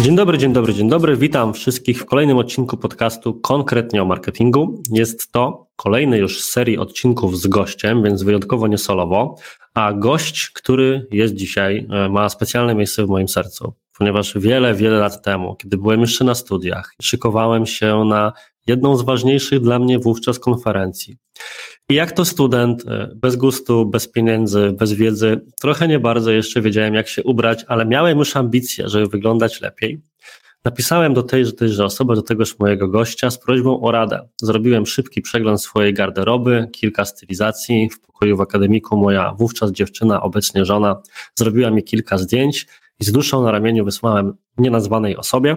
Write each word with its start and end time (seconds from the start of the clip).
Dzień 0.00 0.16
dobry, 0.16 0.38
dzień 0.38 0.52
dobry, 0.52 0.74
dzień 0.74 0.88
dobry. 0.88 1.16
Witam 1.16 1.54
wszystkich 1.54 2.00
w 2.00 2.04
kolejnym 2.04 2.38
odcinku 2.38 2.76
podcastu 2.76 3.34
konkretnie 3.34 4.02
o 4.02 4.04
marketingu. 4.04 4.82
Jest 4.90 5.32
to 5.32 5.66
kolejny 5.76 6.18
już 6.18 6.40
z 6.40 6.50
serii 6.50 6.78
odcinków 6.78 7.40
z 7.40 7.46
gościem, 7.46 8.02
więc 8.02 8.22
wyjątkowo 8.22 8.66
nie 8.66 8.78
solowo, 8.78 9.36
a 9.74 9.92
gość, 9.92 10.50
który 10.50 11.06
jest 11.10 11.34
dzisiaj, 11.34 11.86
e, 11.90 12.08
ma 12.08 12.28
specjalne 12.28 12.74
miejsce 12.74 13.06
w 13.06 13.08
moim 13.08 13.28
sercu, 13.28 13.74
ponieważ 13.98 14.38
wiele, 14.38 14.74
wiele 14.74 14.98
lat 14.98 15.22
temu, 15.22 15.56
kiedy 15.56 15.76
byłem 15.76 16.00
jeszcze 16.00 16.24
na 16.24 16.34
studiach, 16.34 16.94
szykowałem 17.02 17.66
się 17.66 18.04
na 18.04 18.32
jedną 18.66 18.96
z 18.96 19.02
ważniejszych 19.02 19.60
dla 19.60 19.78
mnie 19.78 19.98
wówczas 19.98 20.38
konferencji. 20.38 21.16
I 21.90 21.94
jak 21.94 22.12
to 22.12 22.24
student, 22.24 22.84
e, 22.88 23.10
bez 23.14 23.36
gustu, 23.36 23.86
bez 23.86 24.08
pieniędzy, 24.08 24.72
bez 24.78 24.92
wiedzy, 24.92 25.40
trochę 25.60 25.88
nie 25.88 25.98
bardzo 25.98 26.30
jeszcze 26.30 26.60
wiedziałem, 26.60 26.94
jak 26.94 27.08
się 27.08 27.22
ubrać, 27.22 27.64
ale 27.68 27.86
miałem 27.86 28.18
już 28.18 28.36
ambicje, 28.36 28.88
żeby 28.88 29.06
wyglądać 29.06 29.60
lepiej. 29.60 30.00
Napisałem 30.64 31.14
do 31.14 31.22
tejże, 31.22 31.52
tejże 31.52 31.84
osoby, 31.84 32.14
do 32.14 32.22
tegoż 32.22 32.58
mojego 32.58 32.88
gościa 32.88 33.30
z 33.30 33.38
prośbą 33.38 33.80
o 33.80 33.90
radę. 33.90 34.28
Zrobiłem 34.42 34.86
szybki 34.86 35.22
przegląd 35.22 35.62
swojej 35.62 35.94
garderoby, 35.94 36.68
kilka 36.72 37.04
stylizacji. 37.04 37.90
W 37.90 38.00
pokoju 38.00 38.36
w 38.36 38.40
akademiku 38.40 38.96
moja 38.96 39.34
wówczas 39.38 39.72
dziewczyna, 39.72 40.22
obecnie 40.22 40.64
żona, 40.64 41.02
zrobiła 41.34 41.70
mi 41.70 41.84
kilka 41.84 42.18
zdjęć 42.18 42.66
i 43.00 43.04
z 43.04 43.12
duszą 43.12 43.42
na 43.42 43.50
ramieniu 43.50 43.84
wysłałem 43.84 44.34
nienazwanej 44.58 45.16
osobie, 45.16 45.56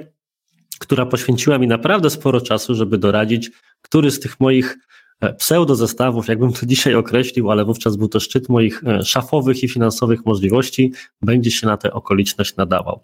która 0.79 1.05
poświęciła 1.05 1.57
mi 1.57 1.67
naprawdę 1.67 2.09
sporo 2.09 2.41
czasu, 2.41 2.75
żeby 2.75 2.97
doradzić, 2.97 3.51
który 3.81 4.11
z 4.11 4.19
tych 4.19 4.39
moich 4.39 4.77
e, 5.21 5.33
pseudo 5.33 5.75
zestawów, 5.75 6.27
jakbym 6.27 6.53
to 6.53 6.65
dzisiaj 6.71 6.95
określił, 6.95 7.51
ale 7.51 7.65
wówczas 7.65 7.95
był 7.95 8.07
to 8.07 8.19
szczyt 8.19 8.49
moich 8.49 8.83
e, 8.83 9.05
szafowych 9.05 9.63
i 9.63 9.67
finansowych 9.67 10.25
możliwości, 10.25 10.93
będzie 11.21 11.51
się 11.51 11.67
na 11.67 11.77
tę 11.77 11.93
okoliczność 11.93 12.55
nadawał. 12.55 13.01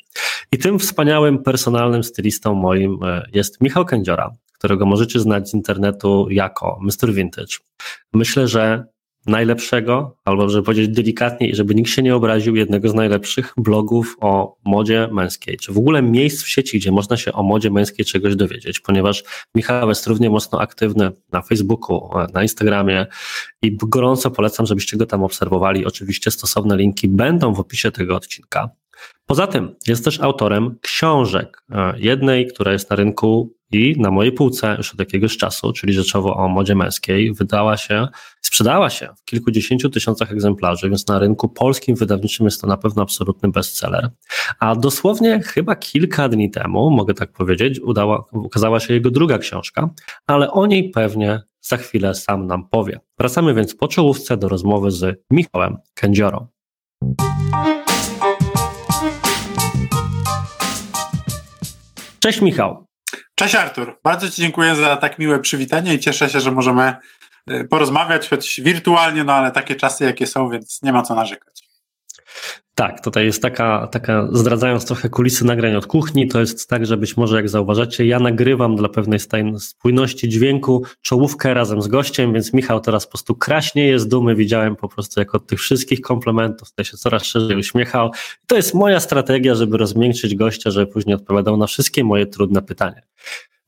I 0.52 0.58
tym 0.58 0.80
wspaniałym 0.80 1.44
personalnym 1.44 2.04
stylistą 2.04 2.54
moim 2.54 3.04
e, 3.04 3.26
jest 3.34 3.62
Michał 3.62 3.86
Kędziora, 3.86 4.32
którego 4.54 4.86
możecie 4.86 5.20
znać 5.20 5.50
z 5.50 5.54
internetu 5.54 6.28
jako 6.30 6.80
Mr. 6.82 7.14
Vintage. 7.14 7.58
Myślę, 8.14 8.48
że 8.48 8.86
najlepszego, 9.28 10.18
albo 10.26 10.50
żeby 10.50 10.66
powiedzieć 10.66 10.90
delikatnie 10.90 11.50
i 11.50 11.56
żeby 11.56 11.76
nikt 11.76 11.90
się 11.90 12.02
nie 12.02 12.16
obraził, 12.16 12.56
jednego 12.56 12.90
z 12.90 12.94
najlepszych 12.94 13.54
blogów 13.58 14.18
o 14.22 14.58
modzie 14.66 15.10
męskiej, 15.12 15.58
czy 15.58 15.74
w 15.74 15.78
ogóle 15.78 16.02
miejsc 16.02 16.44
w 16.44 16.50
sieci, 16.50 16.80
gdzie 16.80 16.92
można 16.92 17.18
się 17.18 17.34
o 17.34 17.44
modzie 17.44 17.72
męskiej 17.72 18.06
czegoś 18.06 18.36
dowiedzieć, 18.36 18.80
ponieważ 18.80 19.24
Michał 19.56 19.90
jest 19.90 20.08
równie 20.08 20.30
mocno 20.30 20.62
aktywny 20.62 21.12
na 21.32 21.42
Facebooku, 21.42 22.10
na 22.34 22.42
Instagramie 22.42 23.06
i 23.62 23.78
gorąco 23.78 24.32
polecam, 24.32 24.66
żebyście 24.66 24.98
go 24.98 25.06
tam 25.06 25.24
obserwowali. 25.24 25.86
Oczywiście 25.86 26.32
stosowne 26.32 26.78
linki 26.78 27.08
będą 27.08 27.54
w 27.54 27.60
opisie 27.60 27.92
tego 27.92 28.16
odcinka. 28.16 28.70
Poza 29.28 29.48
tym 29.48 29.76
jest 29.88 30.06
też 30.06 30.20
autorem 30.20 30.76
książek. 30.82 31.64
E, 31.72 31.94
jednej, 32.00 32.48
która 32.48 32.72
jest 32.72 32.90
na 32.90 32.96
rynku 32.96 33.54
i 33.72 33.96
na 33.98 34.12
mojej 34.12 34.32
półce 34.32 34.76
już 34.78 34.94
od 34.94 35.00
jakiegoś 35.00 35.38
czasu, 35.38 35.74
czyli 35.74 35.94
rzeczowo 35.94 36.36
o 36.36 36.48
modzie 36.48 36.76
męskiej, 36.76 37.34
wydała 37.34 37.78
się, 37.78 38.08
sprzedała 38.42 38.90
się 38.90 39.10
w 39.18 39.24
kilkudziesięciu 39.24 39.90
tysiącach 39.90 40.32
egzemplarzy, 40.32 40.90
więc 40.90 41.08
na 41.08 41.20
rynku 41.20 41.50
polskim 41.50 41.96
wydawniczym 41.96 42.46
jest 42.46 42.62
to 42.62 42.68
na 42.68 42.78
pewno 42.78 43.04
absolutny 43.04 43.50
bestseller. 43.50 44.10
A 44.60 44.76
dosłownie 44.76 45.40
chyba 45.40 45.76
kilka 45.76 46.30
dni 46.30 46.52
temu, 46.52 46.92
mogę 46.92 47.14
tak 47.14 47.32
powiedzieć, 47.32 47.80
udała, 47.80 48.26
ukazała 48.32 48.80
się 48.80 48.94
jego 48.94 49.12
druga 49.12 49.38
książka, 49.38 49.90
ale 50.28 50.52
o 50.52 50.66
niej 50.66 50.90
pewnie 50.90 51.42
za 51.62 51.78
chwilę 51.78 52.16
sam 52.16 52.48
nam 52.48 52.70
powie. 52.70 53.00
Wracamy 53.20 53.54
więc 53.54 53.76
po 53.76 53.88
czołówce 53.88 54.38
do 54.38 54.50
rozmowy 54.50 54.92
z 54.92 55.24
Michałem 55.32 55.78
Kędziorą. 55.94 56.48
Cześć 62.28 62.42
Michał. 62.42 62.88
Cześć 63.36 63.56
Artur. 63.56 64.00
Bardzo 64.04 64.30
Ci 64.30 64.42
dziękuję 64.42 64.76
za 64.76 64.98
tak 64.98 65.20
miłe 65.20 65.40
przywitanie 65.40 65.94
i 65.94 66.00
cieszę 66.00 66.30
się, 66.30 66.40
że 66.40 66.52
możemy 66.52 66.96
e, 67.48 67.64
porozmawiać, 67.64 68.30
choć 68.30 68.62
wirtualnie, 68.62 69.24
no 69.24 69.34
ale 69.34 69.52
takie 69.52 69.76
czasy 69.76 70.04
jakie 70.04 70.28
są, 70.28 70.50
więc 70.50 70.80
nie 70.84 70.94
ma 70.94 71.02
co 71.02 71.16
narzekać. 71.16 71.67
Tak, 72.76 73.04
tutaj 73.04 73.26
jest 73.26 73.42
taka, 73.42 73.88
taka, 73.88 74.28
zdradzając 74.32 74.86
trochę 74.86 75.10
kulisy 75.10 75.46
nagrań 75.46 75.76
od 75.76 75.88
kuchni, 75.88 76.28
to 76.28 76.40
jest 76.40 76.70
tak, 76.70 76.86
że 76.86 76.98
być 76.98 77.18
może 77.18 77.36
jak 77.36 77.50
zauważacie, 77.50 78.06
ja 78.06 78.20
nagrywam 78.20 78.76
dla 78.76 78.90
pewnej 78.90 79.20
spójności 79.60 80.30
dźwięku 80.30 80.84
czołówkę 81.02 81.54
razem 81.54 81.82
z 81.82 81.88
gościem, 81.88 82.34
więc 82.34 82.54
Michał 82.54 82.80
teraz 82.80 83.06
po 83.06 83.12
prostu 83.12 83.36
kraśnie 83.36 83.88
jest 83.88 84.10
dumy, 84.10 84.36
widziałem 84.36 84.76
po 84.76 84.90
prostu 84.90 85.20
jak 85.20 85.36
od 85.36 85.48
tych 85.48 85.60
wszystkich 85.60 86.02
komplementów, 86.02 86.70
tutaj 86.70 86.86
się 86.86 86.98
coraz 86.98 87.24
szerzej 87.24 87.58
uśmiechał. 87.58 88.12
To 88.48 88.56
jest 88.56 88.74
moja 88.74 89.00
strategia, 89.00 89.56
żeby 89.56 89.78
rozmiękczyć 89.78 90.36
gościa, 90.36 90.72
żeby 90.72 90.92
później 90.92 91.16
odpowiadał 91.16 91.58
na 91.58 91.68
wszystkie 91.68 92.04
moje 92.04 92.26
trudne 92.26 92.62
pytania. 92.62 93.02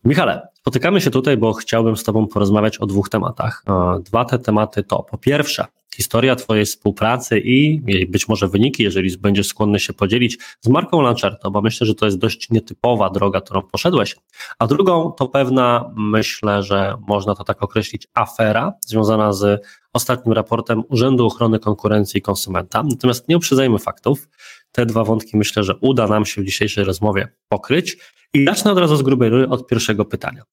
Michale, 0.05 0.47
spotykamy 0.53 1.01
się 1.01 1.11
tutaj, 1.11 1.37
bo 1.37 1.53
chciałbym 1.53 1.97
z 1.97 2.03
Tobą 2.03 2.27
porozmawiać 2.27 2.77
o 2.77 2.85
dwóch 2.85 3.09
tematach. 3.09 3.63
Dwa 4.05 4.25
te 4.25 4.39
tematy 4.39 4.83
to 4.83 5.03
po 5.03 5.17
pierwsze 5.17 5.65
historia 5.99 6.35
Twojej 6.35 6.65
współpracy 6.65 7.39
i 7.39 7.81
być 8.09 8.27
może 8.27 8.47
wyniki, 8.47 8.83
jeżeli 8.83 9.17
będziesz 9.17 9.47
skłonny 9.47 9.79
się 9.79 9.93
podzielić 9.93 10.37
z 10.61 10.67
marką 10.67 11.01
Lancerto, 11.01 11.51
bo 11.51 11.61
myślę, 11.61 11.87
że 11.87 11.95
to 11.95 12.05
jest 12.05 12.17
dość 12.17 12.49
nietypowa 12.49 13.09
droga, 13.09 13.41
którą 13.41 13.61
poszedłeś. 13.61 14.15
A 14.59 14.67
drugą 14.67 15.11
to 15.11 15.27
pewna, 15.27 15.91
myślę, 15.95 16.63
że 16.63 16.97
można 17.07 17.35
to 17.35 17.43
tak 17.43 17.63
określić, 17.63 18.07
afera 18.13 18.73
związana 18.85 19.33
z 19.33 19.65
ostatnim 19.93 20.33
raportem 20.33 20.83
Urzędu 20.89 21.25
Ochrony 21.25 21.59
Konkurencji 21.59 22.17
i 22.17 22.21
Konsumenta. 22.21 22.83
Natomiast 22.83 23.29
nie 23.29 23.37
uprzedzajmy 23.37 23.79
faktów. 23.79 24.29
Te 24.71 24.85
dwa 24.85 25.03
wątki 25.03 25.37
myślę, 25.37 25.63
że 25.63 25.75
uda 25.75 26.07
nam 26.07 26.25
się 26.25 26.41
w 26.41 26.45
dzisiejszej 26.45 26.83
rozmowie 26.83 27.27
pokryć. 27.47 27.97
I 28.33 28.45
zacznę 28.45 28.71
od 28.71 28.77
razu 28.77 28.95
z 28.95 29.01
grubej 29.01 29.29
rury 29.29 29.49
od 29.49 29.67
pierwszego 29.67 30.05
pytania. 30.05 30.43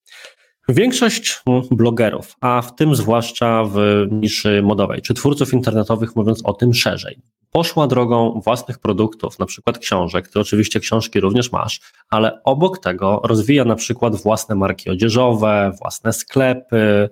Większość 0.68 1.42
blogerów, 1.70 2.36
a 2.40 2.62
w 2.62 2.74
tym 2.74 2.94
zwłaszcza 2.94 3.64
w 3.64 4.06
niszy 4.10 4.62
modowej, 4.62 5.02
czy 5.02 5.14
twórców 5.14 5.52
internetowych, 5.52 6.16
mówiąc 6.16 6.40
o 6.44 6.52
tym 6.52 6.74
szerzej, 6.74 7.18
poszła 7.50 7.86
drogą 7.86 8.40
własnych 8.44 8.78
produktów, 8.78 9.38
na 9.38 9.46
przykład 9.46 9.78
książek, 9.78 10.28
ty 10.28 10.40
oczywiście 10.40 10.80
książki 10.80 11.20
również 11.20 11.52
masz, 11.52 11.80
ale 12.10 12.42
obok 12.44 12.78
tego 12.78 13.20
rozwija 13.24 13.64
na 13.64 13.74
przykład 13.74 14.16
własne 14.16 14.54
marki 14.54 14.90
odzieżowe, 14.90 15.72
własne 15.80 16.12
sklepy, 16.12 17.10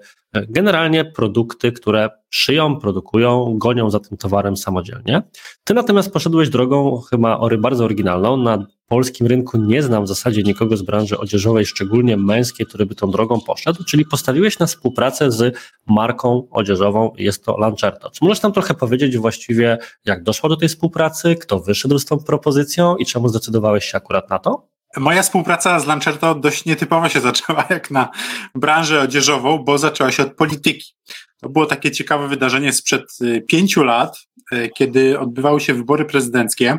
generalnie 0.49 1.05
produkty, 1.05 1.73
które 1.73 2.11
szyją, 2.31 2.81
produkują, 2.81 3.59
gonią 3.59 3.91
za 3.91 4.01
tym 4.01 4.19
towarem 4.19 4.57
samodzielnie. 4.57 5.23
Ty 5.65 5.75
natomiast 5.75 6.13
poszedłeś 6.13 6.49
drogą 6.49 7.01
chyba 7.01 7.49
bardzo 7.59 7.85
oryginalną. 7.85 8.37
Na 8.37 8.67
polskim 8.89 9.27
rynku 9.27 9.59
nie 9.59 9.83
znam 9.83 10.05
w 10.05 10.09
zasadzie 10.09 10.43
nikogo 10.43 10.77
z 10.77 10.83
branży 10.83 11.19
odzieżowej, 11.19 11.67
szczególnie 11.67 12.17
męskiej, 12.17 12.67
który 12.67 12.87
by 12.87 12.95
tą 12.95 13.11
drogą 13.11 13.41
poszedł, 13.41 13.85
czyli 13.85 14.07
postawiłeś 14.07 14.59
na 14.59 14.67
współpracę 14.67 15.31
z 15.31 15.57
marką 15.87 16.49
odzieżową, 16.51 17.13
jest 17.19 17.45
to 17.45 17.57
Lancerto. 17.57 18.11
Czy 18.11 18.25
możesz 18.25 18.43
nam 18.43 18.53
trochę 18.53 18.75
powiedzieć 18.75 19.19
właściwie, 19.19 19.79
jak 20.05 20.23
doszło 20.23 20.49
do 20.49 20.57
tej 20.57 20.69
współpracy, 20.69 21.37
kto 21.37 21.61
wyszedł 21.61 21.99
z 21.99 22.05
tą 22.05 22.19
propozycją 22.19 22.97
i 22.97 23.07
czemu 23.07 23.29
zdecydowałeś 23.29 23.85
się 23.85 23.97
akurat 23.97 24.31
na 24.31 24.39
to? 24.39 24.74
Moja 24.97 25.23
współpraca 25.23 25.81
z 25.81 25.87
Lancerto 25.87 26.35
dość 26.35 26.65
nietypowo 26.65 27.09
się 27.09 27.21
zaczęła 27.31 27.65
jak 27.71 27.91
na 27.91 28.09
branżę 28.55 29.01
odzieżową, 29.01 29.59
bo 29.59 29.79
zaczęła 29.79 30.13
się 30.13 30.23
od 30.23 30.35
polityki. 30.35 30.95
To 31.41 31.49
było 31.49 31.67
takie 31.67 31.91
ciekawe 31.91 32.29
wydarzenie 32.29 32.73
sprzed 32.73 33.03
y, 33.23 33.45
pięciu 33.49 33.85
lat, 33.85 34.19
y, 34.53 34.71
kiedy 34.77 35.19
odbywały 35.19 35.61
się 35.61 35.75
wybory 35.75 36.05
prezydenckie 36.05 36.79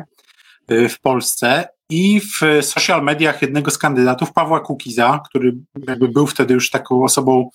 y, 0.70 0.88
w 0.88 1.00
Polsce 1.00 1.68
i 1.90 2.20
w 2.20 2.64
social 2.66 3.02
mediach 3.02 3.42
jednego 3.42 3.70
z 3.70 3.78
kandydatów, 3.78 4.32
Pawła 4.32 4.60
Kukiza, 4.60 5.20
który 5.28 5.56
jakby 5.88 6.08
był 6.08 6.26
wtedy 6.26 6.54
już 6.54 6.70
taką 6.70 7.04
osobą 7.04 7.50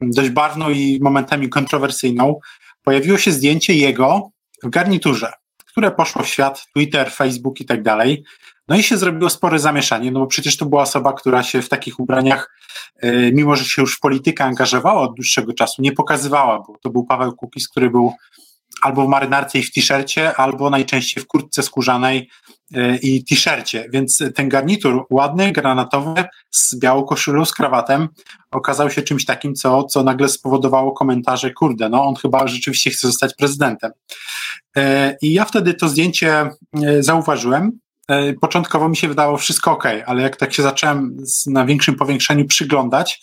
dość 0.00 0.30
barwną 0.30 0.70
i 0.70 0.98
momentami 1.02 1.48
kontrowersyjną, 1.48 2.40
pojawiło 2.82 3.18
się 3.18 3.32
zdjęcie 3.32 3.74
jego 3.74 4.30
w 4.62 4.68
garniturze, 4.68 5.32
które 5.66 5.90
poszło 5.90 6.22
w 6.22 6.28
świat, 6.28 6.66
Twitter, 6.74 7.12
Facebook 7.12 7.60
i 7.60 7.64
tak 7.64 7.82
dalej. 7.82 8.24
No 8.68 8.76
i 8.76 8.82
się 8.82 8.98
zrobiło 8.98 9.30
spore 9.30 9.58
zamieszanie, 9.58 10.12
no 10.12 10.20
bo 10.20 10.26
przecież 10.26 10.56
to 10.56 10.66
była 10.66 10.82
osoba, 10.82 11.12
która 11.12 11.42
się 11.42 11.62
w 11.62 11.68
takich 11.68 12.00
ubraniach, 12.00 12.50
e, 12.96 13.32
mimo 13.32 13.56
że 13.56 13.64
się 13.64 13.82
już 13.82 13.96
w 13.96 14.00
politykę 14.00 14.44
angażowała 14.44 15.00
od 15.00 15.14
dłuższego 15.14 15.52
czasu, 15.52 15.82
nie 15.82 15.92
pokazywała, 15.92 16.58
bo 16.58 16.78
to 16.82 16.90
był 16.90 17.04
Paweł 17.04 17.32
Kukis, 17.32 17.68
który 17.68 17.90
był 17.90 18.12
albo 18.82 19.04
w 19.04 19.08
marynarce 19.08 19.58
i 19.58 19.62
w 19.62 19.72
t-shircie, 19.72 20.36
albo 20.36 20.70
najczęściej 20.70 21.24
w 21.24 21.26
kurtce 21.26 21.62
skórzanej 21.62 22.30
e, 22.74 22.96
i 22.96 23.24
t-shircie. 23.24 23.88
Więc 23.92 24.22
ten 24.34 24.48
garnitur 24.48 25.06
ładny, 25.10 25.52
granatowy, 25.52 26.24
z 26.50 26.78
białą 26.78 27.04
koszulą, 27.04 27.44
z 27.44 27.52
krawatem, 27.52 28.08
okazał 28.50 28.90
się 28.90 29.02
czymś 29.02 29.24
takim, 29.24 29.54
co, 29.54 29.84
co 29.84 30.02
nagle 30.02 30.28
spowodowało 30.28 30.92
komentarze, 30.92 31.50
kurde, 31.50 31.88
no 31.88 32.04
on 32.04 32.14
chyba 32.14 32.48
rzeczywiście 32.48 32.90
chce 32.90 33.06
zostać 33.06 33.34
prezydentem. 33.34 33.90
E, 34.76 35.16
I 35.22 35.32
ja 35.32 35.44
wtedy 35.44 35.74
to 35.74 35.88
zdjęcie 35.88 36.50
zauważyłem 37.00 37.78
początkowo 38.40 38.88
mi 38.88 38.96
się 38.96 39.08
wydawało 39.08 39.36
wszystko 39.36 39.70
ok, 39.70 39.84
ale 40.06 40.22
jak 40.22 40.36
tak 40.36 40.54
się 40.54 40.62
zacząłem 40.62 41.16
na 41.46 41.64
większym 41.64 41.94
powiększeniu 41.94 42.46
przyglądać, 42.46 43.20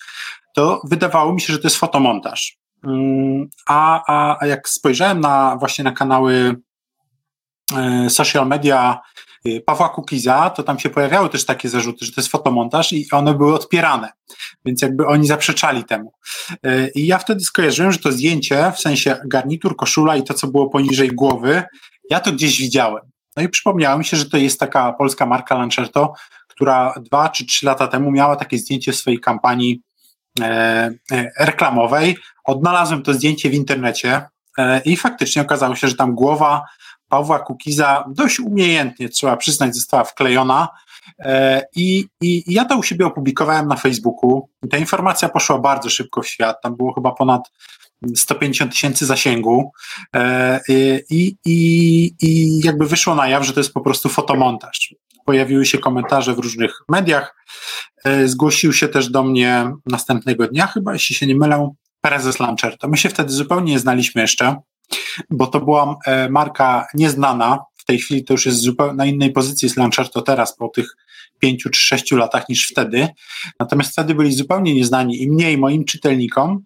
to 0.55 0.81
wydawało 0.83 1.33
mi 1.33 1.41
się, 1.41 1.53
że 1.53 1.59
to 1.59 1.65
jest 1.65 1.77
fotomontaż. 1.77 2.57
Mm, 2.83 3.47
a, 3.67 4.03
a, 4.07 4.37
a 4.41 4.47
jak 4.47 4.69
spojrzałem 4.69 5.21
na 5.21 5.57
właśnie 5.59 5.83
na 5.83 5.91
kanały 5.91 6.55
e, 7.77 8.09
social 8.09 8.47
media 8.47 8.99
e, 9.45 9.61
Pawła 9.61 9.89
Kukiza, 9.89 10.49
to 10.49 10.63
tam 10.63 10.79
się 10.79 10.89
pojawiały 10.89 11.29
też 11.29 11.45
takie 11.45 11.69
zarzuty, 11.69 12.05
że 12.05 12.11
to 12.11 12.21
jest 12.21 12.31
fotomontaż 12.31 12.93
i 12.93 13.07
one 13.11 13.33
były 13.33 13.53
odpierane, 13.53 14.09
więc 14.65 14.81
jakby 14.81 15.07
oni 15.07 15.27
zaprzeczali 15.27 15.83
temu. 15.83 16.13
E, 16.63 16.89
I 16.89 17.07
ja 17.07 17.17
wtedy 17.17 17.39
skojarzyłem, 17.39 17.91
że 17.91 17.99
to 17.99 18.11
zdjęcie, 18.11 18.71
w 18.75 18.79
sensie 18.79 19.17
garnitur, 19.25 19.75
koszula 19.75 20.15
i 20.15 20.23
to, 20.23 20.33
co 20.33 20.47
było 20.47 20.69
poniżej 20.69 21.09
głowy, 21.09 21.63
ja 22.09 22.19
to 22.19 22.31
gdzieś 22.31 22.61
widziałem. 22.61 23.14
No 23.37 23.43
i 23.43 23.49
przypomniałem 23.49 24.03
się, 24.03 24.17
że 24.17 24.29
to 24.29 24.37
jest 24.37 24.59
taka 24.59 24.93
polska 24.93 25.25
marka 25.25 25.55
Lancerto, 25.55 26.13
która 26.47 26.93
dwa 26.97 27.29
czy 27.29 27.45
trzy 27.45 27.65
lata 27.65 27.87
temu 27.87 28.11
miała 28.11 28.35
takie 28.35 28.57
zdjęcie 28.57 28.91
w 28.91 28.95
swojej 28.95 29.19
kampanii 29.19 29.81
E, 30.41 30.91
e, 31.11 31.31
reklamowej. 31.39 32.17
Odnalazłem 32.43 33.03
to 33.03 33.13
zdjęcie 33.13 33.49
w 33.49 33.53
internecie 33.53 34.21
e, 34.57 34.81
i 34.85 34.97
faktycznie 34.97 35.41
okazało 35.41 35.75
się, 35.75 35.87
że 35.87 35.95
tam 35.95 36.15
głowa 36.15 36.65
Pawła 37.09 37.39
Kukiza 37.39 38.05
dość 38.07 38.39
umiejętnie, 38.39 39.09
trzeba 39.09 39.37
przyznać, 39.37 39.75
została 39.75 40.03
wklejona. 40.03 40.67
I, 41.75 42.07
I 42.21 42.53
ja 42.53 42.65
to 42.65 42.77
u 42.77 42.83
siebie 42.83 43.05
opublikowałem 43.05 43.67
na 43.67 43.75
Facebooku. 43.75 44.49
Ta 44.71 44.77
informacja 44.77 45.29
poszła 45.29 45.59
bardzo 45.59 45.89
szybko 45.89 46.21
w 46.21 46.27
świat. 46.27 46.61
Tam 46.61 46.75
było 46.75 46.93
chyba 46.93 47.11
ponad 47.11 47.51
150 48.15 48.71
tysięcy 48.71 49.05
zasięgu 49.05 49.71
i, 51.09 51.35
i, 51.45 52.11
i 52.21 52.59
jakby 52.63 52.85
wyszło 52.85 53.15
na 53.15 53.27
jaw, 53.27 53.45
że 53.45 53.53
to 53.53 53.59
jest 53.59 53.73
po 53.73 53.81
prostu 53.81 54.09
fotomontaż 54.09 54.95
pojawiły 55.25 55.65
się 55.65 55.77
komentarze 55.77 56.33
w 56.33 56.39
różnych 56.39 56.79
mediach. 56.89 57.35
E, 58.03 58.27
zgłosił 58.27 58.73
się 58.73 58.87
też 58.87 59.09
do 59.09 59.23
mnie 59.23 59.71
następnego 59.85 60.47
dnia, 60.47 60.67
chyba, 60.67 60.93
jeśli 60.93 61.15
się 61.15 61.27
nie 61.27 61.35
mylę, 61.35 61.71
prezes 62.01 62.37
To 62.79 62.87
My 62.87 62.97
się 62.97 63.09
wtedy 63.09 63.33
zupełnie 63.33 63.71
nie 63.71 63.79
znaliśmy 63.79 64.21
jeszcze, 64.21 64.55
bo 65.29 65.47
to 65.47 65.59
była 65.59 65.95
e, 66.05 66.29
marka 66.29 66.87
nieznana. 66.93 67.59
W 67.75 67.85
tej 67.85 67.99
chwili 67.99 68.23
to 68.23 68.33
już 68.33 68.45
jest 68.45 68.57
zupełnie 68.57 68.93
na 68.93 69.05
innej 69.05 69.31
pozycji 69.31 69.69
z 69.69 69.75
to 70.13 70.21
teraz 70.21 70.55
po 70.55 70.69
tych 70.69 70.95
pięciu 71.39 71.69
czy 71.69 71.79
sześciu 71.79 72.17
latach 72.17 72.49
niż 72.49 72.67
wtedy. 72.67 73.07
Natomiast 73.59 73.91
wtedy 73.91 74.15
byli 74.15 74.33
zupełnie 74.33 74.75
nieznani 74.75 75.21
i 75.21 75.31
mnie 75.31 75.51
i 75.51 75.57
moim 75.57 75.85
czytelnikom. 75.85 76.63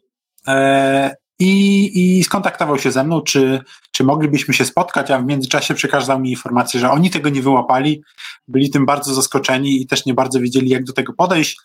I, 1.39 1.91
i 2.19 2.24
skontaktował 2.24 2.80
się 2.80 2.91
ze 2.91 3.03
mną, 3.03 3.21
czy, 3.21 3.62
czy 3.91 4.03
moglibyśmy 4.03 4.53
się 4.53 4.65
spotkać, 4.65 5.12
a 5.12 5.19
w 5.19 5.25
międzyczasie 5.25 5.74
przekazał 5.74 6.19
mi 6.19 6.30
informację, 6.30 6.80
że 6.80 6.91
oni 6.91 7.09
tego 7.09 7.30
nie 7.30 7.41
wyłapali, 7.41 8.03
byli 8.47 8.69
tym 8.69 8.86
bardzo 8.86 9.13
zaskoczeni 9.13 9.81
i 9.81 9.88
też 9.88 10.06
nie 10.06 10.13
bardzo 10.13 10.39
wiedzieli, 10.39 10.69
jak 10.69 10.83
do 10.83 10.94
tego 10.94 11.13
podejść. 11.13 11.59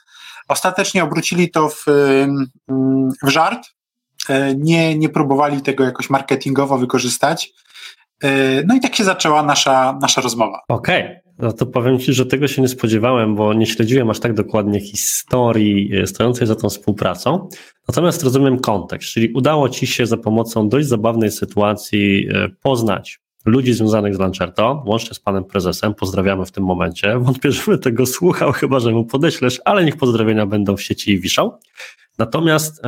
Ostatecznie 0.48 1.04
obrócili 1.04 1.50
to 1.50 1.68
w, 1.68 1.84
w 3.22 3.28
żart, 3.28 3.68
nie, 4.56 4.98
nie 4.98 5.08
próbowali 5.08 5.62
tego 5.62 5.84
jakoś 5.84 6.10
marketingowo 6.10 6.78
wykorzystać. 6.78 7.52
No 8.66 8.74
i 8.74 8.80
tak 8.80 8.94
się 8.94 9.04
zaczęła 9.04 9.42
nasza, 9.42 9.98
nasza 10.02 10.20
rozmowa. 10.20 10.60
Okej, 10.68 11.02
okay. 11.02 11.20
no 11.38 11.52
to 11.52 11.66
powiem 11.66 11.98
Ci, 11.98 12.12
że 12.12 12.26
tego 12.26 12.48
się 12.48 12.62
nie 12.62 12.68
spodziewałem, 12.68 13.34
bo 13.34 13.54
nie 13.54 13.66
śledziłem 13.66 14.10
aż 14.10 14.20
tak 14.20 14.34
dokładnie 14.34 14.80
historii 14.80 15.96
e, 15.96 16.06
stojącej 16.06 16.46
za 16.46 16.54
tą 16.54 16.68
współpracą. 16.68 17.48
Natomiast 17.88 18.22
rozumiem 18.22 18.58
kontekst, 18.58 19.10
czyli 19.10 19.32
udało 19.32 19.68
Ci 19.68 19.86
się 19.86 20.06
za 20.06 20.16
pomocą 20.16 20.68
dość 20.68 20.88
zabawnej 20.88 21.30
sytuacji 21.30 22.28
e, 22.28 22.48
poznać 22.62 23.20
ludzi 23.44 23.72
związanych 23.72 24.14
z 24.14 24.18
Lancerto, 24.18 24.82
łącznie 24.86 25.14
z 25.14 25.20
panem 25.20 25.44
prezesem, 25.44 25.94
pozdrawiamy 25.94 26.46
w 26.46 26.52
tym 26.52 26.64
momencie. 26.64 27.18
Wątpię, 27.18 27.52
żeby 27.52 27.78
tego 27.78 28.06
słuchał, 28.06 28.52
chyba 28.52 28.80
że 28.80 28.92
mu 28.92 29.04
podeślesz, 29.04 29.60
ale 29.64 29.84
niech 29.84 29.96
pozdrowienia 29.96 30.46
będą 30.46 30.76
w 30.76 30.82
sieci 30.82 31.20
wiszą. 31.20 31.58
Natomiast 32.18 32.82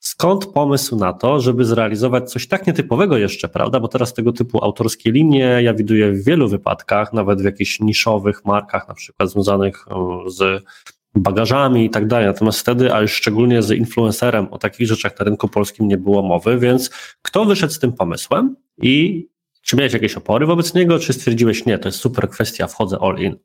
Skąd 0.00 0.46
pomysł 0.46 0.96
na 0.96 1.12
to, 1.12 1.40
żeby 1.40 1.64
zrealizować 1.64 2.30
coś 2.30 2.48
tak 2.48 2.66
nietypowego 2.66 3.18
jeszcze, 3.18 3.48
prawda? 3.48 3.80
Bo 3.80 3.88
teraz 3.88 4.14
tego 4.14 4.32
typu 4.32 4.64
autorskie 4.64 5.12
linie 5.12 5.58
ja 5.62 5.74
widuję 5.74 6.12
w 6.12 6.24
wielu 6.24 6.48
wypadkach, 6.48 7.12
nawet 7.12 7.42
w 7.42 7.44
jakichś 7.44 7.80
niszowych 7.80 8.44
markach, 8.44 8.88
na 8.88 8.94
przykład 8.94 9.30
związanych 9.30 9.84
z 10.26 10.64
bagażami 11.14 11.84
i 11.84 11.90
tak 11.90 12.06
dalej. 12.06 12.26
Natomiast 12.26 12.60
wtedy, 12.60 12.94
a 12.94 13.00
już 13.00 13.12
szczególnie 13.12 13.62
z 13.62 13.70
influencerem, 13.70 14.48
o 14.50 14.58
takich 14.58 14.86
rzeczach 14.86 15.18
na 15.18 15.24
rynku 15.24 15.48
polskim 15.48 15.88
nie 15.88 15.96
było 15.96 16.22
mowy, 16.22 16.58
więc 16.58 16.90
kto 17.22 17.44
wyszedł 17.44 17.72
z 17.72 17.78
tym 17.78 17.92
pomysłem 17.92 18.56
i 18.82 19.26
czy 19.62 19.76
miałeś 19.76 19.92
jakieś 19.92 20.14
opory 20.14 20.46
wobec 20.46 20.74
niego, 20.74 20.98
czy 20.98 21.12
stwierdziłeś, 21.12 21.66
nie, 21.66 21.78
to 21.78 21.88
jest 21.88 22.00
super 22.00 22.30
kwestia, 22.30 22.66
wchodzę 22.66 22.98
all 23.00 23.18
in? 23.18 23.36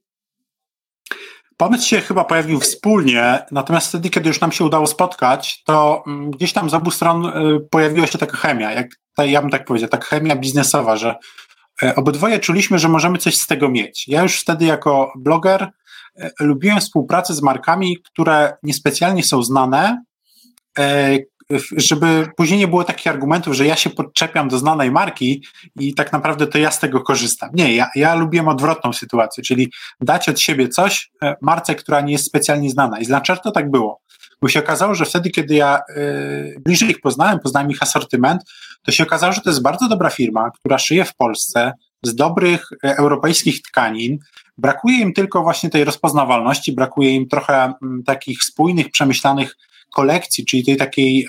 Pomysł 1.57 1.87
się 1.87 2.01
chyba 2.01 2.23
pojawił 2.23 2.59
wspólnie, 2.59 3.39
natomiast 3.51 3.87
wtedy, 3.87 4.09
kiedy 4.09 4.27
już 4.27 4.41
nam 4.41 4.51
się 4.51 4.63
udało 4.63 4.87
spotkać, 4.87 5.63
to 5.63 6.03
mm, 6.07 6.31
gdzieś 6.31 6.53
tam 6.53 6.69
z 6.69 6.73
obu 6.73 6.91
stron 6.91 7.25
y, 7.25 7.31
pojawiła 7.69 8.07
się 8.07 8.17
taka 8.17 8.37
chemia, 8.37 8.71
jak, 8.71 8.87
ja 9.17 9.41
bym 9.41 9.49
tak 9.49 9.65
powiedział, 9.65 9.89
taka 9.89 10.05
chemia 10.05 10.35
biznesowa, 10.35 10.95
że 10.95 11.15
e, 11.83 11.95
obydwoje 11.95 12.39
czuliśmy, 12.39 12.79
że 12.79 12.89
możemy 12.89 13.17
coś 13.17 13.37
z 13.37 13.47
tego 13.47 13.69
mieć. 13.69 14.07
Ja 14.07 14.23
już 14.23 14.39
wtedy 14.39 14.65
jako 14.65 15.13
bloger 15.15 15.71
lubiłem 16.39 16.79
współpracę 16.79 17.33
z 17.33 17.41
markami, 17.41 17.97
które 18.03 18.53
niespecjalnie 18.63 19.23
są 19.23 19.43
znane, 19.43 20.03
e, 20.79 21.17
żeby 21.77 22.27
później 22.37 22.59
nie 22.59 22.67
było 22.67 22.83
takich 22.83 23.07
argumentów, 23.07 23.53
że 23.53 23.65
ja 23.65 23.75
się 23.75 23.89
podczepiam 23.89 24.49
do 24.49 24.57
znanej 24.57 24.91
marki 24.91 25.43
i 25.79 25.93
tak 25.93 26.11
naprawdę 26.11 26.47
to 26.47 26.57
ja 26.57 26.71
z 26.71 26.79
tego 26.79 27.01
korzystam. 27.01 27.49
Nie, 27.53 27.75
ja, 27.75 27.89
ja 27.95 28.15
lubiłem 28.15 28.47
odwrotną 28.47 28.93
sytuację, 28.93 29.43
czyli 29.43 29.71
dać 30.01 30.29
od 30.29 30.39
siebie 30.39 30.67
coś 30.69 31.11
e, 31.23 31.35
marce, 31.41 31.75
która 31.75 32.01
nie 32.01 32.11
jest 32.11 32.25
specjalnie 32.25 32.69
znana. 32.69 32.99
I 32.99 33.05
z 33.05 33.09
Lancerto 33.09 33.51
tak 33.51 33.71
było. 33.71 34.03
Bo 34.41 34.49
się 34.49 34.59
okazało, 34.59 34.95
że 34.95 35.05
wtedy, 35.05 35.29
kiedy 35.29 35.55
ja 35.55 35.81
y, 35.97 36.61
bliżej 36.65 36.89
ich 36.89 37.01
poznałem, 37.01 37.39
poznałem 37.39 37.71
ich 37.71 37.83
asortyment, 37.83 38.41
to 38.85 38.91
się 38.91 39.03
okazało, 39.03 39.33
że 39.33 39.41
to 39.41 39.49
jest 39.49 39.61
bardzo 39.61 39.87
dobra 39.87 40.09
firma, 40.09 40.51
która 40.51 40.77
szyje 40.77 41.05
w 41.05 41.15
Polsce 41.15 41.73
z 42.03 42.15
dobrych 42.15 42.69
europejskich 42.83 43.61
tkanin. 43.61 44.17
Brakuje 44.57 44.99
im 44.99 45.13
tylko 45.13 45.43
właśnie 45.43 45.69
tej 45.69 45.83
rozpoznawalności, 45.83 46.71
brakuje 46.71 47.09
im 47.09 47.27
trochę 47.27 47.69
y, 47.69 48.03
takich 48.05 48.43
spójnych, 48.43 48.91
przemyślanych 48.91 49.57
kolekcji, 49.93 50.45
czyli 50.45 50.65
tej 50.65 50.77
takiej 50.77 51.27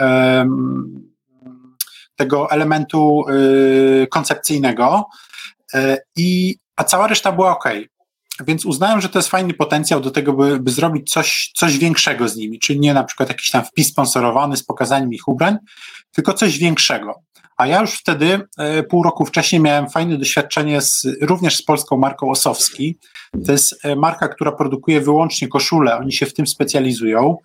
tego 2.17 2.51
elementu 2.51 3.25
y, 3.29 4.07
koncepcyjnego, 4.11 5.07
e, 5.75 5.99
i, 6.17 6.57
a 6.77 6.85
cała 6.85 7.07
reszta 7.07 7.33
była 7.33 7.51
ok. 7.51 7.65
Więc 8.47 8.65
uznałem, 8.67 9.01
że 9.01 9.09
to 9.09 9.19
jest 9.19 9.29
fajny 9.29 9.55
potencjał 9.55 10.01
do 10.01 10.11
tego, 10.11 10.33
by, 10.33 10.61
by 10.61 10.71
zrobić 10.71 11.11
coś, 11.11 11.53
coś 11.57 11.79
większego 11.79 12.29
z 12.29 12.37
nimi, 12.37 12.59
czyli 12.59 12.81
nie 12.81 12.95
na 12.95 13.05
przykład 13.05 13.29
jakiś 13.29 13.51
tam 13.51 13.65
wpis 13.65 13.89
sponsorowany 13.89 14.57
z 14.57 14.65
pokazaniem 14.65 15.13
ich 15.13 15.29
ubrań, 15.29 15.57
tylko 16.13 16.33
coś 16.33 16.59
większego. 16.59 17.15
A 17.57 17.67
ja 17.67 17.81
już 17.81 17.95
wtedy, 17.95 18.41
e, 18.59 18.83
pół 18.83 19.03
roku 19.03 19.25
wcześniej, 19.25 19.63
miałem 19.63 19.91
fajne 19.91 20.19
doświadczenie 20.19 20.81
z, 20.81 21.07
również 21.21 21.57
z 21.57 21.63
polską 21.63 21.97
marką 21.97 22.31
Osowski. 22.31 22.99
To 23.47 23.53
jest 23.53 23.85
e, 23.85 23.97
marka, 23.97 24.29
która 24.29 24.53
produkuje 24.53 25.01
wyłącznie 25.01 25.49
koszule, 25.49 25.97
oni 25.97 26.13
się 26.13 26.27
w 26.27 26.35
tym 26.35 26.47
specjalizują 26.47 27.37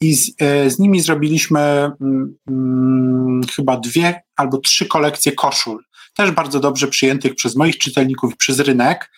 i 0.00 0.14
z, 0.14 0.30
e, 0.40 0.70
z 0.70 0.78
nimi 0.78 1.00
zrobiliśmy 1.00 1.60
mm, 1.60 2.36
mm, 2.48 3.40
chyba 3.56 3.76
dwie 3.76 4.22
albo 4.36 4.58
trzy 4.58 4.86
kolekcje 4.86 5.32
koszul, 5.32 5.84
też 6.16 6.30
bardzo 6.30 6.60
dobrze 6.60 6.88
przyjętych 6.88 7.34
przez 7.34 7.56
moich 7.56 7.78
czytelników 7.78 8.32
i 8.32 8.36
przez 8.36 8.60
rynek. 8.60 9.10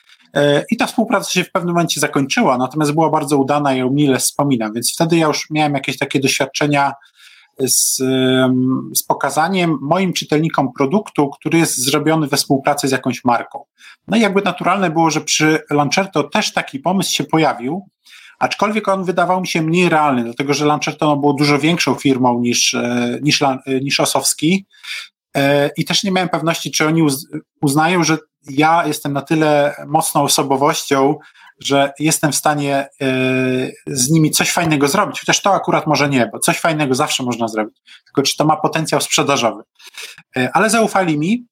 I 0.71 0.77
ta 0.77 0.87
współpraca 0.87 1.31
się 1.31 1.45
w 1.45 1.53
pewnym 1.53 1.75
momencie 1.75 2.01
zakończyła, 2.01 2.59
natomiast 2.59 2.93
była 2.93 3.11
bardzo 3.11 3.39
udana 3.39 3.75
i 3.75 3.79
ją 3.79 3.91
mile 3.91 4.19
wspominam, 4.19 4.73
więc 4.73 4.93
wtedy 4.95 5.17
ja 5.17 5.27
już 5.27 5.51
miałem 5.51 5.75
jakieś 5.75 5.99
takie 5.99 6.21
doświadczenia 6.21 6.93
z, 7.61 7.97
z 8.95 9.03
pokazaniem 9.03 9.79
moim 9.81 10.13
czytelnikom 10.13 10.73
produktu, 10.73 11.31
który 11.31 11.59
jest 11.59 11.85
zrobiony 11.85 12.27
we 12.27 12.37
współpracy 12.37 12.89
z 12.89 12.93
jakąś 12.93 13.25
marką. 13.25 13.65
No 14.09 14.17
i 14.17 14.21
jakby 14.21 14.43
naturalne 14.43 14.91
było, 14.91 15.11
że 15.11 15.21
przy 15.21 15.61
Lancerto 15.71 16.23
też 16.23 16.53
taki 16.53 16.79
pomysł 16.79 17.13
się 17.13 17.25
pojawił, 17.25 17.89
aczkolwiek 18.39 18.89
on 18.89 19.05
wydawał 19.05 19.41
mi 19.41 19.47
się 19.47 19.63
mniej 19.63 19.89
realny, 19.89 20.25
dlatego 20.25 20.55
że 20.55 20.67
Lancerto 20.67 21.17
było 21.17 21.33
dużo 21.33 21.59
większą 21.59 21.95
firmą 21.95 22.41
niż, 22.41 22.75
e, 22.75 23.19
niż, 23.23 23.43
e, 23.43 23.59
niż 23.67 24.01
Osowski 24.01 24.67
e, 25.37 25.71
i 25.77 25.85
też 25.85 26.05
nie 26.05 26.11
miałem 26.11 26.29
pewności, 26.29 26.71
czy 26.71 26.87
oni 26.87 27.03
uznają, 27.63 28.05
że 28.05 28.19
ja 28.51 28.87
jestem 28.87 29.13
na 29.13 29.23
tyle 29.23 29.75
mocną 29.87 30.23
osobowością, 30.23 31.19
że 31.61 31.93
jestem 31.99 32.33
w 32.33 32.37
stanie 32.37 32.89
z 33.87 34.11
nimi 34.11 34.31
coś 34.31 34.53
fajnego 34.53 34.89
zrobić, 34.89 35.21
chociaż 35.21 35.43
to 35.43 35.55
akurat 35.55 35.87
może 35.87 36.09
nie, 36.09 36.29
bo 36.33 36.39
coś 36.39 36.59
fajnego 36.61 36.95
zawsze 36.95 37.23
można 37.23 37.49
zrobić, 37.49 37.77
tylko 38.05 38.23
czy 38.23 38.37
to 38.37 38.45
ma 38.45 38.57
potencjał 38.57 39.01
sprzedażowy. 39.01 39.63
Ale 40.53 40.71
zaufali 40.71 41.19
mi 41.19 41.47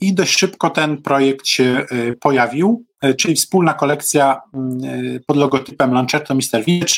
i 0.00 0.14
dość 0.14 0.38
szybko 0.38 0.70
ten 0.70 1.02
projekt 1.02 1.46
się 1.46 1.86
pojawił. 2.20 2.84
E, 3.00 3.14
czyli 3.14 3.34
wspólna 3.34 3.74
kolekcja 3.74 4.40
mm, 4.54 4.78
e, 5.16 5.20
pod 5.26 5.36
logotypem 5.36 5.92
Lancetto 5.92 6.34
Mr. 6.34 6.64
Vintage 6.66 6.94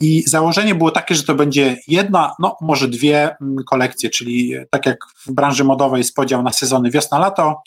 i 0.00 0.22
założenie 0.26 0.74
było 0.74 0.90
takie, 0.90 1.14
że 1.14 1.22
to 1.22 1.34
będzie 1.34 1.76
jedna, 1.88 2.34
no 2.38 2.56
może 2.60 2.88
dwie 2.88 3.36
mm, 3.40 3.56
kolekcje, 3.64 4.10
czyli 4.10 4.54
tak 4.70 4.86
jak 4.86 4.98
w 5.26 5.32
branży 5.32 5.64
modowej 5.64 5.98
jest 5.98 6.14
podział 6.14 6.42
na 6.42 6.52
sezony 6.52 6.90
wiosna-lato, 6.90 7.62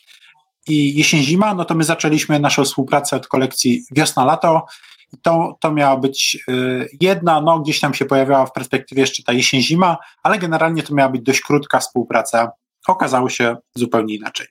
i 0.68 0.98
jesień-zima, 0.98 1.54
no 1.54 1.66
to 1.66 1.76
my 1.76 1.84
zaczęliśmy 1.84 2.40
naszą 2.40 2.64
współpracę 2.64 3.16
od 3.16 3.28
kolekcji 3.28 3.84
wiosna-lato. 3.92 4.66
To, 5.22 5.58
to 5.60 5.72
miała 5.72 5.98
być 5.98 6.46
jedna, 7.02 7.42
no 7.42 7.60
gdzieś 7.60 7.80
tam 7.80 7.94
się 7.94 8.06
pojawiała 8.06 8.46
w 8.46 8.52
perspektywie 8.52 9.02
jeszcze 9.02 9.24
ta 9.24 9.34
jesień-zima, 9.34 9.98
ale 10.24 10.40
generalnie 10.40 10.84
to 10.84 10.96
miała 10.96 11.10
być 11.10 11.22
dość 11.22 11.42
krótka 11.42 11.80
współpraca. 11.80 12.52
Okazało 12.88 13.30
się 13.30 13.58
zupełnie 13.76 14.16
inaczej. 14.16 14.48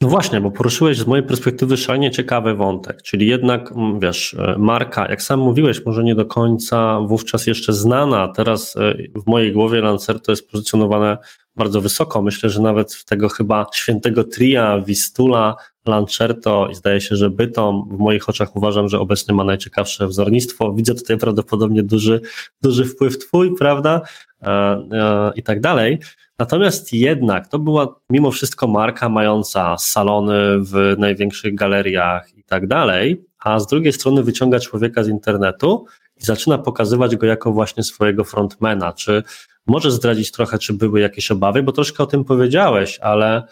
No 0.00 0.08
właśnie, 0.08 0.40
bo 0.40 0.50
poruszyłeś 0.50 0.98
z 0.98 1.06
mojej 1.06 1.26
perspektywy 1.26 1.76
szalenie 1.76 2.10
ciekawy 2.10 2.54
wątek, 2.54 3.02
czyli 3.02 3.26
jednak, 3.26 3.72
mm, 3.72 4.00
wiesz, 4.00 4.34
e, 4.34 4.54
marka, 4.58 5.08
jak 5.08 5.22
sam 5.22 5.40
mówiłeś, 5.40 5.84
może 5.86 6.04
nie 6.04 6.14
do 6.14 6.26
końca 6.26 7.00
wówczas 7.00 7.46
jeszcze 7.46 7.72
znana, 7.72 8.28
teraz 8.28 8.76
e, 8.76 8.94
w 9.14 9.26
mojej 9.26 9.52
głowie 9.52 9.80
Lancerto 9.80 10.32
jest 10.32 10.50
pozycjonowane 10.50 11.18
bardzo 11.58 11.80
wysoko. 11.80 12.22
Myślę, 12.22 12.50
że 12.50 12.62
nawet 12.62 12.94
w 12.94 13.04
tego 13.04 13.28
chyba 13.28 13.66
świętego 13.74 14.24
tria, 14.24 14.80
Wistula, 14.80 15.56
Lancerto 15.86 16.68
i 16.70 16.74
zdaje 16.74 17.00
się, 17.00 17.16
że 17.16 17.30
Bytom, 17.30 17.88
w 17.90 17.98
moich 17.98 18.28
oczach 18.28 18.56
uważam, 18.56 18.88
że 18.88 19.00
obecnie 19.00 19.34
ma 19.34 19.44
najciekawsze 19.44 20.06
wzornictwo. 20.06 20.72
Widzę 20.72 20.94
tutaj 20.94 21.18
prawdopodobnie 21.18 21.82
duży, 21.82 22.20
duży 22.62 22.84
wpływ 22.84 23.18
twój, 23.18 23.54
prawda? 23.56 24.00
E, 24.42 24.48
e, 24.48 25.32
I 25.36 25.42
tak 25.42 25.60
dalej. 25.60 25.98
Natomiast 26.38 26.92
jednak 26.92 27.48
to 27.48 27.58
była 27.58 27.94
mimo 28.10 28.30
wszystko 28.30 28.66
marka 28.66 29.08
mająca 29.08 29.78
salony 29.78 30.58
w 30.58 30.94
największych 30.98 31.54
galeriach 31.54 32.38
i 32.38 32.44
tak 32.44 32.66
dalej, 32.66 33.24
a 33.38 33.60
z 33.60 33.66
drugiej 33.66 33.92
strony 33.92 34.22
wyciąga 34.22 34.60
człowieka 34.60 35.02
z 35.02 35.08
internetu 35.08 35.86
i 36.16 36.24
zaczyna 36.24 36.58
pokazywać 36.58 37.16
go 37.16 37.26
jako 37.26 37.52
właśnie 37.52 37.82
swojego 37.82 38.24
frontmana. 38.24 38.92
Czy 38.92 39.22
może 39.68 39.90
zdradzić 39.90 40.32
trochę, 40.32 40.58
czy 40.58 40.72
były 40.72 41.00
jakieś 41.00 41.30
obawy, 41.30 41.62
bo 41.62 41.72
troszkę 41.72 42.02
o 42.02 42.06
tym 42.06 42.24
powiedziałeś, 42.24 42.98
ale 42.98 43.42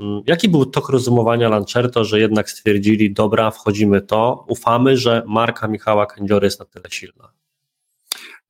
mm, 0.00 0.22
jaki 0.26 0.48
był 0.48 0.66
tok 0.66 0.88
rozumowania 0.88 1.48
Lancerto, 1.48 2.04
że 2.04 2.20
jednak 2.20 2.50
stwierdzili, 2.50 3.12
dobra, 3.12 3.50
wchodzimy 3.50 4.00
to, 4.00 4.44
ufamy, 4.48 4.96
że 4.96 5.22
marka 5.26 5.68
Michała 5.68 6.06
Kędziory 6.06 6.46
jest 6.46 6.60
na 6.60 6.66
tyle 6.66 6.84
silna? 6.90 7.28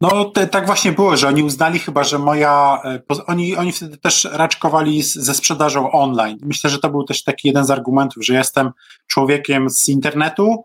No 0.02 0.24
te, 0.24 0.46
tak 0.46 0.66
właśnie 0.66 0.92
było, 0.92 1.16
że 1.16 1.28
oni 1.28 1.42
uznali 1.42 1.78
chyba, 1.78 2.04
że 2.04 2.18
moja. 2.18 2.80
E, 2.84 3.00
oni, 3.26 3.56
oni 3.56 3.72
wtedy 3.72 3.96
też 3.96 4.28
raczkowali 4.32 5.02
z, 5.02 5.14
ze 5.14 5.34
sprzedażą 5.34 5.92
online. 5.92 6.38
Myślę, 6.42 6.70
że 6.70 6.78
to 6.78 6.90
był 6.90 7.04
też 7.04 7.24
taki 7.24 7.48
jeden 7.48 7.64
z 7.64 7.70
argumentów, 7.70 8.24
że 8.24 8.34
jestem 8.34 8.70
człowiekiem 9.06 9.70
z 9.70 9.88
internetu 9.88 10.64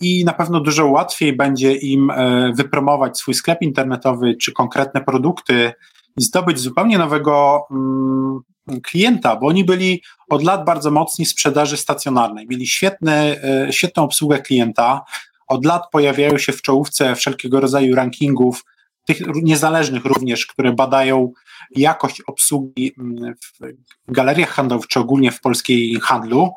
i 0.00 0.24
na 0.24 0.32
pewno 0.32 0.60
dużo 0.60 0.86
łatwiej 0.86 1.36
będzie 1.36 1.74
im 1.74 2.10
e, 2.10 2.52
wypromować 2.54 3.18
swój 3.18 3.34
sklep 3.34 3.62
internetowy 3.62 4.34
czy 4.34 4.52
konkretne 4.52 5.00
produkty 5.00 5.72
i 6.16 6.22
zdobyć 6.22 6.58
zupełnie 6.58 6.98
nowego 6.98 7.60
mm, 7.70 8.40
klienta, 8.82 9.36
bo 9.36 9.46
oni 9.46 9.64
byli 9.64 10.02
od 10.30 10.42
lat 10.42 10.64
bardzo 10.64 10.90
mocni 10.90 11.24
w 11.24 11.28
sprzedaży 11.28 11.76
stacjonarnej. 11.76 12.46
Mieli 12.50 12.66
świetny, 12.66 13.40
świetną 13.70 14.02
obsługę 14.02 14.38
klienta, 14.38 15.00
od 15.48 15.64
lat 15.64 15.82
pojawiają 15.92 16.38
się 16.38 16.52
w 16.52 16.62
czołówce 16.62 17.14
wszelkiego 17.14 17.60
rodzaju 17.60 17.94
rankingów, 17.94 18.64
tych 19.06 19.20
niezależnych 19.42 20.04
również, 20.04 20.46
które 20.46 20.72
badają 20.72 21.32
jakość 21.76 22.22
obsługi 22.26 22.92
mm, 22.98 23.34
w 24.08 24.12
galeriach 24.12 24.50
handlowych, 24.50 24.86
czy 24.86 25.00
ogólnie 25.00 25.30
w 25.30 25.40
polskiej 25.40 25.96
handlu. 26.02 26.50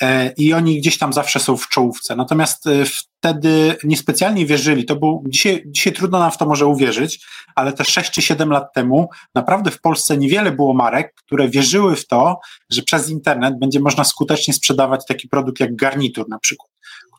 E, 0.00 0.32
I 0.36 0.52
oni 0.52 0.80
gdzieś 0.80 0.98
tam 0.98 1.12
zawsze 1.12 1.40
są 1.40 1.56
w 1.56 1.68
czołówce. 1.68 2.16
Natomiast 2.16 2.66
e, 2.66 2.70
wtedy 2.84 3.76
niespecjalnie 3.84 4.46
wierzyli. 4.46 4.84
To 4.84 4.96
był, 4.96 5.24
dzisiaj, 5.28 5.62
dzisiaj 5.66 5.92
trudno 5.92 6.18
nam 6.18 6.30
w 6.30 6.38
to 6.38 6.46
może 6.46 6.66
uwierzyć, 6.66 7.26
ale 7.54 7.72
te 7.72 7.84
6 7.84 8.10
czy 8.10 8.22
7 8.22 8.50
lat 8.50 8.72
temu 8.74 9.08
naprawdę 9.34 9.70
w 9.70 9.80
Polsce 9.80 10.16
niewiele 10.16 10.52
było 10.52 10.74
marek, 10.74 11.14
które 11.14 11.48
wierzyły 11.48 11.96
w 11.96 12.06
to, 12.06 12.40
że 12.70 12.82
przez 12.82 13.10
internet 13.10 13.58
będzie 13.58 13.80
można 13.80 14.04
skutecznie 14.04 14.54
sprzedawać 14.54 15.06
taki 15.06 15.28
produkt 15.28 15.60
jak 15.60 15.76
garnitur 15.76 16.28
na 16.28 16.38
przykład 16.38 16.74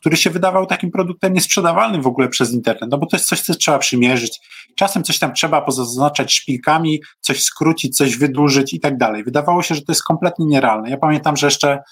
który 0.06 0.16
się 0.16 0.30
wydawał 0.30 0.66
takim 0.66 0.90
produktem 0.90 1.32
niesprzedawalnym 1.32 2.02
w 2.02 2.06
ogóle 2.06 2.28
przez 2.28 2.52
internet, 2.52 2.90
no 2.90 2.98
bo 2.98 3.06
to 3.06 3.16
jest 3.16 3.28
coś, 3.28 3.40
co 3.40 3.54
trzeba 3.54 3.78
przymierzyć. 3.78 4.40
Czasem 4.76 5.04
coś 5.04 5.18
tam 5.18 5.34
trzeba 5.34 5.60
pozaznaczać 5.60 6.32
szpilkami, 6.32 7.00
coś 7.20 7.42
skrócić, 7.42 7.96
coś 7.96 8.16
wydłużyć 8.16 8.74
i 8.74 8.80
tak 8.80 8.98
dalej. 8.98 9.24
Wydawało 9.24 9.62
się, 9.62 9.74
że 9.74 9.82
to 9.82 9.92
jest 9.92 10.02
kompletnie 10.02 10.46
nierealne. 10.46 10.90
Ja 10.90 10.96
pamiętam, 10.96 11.36
że 11.36 11.46
jeszcze 11.46 11.82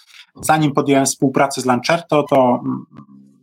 zanim 0.42 0.72
podjąłem 0.72 1.06
współpracę 1.06 1.60
z 1.60 1.64
Lancerto, 1.64 2.22
to 2.22 2.60
mm, 2.64 2.84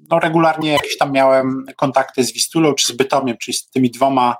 no, 0.09 0.19
regularnie 0.19 0.71
jakieś 0.71 0.97
tam 0.97 1.11
miałem 1.11 1.65
kontakty 1.75 2.23
z 2.23 2.33
Wistulą 2.33 2.73
czy 2.73 2.87
z 2.87 2.91
Bytomiem, 2.91 3.37
czyli 3.37 3.57
z 3.57 3.69
tymi 3.69 3.91
dwoma 3.91 4.35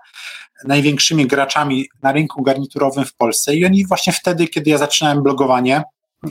największymi 0.66 1.28
graczami 1.28 1.86
na 2.02 2.12
rynku 2.12 2.44
garniturowym 2.44 3.06
w 3.06 3.14
Polsce 3.14 3.56
i 3.56 3.66
oni 3.66 3.88
właśnie 3.88 4.14
wtedy, 4.14 4.48
kiedy 4.48 4.70
ja 4.70 4.78
zaczynałem 4.78 5.24
blogowanie, 5.24 5.84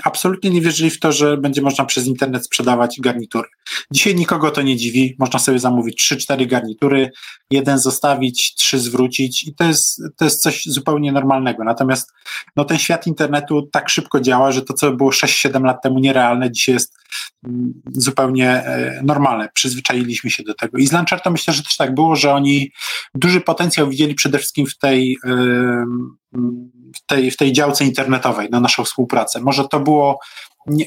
absolutnie 0.05 0.51
nie 0.51 0.61
wierzyli 0.61 0.91
w 0.91 1.01
to, 1.01 1.13
że 1.13 1.37
będzie 1.37 1.63
można 1.63 1.85
przez 1.85 2.07
internet 2.07 2.45
sprzedawać 2.45 3.01
garnitury. 3.01 3.49
Dzisiaj 3.91 4.15
nikogo 4.15 4.51
to 4.51 4.63
nie 4.63 4.77
dziwi. 4.77 5.17
Można 5.19 5.39
sobie 5.39 5.59
zamówić 5.59 6.13
3-4 6.13 6.47
garnitury, 6.47 7.11
jeden 7.51 7.79
zostawić, 7.79 8.55
trzy 8.55 8.79
zwrócić 8.79 9.45
i 9.45 9.55
to 9.55 9.65
jest, 9.65 10.03
to 10.17 10.25
jest 10.25 10.43
coś 10.43 10.65
zupełnie 10.65 11.13
normalnego. 11.13 11.65
Natomiast 11.65 12.13
no, 12.57 12.65
ten 12.65 12.79
świat 12.79 13.07
internetu 13.07 13.69
tak 13.73 13.89
szybko 13.89 14.21
działa, 14.21 14.53
że 14.53 14.63
to, 14.63 14.75
co 14.75 14.93
było 14.93 15.11
6-7 15.11 15.65
lat 15.65 15.83
temu 15.83 15.99
nierealne, 15.99 16.51
dzisiaj 16.51 16.75
jest 16.75 16.95
mm, 17.45 17.73
zupełnie 17.93 18.51
e, 18.51 19.01
normalne. 19.05 19.49
Przyzwyczailiśmy 19.55 20.31
się 20.31 20.43
do 20.43 20.55
tego. 20.55 20.79
I 20.79 20.87
z 20.87 20.93
Launcher 20.93 21.21
myślę, 21.31 21.55
że 21.55 21.63
też 21.63 21.77
tak 21.77 21.95
było, 21.95 22.17
że 22.17 22.33
oni 22.33 22.73
duży 23.15 23.41
potencjał 23.41 23.89
widzieli 23.89 24.15
przede 24.15 24.39
wszystkim 24.39 24.67
w 24.67 24.79
tej 24.79 25.19
w 26.97 27.07
tej, 27.07 27.31
w 27.31 27.37
tej 27.37 27.53
działce 27.53 27.85
internetowej 27.85 28.49
na 28.51 28.61
naszą 28.61 28.85
współpracę. 28.85 29.41
Może 29.41 29.69
to 29.69 29.81
było 29.81 30.19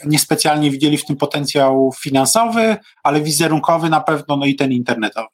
niespecjalnie 0.05 0.63
nie 0.63 0.71
widzieli 0.71 0.97
w 0.97 1.05
tym 1.05 1.17
potencjał 1.17 1.91
finansowy, 1.99 2.77
ale 3.03 3.21
wizerunkowy 3.21 3.89
na 3.89 4.01
pewno, 4.01 4.37
no 4.37 4.45
i 4.45 4.55
ten 4.55 4.71
internetowy. 4.71 5.27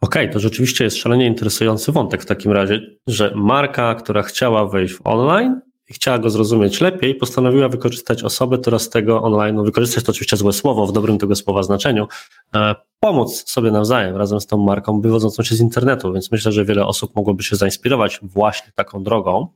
Okej, 0.00 0.22
okay, 0.22 0.32
to 0.32 0.40
rzeczywiście 0.40 0.84
jest 0.84 0.96
szalenie 0.96 1.26
interesujący 1.26 1.92
wątek 1.92 2.22
w 2.22 2.26
takim 2.26 2.52
razie, 2.52 2.80
że 3.06 3.32
marka, 3.34 3.94
która 3.94 4.22
chciała 4.22 4.66
wejść 4.66 4.94
w 4.94 5.00
online, 5.04 5.60
i 5.90 5.94
chciała 5.94 6.18
go 6.18 6.30
zrozumieć 6.30 6.80
lepiej, 6.80 7.14
postanowiła 7.14 7.68
wykorzystać 7.68 8.22
osobę, 8.22 8.58
która 8.58 8.78
z 8.78 8.90
tego 8.90 9.22
online, 9.22 9.56
no 9.56 9.62
wykorzystać 9.62 10.04
to 10.04 10.12
oczywiście 10.12 10.36
złe 10.36 10.52
słowo, 10.52 10.86
w 10.86 10.92
dobrym 10.92 11.18
tego 11.18 11.36
słowa 11.36 11.62
znaczeniu, 11.62 12.08
e, 12.54 12.74
pomóc 13.00 13.50
sobie 13.50 13.70
nawzajem 13.70 14.16
razem 14.16 14.40
z 14.40 14.46
tą 14.46 14.58
marką 14.58 15.00
wywodzącą 15.00 15.42
się 15.42 15.54
z 15.54 15.60
internetu, 15.60 16.12
więc 16.12 16.32
myślę, 16.32 16.52
że 16.52 16.64
wiele 16.64 16.86
osób 16.86 17.16
mogłoby 17.16 17.42
się 17.42 17.56
zainspirować 17.56 18.20
właśnie 18.22 18.72
taką 18.74 19.02
drogą. 19.02 19.48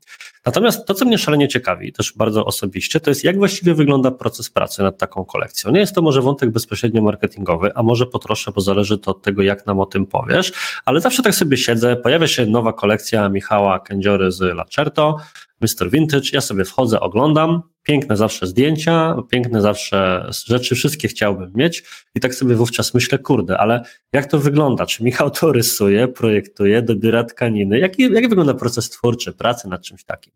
Natomiast 0.46 0.86
to, 0.86 0.94
co 0.94 1.04
mnie 1.04 1.18
szalenie 1.18 1.48
ciekawi, 1.48 1.92
też 1.92 2.12
bardzo 2.16 2.44
osobiście, 2.44 3.00
to 3.00 3.10
jest 3.10 3.24
jak 3.24 3.38
właściwie 3.38 3.74
wygląda 3.74 4.10
proces 4.10 4.50
pracy 4.50 4.82
nad 4.82 4.98
taką 4.98 5.24
kolekcją. 5.24 5.70
Nie 5.70 5.80
jest 5.80 5.94
to 5.94 6.02
może 6.02 6.22
wątek 6.22 6.50
bezpośrednio 6.50 7.02
marketingowy, 7.02 7.70
a 7.74 7.82
może 7.82 8.06
potroszę, 8.06 8.52
bo 8.54 8.60
zależy 8.60 8.98
to 8.98 9.10
od 9.10 9.22
tego, 9.22 9.42
jak 9.42 9.66
nam 9.66 9.80
o 9.80 9.86
tym 9.86 10.06
powiesz, 10.06 10.52
ale 10.84 11.00
zawsze 11.00 11.22
tak 11.22 11.34
sobie 11.34 11.56
siedzę, 11.56 11.96
pojawia 11.96 12.26
się 12.26 12.46
nowa 12.46 12.72
kolekcja 12.72 13.28
Michała 13.28 13.78
Kędziory 13.80 14.32
z 14.32 14.40
Lacerto, 14.40 15.16
Mr. 15.60 15.90
Vintage, 15.90 16.30
ja 16.32 16.40
sobie 16.40 16.64
wchodzę, 16.64 17.00
oglądam, 17.00 17.62
piękne 17.82 18.16
zawsze 18.16 18.46
zdjęcia, 18.46 19.16
piękne 19.30 19.60
zawsze 19.60 20.30
rzeczy, 20.46 20.74
wszystkie 20.74 21.08
chciałbym 21.08 21.52
mieć 21.54 21.84
i 22.14 22.20
tak 22.20 22.34
sobie 22.34 22.54
wówczas 22.54 22.94
myślę, 22.94 23.18
kurde, 23.18 23.58
ale 23.58 23.82
jak 24.12 24.26
to 24.26 24.38
wygląda? 24.38 24.86
Czy 24.86 25.04
Michał 25.04 25.30
to 25.30 25.52
rysuje, 25.52 26.08
projektuje, 26.08 26.82
dobiera 26.82 27.24
tkaniny? 27.24 27.78
Jak, 27.78 27.98
jak 27.98 28.28
wygląda 28.28 28.54
proces 28.54 28.90
twórczy, 28.90 29.32
pracy 29.32 29.68
nad 29.68 29.82
czymś 29.82 30.04
takim? 30.04 30.32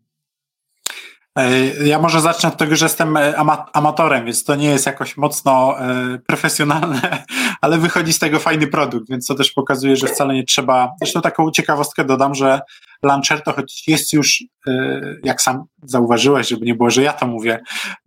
E, 1.37 1.87
ja 1.87 1.99
może 1.99 2.21
zacznę 2.21 2.49
od 2.49 2.57
tego, 2.57 2.75
że 2.75 2.85
jestem 2.85 3.17
e, 3.17 3.35
amatorem, 3.73 4.25
więc 4.25 4.43
to 4.43 4.55
nie 4.55 4.69
jest 4.69 4.85
jakoś 4.85 5.17
mocno 5.17 5.79
e, 5.79 6.19
profesjonalne, 6.27 7.23
ale 7.63 7.77
wychodzi 7.77 8.13
z 8.13 8.19
tego 8.19 8.39
fajny 8.39 8.67
produkt, 8.67 9.09
więc 9.09 9.27
to 9.27 9.35
też 9.35 9.51
pokazuje, 9.51 9.95
że 9.95 10.07
wcale 10.07 10.33
nie 10.33 10.43
trzeba. 10.43 10.91
Zresztą 11.01 11.21
taką 11.21 11.51
ciekawostkę 11.51 12.05
dodam, 12.05 12.35
że 12.35 12.61
Launcher 13.03 13.43
to 13.43 13.53
choć 13.53 13.87
jest 13.87 14.13
już, 14.13 14.43
jak 15.23 15.41
sam 15.41 15.63
zauważyłeś, 15.83 16.47
żeby 16.47 16.65
nie 16.65 16.75
było, 16.75 16.89
że 16.89 17.03
ja 17.03 17.13
to 17.13 17.27
mówię, 17.27 17.59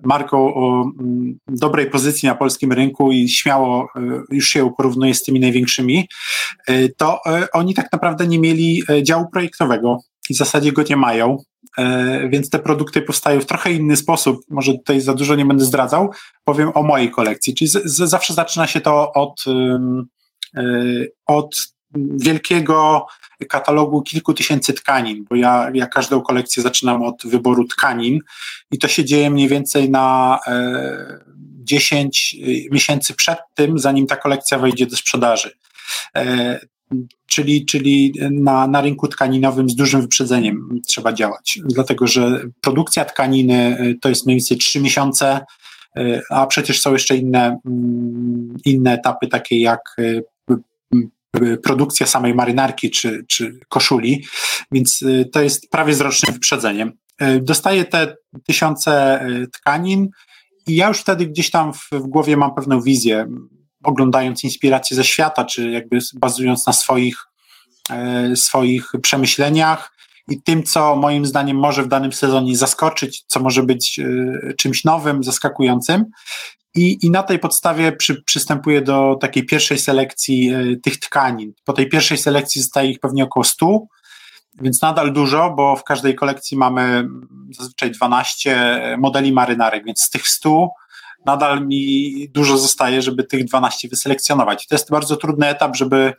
marką 0.05 0.55
o 0.55 0.83
mm, 1.01 1.39
dobrej 1.49 1.91
pozycji 1.91 2.29
na 2.29 2.35
polskim 2.35 2.73
rynku 2.73 3.13
i 3.13 3.29
śmiało 3.29 3.89
już 4.31 4.49
się 4.49 4.71
porównuje 4.77 5.15
z 5.15 5.23
tymi 5.23 5.41
największymi, 5.41 6.09
to 6.97 7.21
oni 7.53 7.75
tak 7.75 7.93
naprawdę 7.93 8.27
nie 8.27 8.39
mieli 8.39 8.83
działu 9.03 9.29
projektowego 9.33 9.99
i 10.31 10.35
w 10.35 10.37
zasadzie 10.37 10.73
go 10.73 10.83
nie 10.91 10.97
mają. 10.97 11.37
E, 11.79 12.29
więc 12.29 12.51
te 12.51 12.59
produkty 12.59 13.03
powstają 13.03 13.41
w 13.41 13.47
trochę 13.47 13.73
inny 13.73 13.97
sposób. 13.97 14.41
Może 14.51 14.73
tutaj 14.73 15.01
za 15.01 15.15
dużo 15.15 15.35
nie 15.35 15.45
będę 15.45 15.65
zdradzał. 15.65 16.11
Powiem 16.45 16.71
o 16.75 16.83
mojej 16.83 17.11
kolekcji. 17.11 17.55
Czyli 17.55 17.69
z, 17.69 17.85
z, 17.85 18.09
zawsze 18.09 18.35
zaczyna 18.35 18.67
się 18.67 18.81
to 18.81 19.13
od, 19.13 19.45
e, 20.57 20.65
od 21.27 21.57
wielkiego 21.95 23.07
katalogu 23.49 24.03
kilku 24.03 24.35
tysięcy 24.35 24.73
tkanin, 24.73 25.25
bo 25.31 25.37
ja, 25.37 25.71
ja 25.75 25.87
każdą 25.87 26.21
kolekcję 26.21 26.63
zaczynam 26.63 27.03
od 27.03 27.27
wyboru 27.27 27.65
tkanin 27.65 28.19
i 28.71 28.79
to 28.79 28.89
się 28.89 29.05
dzieje 29.05 29.31
mniej 29.31 29.49
więcej 29.49 29.91
na 29.91 30.39
e, 30.47 31.21
10 31.65 32.37
miesięcy 32.71 33.15
przed 33.15 33.39
tym, 33.55 33.79
zanim 33.79 34.07
ta 34.07 34.17
kolekcja 34.17 34.59
wejdzie 34.59 34.87
do 34.87 34.97
sprzedaży. 34.97 35.51
Czyli, 37.27 37.67
czyli 37.67 38.15
na, 38.31 38.69
na 38.69 38.81
rynku 38.81 39.09
tkaninowym 39.09 39.71
z 39.71 39.75
dużym 39.75 40.01
wyprzedzeniem 40.01 40.81
trzeba 40.87 41.13
działać, 41.13 41.59
dlatego 41.65 42.07
że 42.07 42.43
produkcja 42.61 43.05
tkaniny 43.05 43.79
to 44.03 44.09
jest 44.09 44.27
mniej 44.27 44.37
więcej 44.37 44.57
3 44.57 44.81
miesiące, 44.81 45.41
a 46.31 46.47
przecież 46.47 46.81
są 46.81 46.93
jeszcze 46.93 47.17
inne, 47.17 47.61
mm, 47.67 48.57
inne 48.65 48.93
etapy, 48.93 49.29
takie 49.29 49.61
jak 49.61 49.81
produkcja 51.63 52.07
samej 52.07 52.35
marynarki 52.35 52.91
czy, 52.91 53.25
czy 53.29 53.59
koszuli, 53.69 54.25
więc 54.73 55.05
to 55.33 55.43
jest 55.43 55.71
prawie 55.71 55.95
z 55.95 56.01
rocznym 56.01 56.35
wyprzedzeniem. 56.35 56.93
Dostaję 57.41 57.85
te 57.85 58.17
tysiące 58.47 59.21
tkanin 59.53 60.09
i 60.67 60.77
ja 60.77 60.89
już 60.89 60.99
wtedy 60.99 61.27
gdzieś 61.27 61.51
tam 61.51 61.73
w, 61.73 61.89
w 61.93 62.07
głowie 62.07 62.37
mam 62.37 62.55
pewną 62.55 62.81
wizję, 62.81 63.27
oglądając 63.85 64.45
inspiracje 64.45 64.97
ze 64.97 65.05
świata, 65.05 65.45
czy 65.45 65.71
jakby 65.71 65.99
bazując 66.15 66.67
na 66.67 66.73
swoich, 66.73 67.17
e, 67.91 68.37
swoich 68.37 68.93
przemyśleniach 69.03 69.97
i 70.29 70.43
tym, 70.43 70.63
co 70.63 70.97
moim 70.97 71.27
zdaniem 71.27 71.57
może 71.57 71.83
w 71.83 71.89
danym 71.89 72.13
sezonie 72.13 72.57
zaskoczyć, 72.57 73.25
co 73.27 73.41
może 73.41 73.63
być 73.63 73.99
e, 73.99 74.05
czymś 74.55 74.85
nowym, 74.85 75.25
zaskakującym. 75.25 76.05
I, 76.75 77.07
i 77.07 77.11
na 77.11 77.23
tej 77.23 77.39
podstawie 77.39 77.93
przy, 77.93 78.23
przystępuję 78.23 78.83
do 78.83 79.17
takiej 79.21 79.47
pierwszej 79.47 79.79
selekcji 79.79 80.51
e, 80.51 80.77
tych 80.77 81.01
tkanin. 81.01 81.53
Po 81.65 81.73
tej 81.73 81.89
pierwszej 81.89 82.19
selekcji 82.19 82.63
zostaje 82.63 82.91
ich 82.91 83.01
pewnie 83.01 83.25
około 83.25 83.45
100, 83.45 83.81
więc 84.63 84.83
nadal 84.83 85.13
dużo, 85.13 85.55
bo 85.57 85.77
w 85.77 85.85
każdej 85.85 86.15
kolekcji 86.15 86.57
mamy 86.57 87.09
zazwyczaj 87.51 87.91
12 87.91 88.97
modeli 88.99 89.33
marynarek, 89.33 89.85
więc 89.85 90.01
z 90.01 90.11
tych 90.11 90.29
100 90.29 90.69
nadal 91.27 91.67
mi 91.67 92.29
dużo 92.29 92.59
zostaje, 92.59 93.03
żeby 93.03 93.25
tych 93.25 93.45
12 93.45 93.89
wyselekcjonować. 93.89 94.67
To 94.67 94.75
jest 94.75 94.91
bardzo 94.91 95.17
trudny 95.17 95.49
etap, 95.49 95.77
żeby 95.77 96.13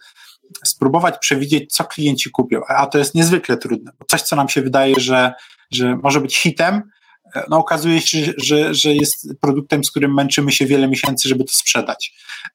spróbować 0.66 1.16
przewidzieć, 1.20 1.74
co 1.74 1.84
klienci 1.84 2.32
kupią, 2.32 2.62
a 2.68 2.86
to 2.86 2.98
jest 2.98 3.16
niezwykle 3.16 3.58
trudne, 3.58 3.92
bo 4.00 4.06
coś, 4.06 4.22
co 4.22 4.36
nam 4.36 4.50
się 4.50 4.62
wydaje, 4.62 5.00
że, 5.00 5.34
że 5.72 5.96
może 5.96 6.22
być 6.22 6.38
hitem, 6.38 6.82
no 7.50 7.58
okazuje 7.58 8.02
się, 8.02 8.34
że, 8.38 8.74
że 8.74 8.94
jest 8.94 9.28
produktem, 9.42 9.84
z 9.84 9.92
którym 9.92 10.14
męczymy 10.14 10.52
się 10.52 10.66
wiele 10.66 10.88
miesięcy, 10.88 11.30
żeby 11.30 11.44
to 11.44 11.54
sprzedać. 11.54 12.14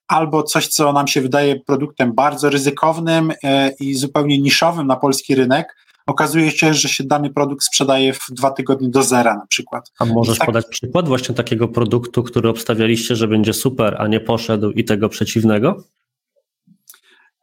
Albo 0.08 0.42
coś, 0.42 0.68
co 0.68 0.92
nam 0.92 1.08
się 1.08 1.20
wydaje 1.20 1.60
produktem 1.60 2.12
bardzo 2.14 2.50
ryzykownym 2.50 3.32
e, 3.44 3.70
i 3.80 3.94
zupełnie 3.94 4.38
niszowym 4.38 4.86
na 4.86 4.96
polski 4.96 5.34
rynek, 5.34 5.76
okazuje 6.12 6.50
się, 6.50 6.74
że 6.74 6.88
się 6.88 7.04
dany 7.04 7.30
produkt 7.30 7.64
sprzedaje 7.64 8.12
w 8.12 8.26
dwa 8.30 8.50
tygodnie 8.50 8.88
do 8.88 9.02
zera 9.02 9.34
na 9.34 9.46
przykład. 9.46 9.92
A 9.98 10.04
możesz 10.04 10.38
tak... 10.38 10.46
podać 10.46 10.66
przykład 10.66 11.08
właśnie 11.08 11.34
takiego 11.34 11.68
produktu, 11.68 12.22
który 12.22 12.48
obstawialiście, 12.48 13.16
że 13.16 13.28
będzie 13.28 13.52
super, 13.52 13.96
a 13.98 14.06
nie 14.06 14.20
poszedł 14.20 14.70
i 14.70 14.84
tego 14.84 15.08
przeciwnego? 15.08 15.84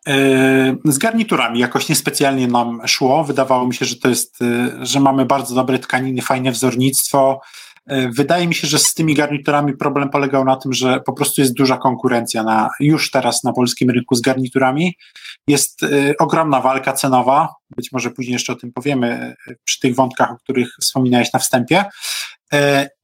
E, 0.08 0.76
z 0.86 0.98
garniturami 0.98 1.60
jakoś 1.60 1.90
niespecjalnie 1.90 2.48
nam 2.48 2.82
szło. 2.86 3.24
Wydawało 3.24 3.68
mi 3.68 3.74
się, 3.74 3.86
że 3.86 3.96
to 3.96 4.10
jest, 4.10 4.42
e, 4.42 4.86
że 4.86 5.00
mamy 5.00 5.26
bardzo 5.26 5.56
dobre 5.56 5.80
tkaniny, 5.80 6.22
fajne 6.22 6.52
wzornictwo. 6.52 7.42
E, 7.90 8.10
wydaje 8.10 8.48
mi 8.48 8.56
się, 8.56 8.68
że 8.68 8.80
z 8.80 8.94
tymi 8.94 9.14
garniturami 9.14 9.78
problem 9.78 10.10
polegał 10.10 10.46
na 10.46 10.56
tym, 10.56 10.74
że 10.74 11.00
po 11.06 11.14
prostu 11.14 11.42
jest 11.42 11.54
duża 11.54 11.78
konkurencja 11.78 12.44
na, 12.44 12.70
już 12.80 13.12
teraz 13.12 13.44
na 13.44 13.54
polskim 13.54 13.90
rynku 13.90 14.16
z 14.16 14.22
garniturami. 14.22 14.96
Jest 15.48 15.82
ogromna 16.20 16.62
walka 16.62 16.94
cenowa, 16.94 17.50
być 17.78 17.92
może 17.92 18.12
później 18.12 18.34
jeszcze 18.34 18.54
o 18.54 18.56
tym 18.56 18.72
powiemy 18.74 19.36
przy 19.64 19.80
tych 19.80 19.96
wątkach, 19.96 20.32
o 20.32 20.38
których 20.38 20.70
wspominałeś 20.82 21.34
na 21.34 21.40
wstępie. 21.40 21.86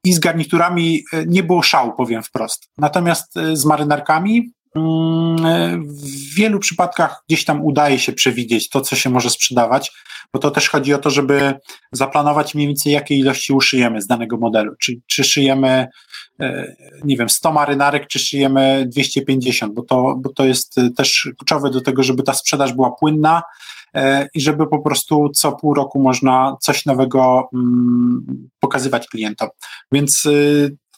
I 0.03 0.13
z 0.13 0.19
garniturami 0.19 1.03
nie 1.27 1.43
było 1.43 1.61
szału, 1.61 1.93
powiem 1.97 2.23
wprost. 2.23 2.67
Natomiast 2.77 3.33
z 3.53 3.65
marynarkami 3.65 4.51
w 4.75 6.35
wielu 6.35 6.59
przypadkach 6.59 7.23
gdzieś 7.27 7.45
tam 7.45 7.65
udaje 7.65 7.99
się 7.99 8.13
przewidzieć 8.13 8.69
to, 8.69 8.81
co 8.81 8.95
się 8.95 9.09
może 9.09 9.29
sprzedawać, 9.29 9.91
bo 10.33 10.39
to 10.39 10.51
też 10.51 10.69
chodzi 10.69 10.93
o 10.93 10.97
to, 10.97 11.09
żeby 11.09 11.53
zaplanować 11.91 12.55
mniej 12.55 12.67
więcej, 12.67 12.93
jakie 12.93 13.15
ilości 13.15 13.53
uszyjemy 13.53 14.01
z 14.01 14.07
danego 14.07 14.37
modelu. 14.37 14.73
Czy, 14.79 14.93
czy 15.07 15.23
szyjemy, 15.23 15.87
e, 16.39 16.75
nie 17.03 17.17
wiem, 17.17 17.29
100 17.29 17.51
marynarek, 17.51 18.07
czy 18.07 18.19
szyjemy 18.19 18.85
250, 18.87 19.73
bo 19.73 19.81
to, 19.81 20.15
bo 20.17 20.29
to 20.29 20.45
jest 20.45 20.75
też 20.97 21.29
kluczowe 21.37 21.69
do 21.69 21.81
tego, 21.81 22.03
żeby 22.03 22.23
ta 22.23 22.33
sprzedaż 22.33 22.73
była 22.73 22.91
płynna 22.91 23.41
e, 23.93 24.27
i 24.33 24.41
żeby 24.41 24.67
po 24.67 24.79
prostu 24.79 25.29
co 25.29 25.51
pół 25.51 25.73
roku 25.73 26.01
można 26.01 26.55
coś 26.61 26.85
nowego 26.85 27.49
mm, 27.53 28.49
pokazywać 28.59 29.07
klientom. 29.07 29.49
Więc 29.91 30.27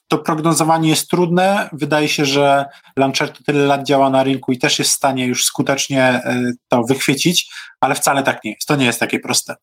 to 0.07 0.17
prognozowanie 0.17 0.89
jest 0.89 1.09
trudne. 1.09 1.69
Wydaje 1.73 2.07
się, 2.07 2.25
że 2.25 2.65
Lancerto 2.97 3.43
tyle 3.45 3.65
lat 3.65 3.83
działa 3.83 4.09
na 4.09 4.23
rynku 4.23 4.51
i 4.51 4.57
też 4.57 4.79
jest 4.79 4.91
w 4.91 4.95
stanie 4.95 5.25
już 5.25 5.45
skutecznie 5.45 6.03
e, 6.03 6.51
to 6.67 6.83
wychwycić, 6.83 7.51
ale 7.79 7.95
wcale 7.95 8.23
tak 8.23 8.43
nie 8.43 8.51
jest. 8.51 8.67
To 8.67 8.75
nie 8.75 8.85
jest 8.85 8.99
takie 8.99 9.19
proste. 9.19 9.55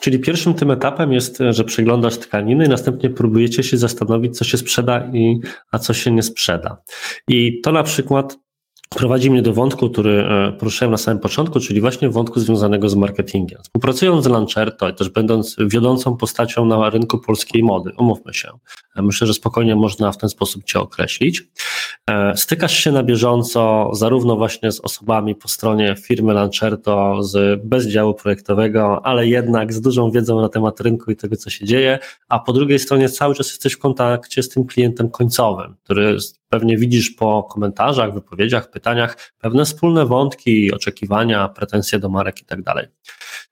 Czyli 0.00 0.18
pierwszym 0.18 0.54
tym 0.54 0.70
etapem 0.70 1.12
jest, 1.12 1.38
że 1.50 1.64
przeglądasz 1.64 2.18
tkaniny 2.18 2.64
i 2.64 2.68
następnie 2.68 3.10
próbujecie 3.10 3.62
się 3.62 3.78
zastanowić, 3.78 4.38
co 4.38 4.44
się 4.44 4.58
sprzeda, 4.58 5.10
i, 5.12 5.40
a 5.72 5.78
co 5.78 5.94
się 5.94 6.10
nie 6.10 6.22
sprzeda. 6.22 6.82
I 7.28 7.60
to 7.60 7.72
na 7.72 7.82
przykład 7.82 8.36
prowadzi 8.88 9.30
mnie 9.30 9.42
do 9.42 9.52
wątku, 9.52 9.90
który 9.90 10.26
e, 10.28 10.52
poruszyłem 10.52 10.90
na 10.90 10.96
samym 10.96 11.20
początku, 11.20 11.60
czyli 11.60 11.80
właśnie 11.80 12.08
wątku 12.08 12.40
związanego 12.40 12.88
z 12.88 12.94
marketingiem. 12.94 13.58
Współpracując 13.62 14.24
z 14.24 14.28
Lancerto 14.28 14.88
i 14.88 14.94
też 14.94 15.08
będąc 15.08 15.56
wiodącą 15.60 16.16
postacią 16.16 16.64
na 16.64 16.90
rynku 16.90 17.18
polskiej 17.18 17.62
mody, 17.62 17.92
umówmy 17.98 18.34
się, 18.34 18.48
e, 18.96 19.02
myślę, 19.02 19.26
że 19.26 19.34
spokojnie 19.34 19.76
można 19.76 20.12
w 20.12 20.16
ten 20.16 20.28
sposób 20.28 20.64
Cię 20.64 20.80
określić. 20.80 21.42
E, 22.10 22.36
stykasz 22.36 22.76
się 22.76 22.92
na 22.92 23.02
bieżąco 23.02 23.90
zarówno 23.92 24.36
właśnie 24.36 24.72
z 24.72 24.80
osobami 24.80 25.34
po 25.34 25.48
stronie 25.48 25.94
firmy 26.02 26.34
Lancerto, 26.34 27.22
z 27.22 27.62
bez 27.64 27.86
działu 27.86 28.14
projektowego, 28.14 29.06
ale 29.06 29.26
jednak 29.26 29.72
z 29.72 29.80
dużą 29.80 30.10
wiedzą 30.10 30.40
na 30.40 30.48
temat 30.48 30.80
rynku 30.80 31.10
i 31.10 31.16
tego, 31.16 31.36
co 31.36 31.50
się 31.50 31.64
dzieje, 31.64 31.98
a 32.28 32.38
po 32.38 32.52
drugiej 32.52 32.78
stronie 32.78 33.08
cały 33.08 33.34
czas 33.34 33.48
jesteś 33.48 33.72
w 33.72 33.78
kontakcie 33.78 34.42
z 34.42 34.48
tym 34.48 34.64
klientem 34.64 35.10
końcowym, 35.10 35.74
który 35.84 36.16
pewnie 36.56 36.78
widzisz 36.78 37.10
po 37.10 37.42
komentarzach, 37.42 38.14
wypowiedziach, 38.14 38.70
pytaniach 38.70 39.32
pewne 39.38 39.64
wspólne 39.64 40.06
wątki, 40.06 40.72
oczekiwania, 40.72 41.48
pretensje 41.48 41.98
do 41.98 42.08
marek 42.08 42.42
i 42.42 42.44
tak 42.44 42.62
dalej. 42.62 42.86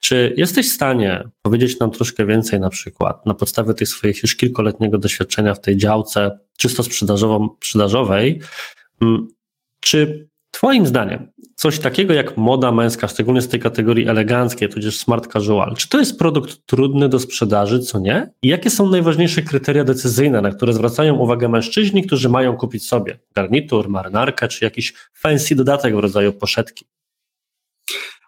Czy 0.01 0.35
jesteś 0.37 0.71
w 0.71 0.75
stanie 0.75 1.29
powiedzieć 1.43 1.79
nam 1.79 1.91
troszkę 1.91 2.27
więcej 2.27 2.61
na 2.61 2.71
przykład 2.71 3.27
na 3.27 3.35
podstawie 3.35 3.75
tych 3.75 3.89
swoich 3.89 4.23
już 4.23 4.37
kilkoletniego 4.37 4.99
doświadczenia 4.99 5.55
w 5.55 5.61
tej 5.61 5.77
działce 5.77 6.39
czysto 6.59 6.83
sprzedażowej, 6.83 8.41
mm, 9.03 9.29
czy 9.81 10.29
Twoim 10.55 10.87
zdaniem 10.87 11.33
coś 11.57 11.79
takiego 11.79 12.15
jak 12.15 12.37
moda 12.37 12.73
męska, 12.73 13.09
szczególnie 13.09 13.43
z 13.43 13.49
tej 13.49 13.61
kategorii 13.61 14.09
eleganckiej, 14.09 14.69
tudzież 14.69 14.99
smart 14.99 15.33
casual, 15.33 15.75
czy 15.77 15.89
to 15.89 15.99
jest 15.99 16.19
produkt 16.19 16.67
trudny 16.67 17.09
do 17.09 17.19
sprzedaży, 17.19 17.81
co 17.81 17.99
nie? 17.99 18.31
I 18.43 18.49
jakie 18.49 18.71
są 18.71 18.91
najważniejsze 18.91 19.43
kryteria 19.43 19.85
decyzyjne, 19.85 20.41
na 20.41 20.51
które 20.51 20.73
zwracają 20.73 21.15
uwagę 21.15 21.49
mężczyźni, 21.49 22.07
którzy 22.07 22.29
mają 22.29 22.57
kupić 22.57 22.87
sobie 22.87 23.19
garnitur, 23.35 23.89
marynarkę, 23.89 24.49
czy 24.49 24.65
jakiś 24.65 24.95
fancy 25.15 25.55
dodatek 25.55 25.97
w 25.97 25.99
rodzaju 25.99 26.33
poszetki? 26.33 26.85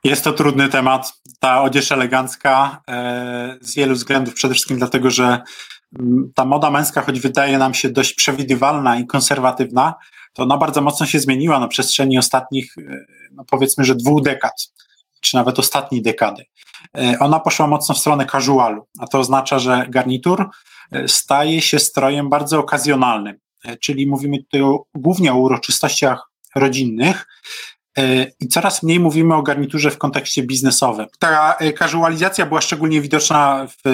Jest 0.05 0.25
to 0.25 0.33
trudny 0.33 0.69
temat. 0.69 1.13
Ta 1.41 1.63
odzież 1.63 1.93
elegancka 1.93 2.83
e, 2.89 3.59
z 3.61 3.75
wielu 3.75 3.95
względów, 3.95 4.35
przede 4.35 4.55
wszystkim 4.55 4.79
dlatego, 4.79 5.11
że 5.11 5.41
mm, 5.99 6.33
ta 6.35 6.45
moda 6.45 6.71
męska, 6.71 7.03
choć 7.03 7.21
wydaje 7.21 7.59
nam 7.59 7.75
się 7.75 7.89
dość 7.89 8.15
przewidywalna 8.15 8.99
i 8.99 9.07
konserwatywna, 9.07 9.95
to 10.33 10.43
ona 10.43 10.57
bardzo 10.57 10.81
mocno 10.81 11.07
się 11.07 11.21
zmieniła 11.21 11.61
na 11.61 11.69
przestrzeni 11.69 12.19
ostatnich, 12.19 12.79
e, 12.79 12.83
no 13.37 13.45
powiedzmy, 13.51 13.85
że 13.85 13.95
dwóch 13.95 14.23
dekad, 14.23 14.73
czy 15.21 15.37
nawet 15.37 15.59
ostatniej 15.59 16.03
dekady. 16.03 16.45
E, 16.99 17.19
ona 17.21 17.41
poszła 17.41 17.67
mocno 17.67 17.95
w 17.95 17.99
stronę 17.99 18.27
casualu, 18.27 18.87
a 18.99 19.07
to 19.07 19.19
oznacza, 19.19 19.59
że 19.59 19.87
garnitur 19.89 20.51
e, 20.93 21.09
staje 21.09 21.63
się 21.63 21.79
strojem 21.79 22.29
bardzo 22.29 22.59
okazjonalnym, 22.59 23.37
czyli 23.81 24.07
mówimy 24.07 24.39
tutaj 24.39 24.61
głównie 24.95 25.33
o 25.33 25.37
uroczystościach 25.37 26.31
rodzinnych, 26.55 27.27
E, 27.27 27.76
I 28.41 28.49
coraz 28.49 28.83
mniej 28.83 29.01
mówimy 29.01 29.35
o 29.35 29.43
garniturze 29.43 29.91
w 29.91 29.99
kontekście 29.99 30.43
biznesowym. 30.43 31.07
Ta 31.19 31.55
e, 31.55 31.73
casualizacja 31.73 32.47
była 32.47 32.61
szczególnie 32.61 33.01
widoczna 33.01 33.67
w, 33.67 33.91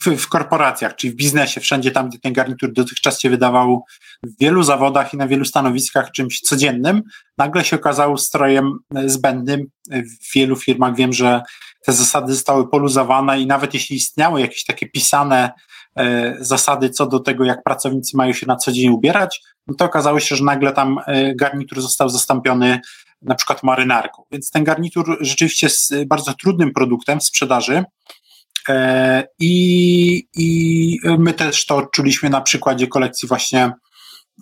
w, 0.00 0.16
w, 0.16 0.28
korporacjach, 0.28 0.96
czyli 0.96 1.12
w 1.12 1.16
biznesie, 1.16 1.60
wszędzie 1.60 1.90
tam, 1.90 2.08
gdzie 2.08 2.18
ten 2.18 2.32
garnitur 2.32 2.72
dotychczas 2.72 3.20
się 3.20 3.30
wydawał 3.30 3.84
w 4.22 4.38
wielu 4.40 4.62
zawodach 4.62 5.14
i 5.14 5.16
na 5.16 5.28
wielu 5.28 5.44
stanowiskach 5.44 6.10
czymś 6.10 6.40
codziennym, 6.40 7.02
nagle 7.38 7.64
się 7.64 7.76
okazał 7.76 8.18
strojem 8.18 8.78
e, 8.94 9.08
zbędnym. 9.08 9.66
W 9.90 10.34
wielu 10.34 10.56
firmach 10.56 10.96
wiem, 10.96 11.12
że 11.12 11.42
te 11.86 11.92
zasady 11.92 12.34
zostały 12.34 12.70
poluzowane 12.70 13.40
i 13.40 13.46
nawet 13.46 13.74
jeśli 13.74 13.96
istniały 13.96 14.40
jakieś 14.40 14.64
takie 14.64 14.88
pisane 14.88 15.50
zasady 16.40 16.90
co 16.90 17.06
do 17.06 17.20
tego, 17.20 17.44
jak 17.44 17.62
pracownicy 17.62 18.16
mają 18.16 18.32
się 18.32 18.46
na 18.46 18.56
co 18.56 18.72
dzień 18.72 18.90
ubierać, 18.90 19.42
no 19.66 19.74
to 19.74 19.84
okazało 19.84 20.20
się, 20.20 20.36
że 20.36 20.44
nagle 20.44 20.72
tam 20.72 20.98
e, 21.06 21.34
garnitur 21.34 21.80
został 21.80 22.08
zastąpiony 22.08 22.80
na 23.22 23.34
przykład 23.34 23.62
marynarką. 23.62 24.22
Więc 24.30 24.50
ten 24.50 24.64
garnitur 24.64 25.18
rzeczywiście 25.20 25.66
jest 25.66 26.04
bardzo 26.06 26.34
trudnym 26.34 26.72
produktem 26.72 27.20
w 27.20 27.24
sprzedaży. 27.24 27.84
E, 28.68 29.24
I, 29.38 30.24
I 30.36 30.98
my 31.18 31.32
też 31.32 31.66
to 31.66 31.76
odczuliśmy 31.76 32.30
na 32.30 32.40
przykładzie 32.40 32.86
kolekcji 32.86 33.28
właśnie 33.28 33.72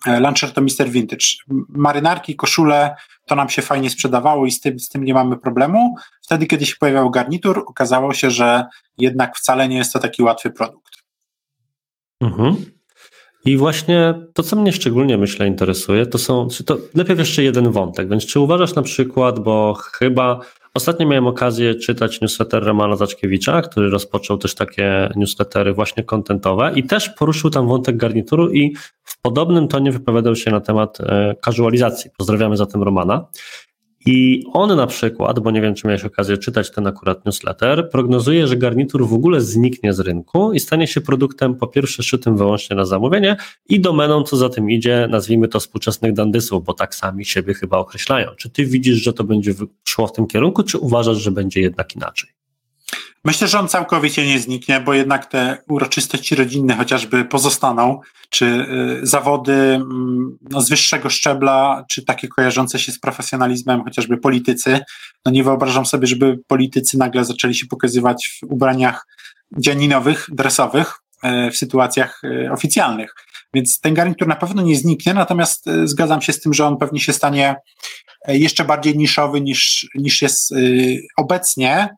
Launcher 0.07 0.53
to 0.53 0.61
Mr. 0.61 0.91
Vintage. 0.91 1.27
Marynarki, 1.69 2.37
koszule, 2.37 2.95
to 3.27 3.35
nam 3.35 3.49
się 3.49 3.63
fajnie 3.63 3.91
sprzedawało 3.91 4.47
i 4.47 4.51
z 4.51 4.61
tym, 4.61 4.79
z 4.79 4.89
tym 4.89 5.05
nie 5.05 5.15
mamy 5.15 5.37
problemu. 5.37 5.95
Wtedy, 6.23 6.47
kiedy 6.47 6.67
się 6.67 6.75
pojawiał 6.81 7.11
garnitur, 7.11 7.65
okazało 7.67 8.15
się, 8.15 8.31
że 8.31 8.65
jednak 8.99 9.37
wcale 9.37 9.69
nie 9.69 9.77
jest 9.77 9.93
to 9.93 9.99
taki 9.99 10.23
łatwy 10.23 10.51
produkt. 10.51 10.98
Mhm. 12.21 12.57
I 13.45 13.57
właśnie 13.57 14.15
to, 14.35 14.43
co 14.43 14.57
mnie 14.57 14.73
szczególnie 14.73 15.19
myślę 15.19 15.47
interesuje, 15.47 16.07
to 16.07 16.19
są, 16.19 16.49
czy 16.49 16.65
to 16.65 16.79
lepiej 16.95 17.19
jeszcze 17.19 17.43
jeden 17.43 17.71
wątek, 17.71 18.09
więc 18.09 18.27
czy 18.27 18.41
uważasz 18.41 18.75
na 18.75 18.83
przykład, 18.83 19.39
bo 19.39 19.75
chyba 19.75 20.41
ostatnio 20.75 21.07
miałem 21.07 21.27
okazję 21.27 21.75
czytać 21.75 22.21
newsletter 22.21 22.65
Romana 22.65 22.97
Zaczkiewicza, 22.97 23.63
który 23.63 23.91
rozpoczął 23.91 24.39
też 24.39 24.55
takie 24.55 25.13
newslettery 25.17 25.73
właśnie 25.73 26.05
kontentowe 26.05 26.73
i 26.75 26.83
też 26.83 27.09
poruszył 27.09 27.51
tam 27.51 27.69
wątek 27.69 27.97
garnituru 27.97 28.53
i 28.53 28.77
w 29.05 29.21
podobnym 29.21 29.69
tonie 29.69 29.93
wypowiadał 29.93 30.37
się 30.37 30.51
na 30.51 30.61
temat 30.61 31.01
e, 31.01 31.35
casualizacji. 31.45 32.11
Pozdrawiamy 32.19 32.57
zatem 32.57 32.83
Romana. 32.83 33.27
I 34.07 34.45
on 34.53 34.77
na 34.77 34.87
przykład, 34.87 35.41
bo 35.41 35.51
nie 35.51 35.61
wiem, 35.61 35.75
czy 35.75 35.87
miałeś 35.87 36.05
okazję 36.05 36.39
czytać 36.39 36.71
ten 36.71 36.87
akurat 36.87 37.25
newsletter, 37.25 37.91
prognozuje, 37.91 38.47
że 38.47 38.57
garnitur 38.57 39.09
w 39.09 39.15
ogóle 39.15 39.41
zniknie 39.41 39.93
z 39.93 40.01
rynku 40.01 40.53
i 40.53 40.61
stanie 40.61 40.87
się 40.87 41.01
produktem 41.01 41.55
po 41.55 41.67
pierwsze 41.67 42.03
szytym 42.03 42.37
wyłącznie 42.37 42.77
na 42.77 42.85
zamówienie 42.85 43.37
i 43.69 43.81
domeną, 43.81 44.23
co 44.23 44.37
za 44.37 44.49
tym 44.49 44.71
idzie, 44.71 45.09
nazwijmy 45.11 45.49
to 45.49 45.61
współczesnych 45.61 46.13
dandysów, 46.13 46.65
bo 46.65 46.75
tak 46.75 46.95
sami 46.95 47.25
siebie 47.25 47.55
chyba 47.55 47.79
określają. 47.79 48.31
Czy 48.37 48.51
ty 48.51 48.67
widzisz, 48.67 48.97
że 48.97 49.13
to 49.13 49.25
będzie 49.25 49.55
szło 49.85 50.07
w 50.07 50.13
tym 50.13 50.27
kierunku, 50.27 50.63
czy 50.63 50.79
uważasz, 50.79 51.19
że 51.19 51.31
będzie 51.31 51.61
jednak 51.61 51.97
inaczej? 51.97 52.38
Myślę, 53.25 53.49
że 53.49 53.59
on 53.59 53.69
całkowicie 53.69 54.27
nie 54.27 54.39
zniknie, 54.39 54.81
bo 54.81 54.95
jednak 54.95 55.27
te 55.27 55.59
uroczystości 55.69 56.35
rodzinne 56.35 56.77
chociażby 56.77 57.25
pozostaną, 57.25 58.01
czy 58.31 58.47
y, 59.03 59.07
zawody 59.07 59.53
mm, 59.53 60.39
no, 60.51 60.61
z 60.61 60.69
wyższego 60.69 61.11
szczebla, 61.11 61.85
czy 61.91 62.05
takie 62.05 62.29
kojarzące 62.29 62.79
się 62.79 62.93
z 62.93 63.01
profesjonalizmem, 63.01 63.85
chociażby 63.85 64.17
politycy. 64.17 64.81
No 65.27 65.33
nie 65.33 65.45
wyobrażam 65.45 65.87
sobie, 65.87 66.07
żeby 66.07 66.39
politycy 66.47 66.99
nagle 66.99 67.25
zaczęli 67.25 67.55
się 67.55 67.67
pokazywać 67.67 68.39
w 68.43 68.53
ubraniach 68.53 69.07
dzianinowych, 69.59 70.27
dresowych 70.33 70.95
y, 71.25 71.51
w 71.51 71.57
sytuacjach 71.57 72.21
y, 72.25 72.53
oficjalnych. 72.53 73.15
Więc 73.55 73.81
ten 73.81 73.95
garnitur 73.95 74.29
na 74.29 74.37
pewno 74.37 74.63
nie 74.63 74.77
zniknie, 74.77 75.15
natomiast 75.15 75.67
zgadzam 75.85 76.23
się 76.23 76.33
z 76.33 76.41
tym, 76.41 76.55
że 76.55 76.67
on 76.67 76.77
pewnie 76.77 77.01
się 77.01 77.13
stanie 77.13 77.57
jeszcze 78.29 78.65
bardziej 78.65 78.97
niszowy 78.97 79.41
niż, 79.41 79.89
niż 79.95 80.23
jest 80.23 80.55
obecnie 81.17 81.89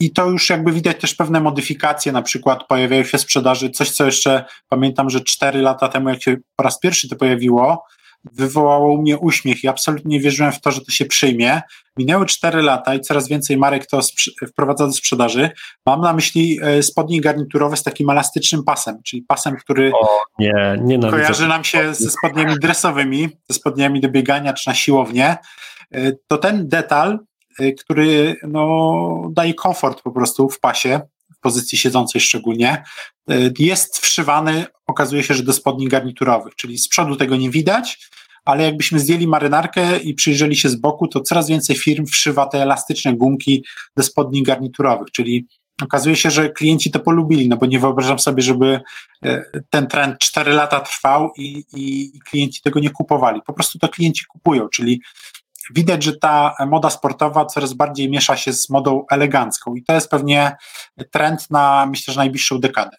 i 0.00 0.12
to 0.12 0.30
już 0.30 0.50
jakby 0.50 0.72
widać 0.72 1.00
też 1.00 1.14
pewne 1.14 1.40
modyfikacje, 1.40 2.12
na 2.12 2.22
przykład 2.22 2.66
pojawiają 2.66 3.04
się 3.04 3.18
sprzedaży, 3.18 3.70
coś 3.70 3.90
co 3.90 4.06
jeszcze 4.06 4.44
pamiętam, 4.68 5.10
że 5.10 5.20
cztery 5.20 5.60
lata 5.60 5.88
temu, 5.88 6.08
jak 6.08 6.22
się 6.22 6.36
po 6.56 6.64
raz 6.64 6.78
pierwszy 6.80 7.08
to 7.08 7.16
pojawiło, 7.16 7.84
wywołało 8.32 8.92
u 8.92 9.02
mnie 9.02 9.18
uśmiech 9.18 9.64
i 9.64 9.68
absolutnie 9.68 10.16
nie 10.16 10.20
wierzyłem 10.20 10.52
w 10.52 10.60
to, 10.60 10.70
że 10.70 10.80
to 10.80 10.92
się 10.92 11.04
przyjmie. 11.04 11.60
Minęły 11.96 12.26
cztery 12.26 12.62
lata 12.62 12.94
i 12.94 13.00
coraz 13.00 13.28
więcej 13.28 13.56
marek 13.56 13.86
to 13.86 14.00
wprowadza 14.48 14.86
do 14.86 14.92
sprzedaży. 14.92 15.50
Mam 15.86 16.00
na 16.00 16.12
myśli 16.12 16.58
e, 16.62 16.82
spodnie 16.82 17.20
garniturowe 17.20 17.76
z 17.76 17.82
takim 17.82 18.10
elastycznym 18.10 18.64
pasem, 18.64 19.02
czyli 19.04 19.22
pasem, 19.22 19.56
który 19.56 19.92
o, 19.94 20.18
nie, 20.38 20.78
nie 20.80 21.10
kojarzy 21.10 21.48
nam 21.48 21.64
się 21.64 21.94
ze 21.94 22.10
spodniami 22.10 22.54
dresowymi, 22.60 23.28
ze 23.48 23.54
spodniami 23.54 24.00
do 24.00 24.08
biegania 24.08 24.52
czy 24.52 24.68
na 24.68 24.74
siłownię. 24.74 25.36
E, 25.90 26.12
to 26.28 26.38
ten 26.38 26.68
detal 26.68 27.18
który 27.80 28.36
no, 28.42 29.30
daje 29.32 29.54
komfort 29.54 30.02
po 30.02 30.10
prostu 30.10 30.48
w 30.48 30.60
pasie, 30.60 31.00
w 31.36 31.40
pozycji 31.40 31.78
siedzącej 31.78 32.20
szczególnie. 32.20 32.82
Y, 33.30 33.52
jest 33.58 33.98
wszywany, 33.98 34.66
okazuje 34.86 35.22
się, 35.22 35.34
że 35.34 35.42
do 35.42 35.52
spodni 35.52 35.88
garniturowych, 35.88 36.54
czyli 36.54 36.78
z 36.78 36.88
przodu 36.88 37.16
tego 37.16 37.36
nie 37.36 37.50
widać, 37.50 38.10
ale 38.44 38.64
jakbyśmy 38.64 38.98
zdjęli 38.98 39.26
marynarkę 39.26 39.98
i 39.98 40.14
przyjrzeli 40.14 40.56
się 40.56 40.68
z 40.68 40.76
boku, 40.76 41.08
to 41.08 41.20
coraz 41.20 41.48
więcej 41.48 41.76
firm 41.76 42.06
wszywa 42.06 42.46
te 42.46 42.62
elastyczne 42.62 43.14
gumki 43.14 43.64
do 43.96 44.02
spodni 44.02 44.42
garniturowych, 44.42 45.10
czyli 45.10 45.46
okazuje 45.82 46.16
się, 46.16 46.30
że 46.30 46.50
klienci 46.50 46.90
to 46.90 47.00
polubili, 47.00 47.48
no 47.48 47.56
bo 47.56 47.66
nie 47.66 47.78
wyobrażam 47.78 48.18
sobie, 48.18 48.42
żeby 48.42 48.80
y, 49.26 49.42
ten 49.70 49.86
trend 49.86 50.18
4 50.18 50.52
lata 50.52 50.80
trwał 50.80 51.32
i, 51.36 51.64
i, 51.74 52.16
i 52.16 52.20
klienci 52.20 52.62
tego 52.62 52.80
nie 52.80 52.90
kupowali. 52.90 53.40
Po 53.46 53.52
prostu 53.52 53.78
to 53.78 53.88
klienci 53.88 54.24
kupują, 54.24 54.68
czyli 54.68 55.00
widać, 55.74 56.04
że 56.04 56.16
ta 56.16 56.54
moda 56.66 56.90
sportowa 56.90 57.44
coraz 57.44 57.72
bardziej 57.72 58.10
miesza 58.10 58.36
się 58.36 58.52
z 58.52 58.70
modą 58.70 59.04
elegancką 59.10 59.74
i 59.74 59.84
to 59.84 59.92
jest 59.94 60.10
pewnie 60.10 60.56
trend 61.10 61.50
na, 61.50 61.86
myślę, 61.86 62.14
że 62.14 62.20
najbliższą 62.20 62.58
dekadę. 62.60 62.96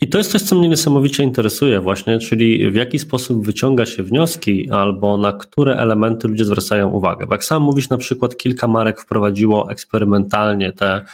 I 0.00 0.08
to 0.08 0.18
jest 0.18 0.32
coś, 0.32 0.42
co 0.42 0.56
mnie 0.56 0.68
niesamowicie 0.68 1.22
interesuje 1.22 1.80
właśnie, 1.80 2.18
czyli 2.18 2.70
w 2.70 2.74
jaki 2.74 2.98
sposób 2.98 3.46
wyciąga 3.46 3.86
się 3.86 4.02
wnioski 4.02 4.70
albo 4.70 5.16
na 5.16 5.32
które 5.32 5.76
elementy 5.76 6.28
ludzie 6.28 6.44
zwracają 6.44 6.90
uwagę. 6.90 7.26
Bo 7.26 7.34
jak 7.34 7.44
sam 7.44 7.62
mówisz, 7.62 7.88
na 7.88 7.98
przykład 7.98 8.36
kilka 8.36 8.68
marek 8.68 9.00
wprowadziło 9.00 9.70
eksperymentalnie 9.70 10.72
te 10.72 11.04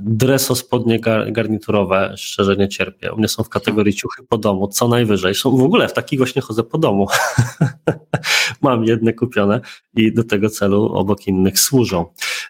Dreso 0.00 0.54
spodnie 0.54 1.00
garniturowe 1.28 2.14
szczerze 2.16 2.56
nie 2.56 2.68
cierpię. 2.68 3.12
One 3.12 3.28
są 3.28 3.42
w 3.42 3.48
kategorii 3.48 3.94
ciuchy 3.94 4.22
po 4.28 4.38
domu, 4.38 4.68
co 4.68 4.88
najwyżej. 4.88 5.34
Są 5.34 5.56
w 5.56 5.62
ogóle 5.62 5.88
w 5.88 5.92
takich 5.92 6.18
właśnie 6.18 6.42
chodzę 6.42 6.62
po 6.62 6.78
domu. 6.78 7.06
Mam 8.62 8.84
jedne 8.84 9.12
kupione 9.12 9.60
i 9.96 10.14
do 10.14 10.24
tego 10.24 10.48
celu 10.48 10.92
obok 10.92 11.26
innych 11.26 11.58
służą. 11.58 12.06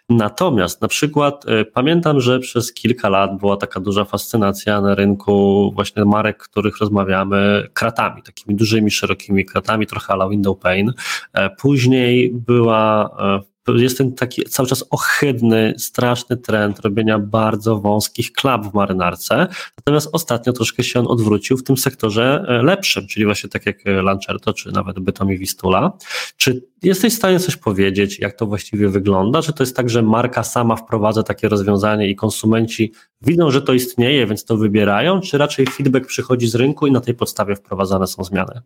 Natomiast 0.09 0.81
na 0.81 0.87
przykład 0.87 1.45
y, 1.45 1.65
pamiętam, 1.65 2.21
że 2.21 2.39
przez 2.39 2.73
kilka 2.73 3.09
lat 3.09 3.37
była 3.37 3.57
taka 3.57 3.79
duża 3.79 4.05
fascynacja 4.05 4.81
na 4.81 4.95
rynku 4.95 5.71
właśnie 5.75 6.05
marek, 6.05 6.37
których 6.37 6.77
rozmawiamy, 6.77 7.67
kratami, 7.73 8.23
takimi 8.23 8.55
dużymi, 8.55 8.91
szerokimi 8.91 9.45
kratami, 9.45 9.87
trochę 9.87 10.13
ala 10.13 10.29
window 10.29 10.59
pane. 10.59 10.93
E, 11.33 11.49
później 11.49 12.31
była 12.33 13.09
e, 13.19 13.52
jest 13.67 13.97
ten 13.97 14.13
taki 14.13 14.43
cały 14.43 14.69
czas 14.69 14.85
ohydny, 14.89 15.73
straszny 15.77 16.37
trend 16.37 16.79
robienia 16.79 17.19
bardzo 17.19 17.79
wąskich 17.79 18.31
klap 18.31 18.65
w 18.65 18.73
marynarce, 18.73 19.47
natomiast 19.77 20.09
ostatnio 20.11 20.53
troszkę 20.53 20.83
się 20.83 20.99
on 20.99 21.07
odwrócił 21.07 21.57
w 21.57 21.63
tym 21.63 21.77
sektorze 21.77 22.45
e, 22.47 22.63
lepszym, 22.63 23.07
czyli 23.07 23.25
właśnie 23.25 23.49
tak 23.49 23.65
jak 23.65 23.87
e, 23.87 24.01
Lancerto, 24.01 24.53
czy 24.53 24.71
nawet 24.71 24.99
Bytom 24.99 25.31
i 25.31 25.37
Wistula. 25.37 25.97
Czy 26.37 26.65
jesteś 26.83 27.13
w 27.13 27.17
stanie 27.17 27.39
coś 27.39 27.55
powiedzieć, 27.55 28.19
jak 28.19 28.33
to 28.33 28.45
właściwie 28.45 28.89
wygląda? 28.89 29.41
Czy 29.41 29.53
to 29.53 29.63
jest 29.63 29.75
tak, 29.75 29.89
że 29.89 30.01
marka 30.01 30.43
sama 30.43 30.75
wprowadza 30.75 31.23
takie 31.23 31.49
rozwiązanie 31.49 32.09
i 32.09 32.15
konsumenci 32.15 32.91
widzą, 33.21 33.51
że 33.51 33.61
to 33.61 33.73
istnieje, 33.73 34.27
więc 34.27 34.45
to 34.45 34.57
wybierają, 34.57 35.21
czy 35.21 35.37
raczej 35.37 35.65
feedback 35.65 36.07
przychodzi 36.07 36.47
z 36.47 36.55
rynku 36.55 36.87
i 36.87 36.91
na 36.91 37.01
tej 37.01 37.13
podstawie 37.13 37.55
wprowadzane 37.55 38.07
są 38.07 38.23
zmiany? 38.23 38.61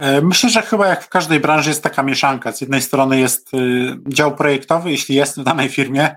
E, 0.00 0.20
myślę, 0.20 0.50
że 0.50 0.62
chyba 0.62 0.86
jak 0.86 1.04
w 1.04 1.08
każdej 1.08 1.40
branży 1.40 1.70
jest 1.70 1.82
taka 1.82 2.02
mieszanka. 2.02 2.52
Z 2.52 2.60
jednej 2.60 2.82
strony 2.82 3.20
jest 3.20 3.54
y, 3.54 3.96
dział 4.06 4.36
projektowy, 4.36 4.90
jeśli 4.90 5.14
jest 5.14 5.40
w 5.40 5.44
danej 5.44 5.68
firmie, 5.68 6.14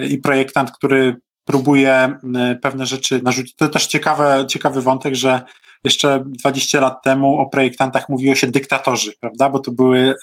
y, 0.00 0.06
i 0.06 0.18
projektant, 0.18 0.70
który 0.70 1.16
próbuje 1.44 2.18
y, 2.52 2.56
pewne 2.56 2.86
rzeczy 2.86 3.22
narzucić. 3.22 3.54
To 3.54 3.68
też 3.68 3.86
ciekawe, 3.86 4.44
ciekawy 4.48 4.82
wątek, 4.82 5.14
że 5.14 5.42
jeszcze 5.84 6.24
20 6.26 6.80
lat 6.80 7.02
temu 7.02 7.38
o 7.38 7.46
projektantach 7.46 8.08
mówiło 8.08 8.34
się 8.34 8.46
dyktatorzy, 8.46 9.12
prawda? 9.20 9.50
Bo 9.50 9.58
to 9.58 9.72
były 9.72 10.14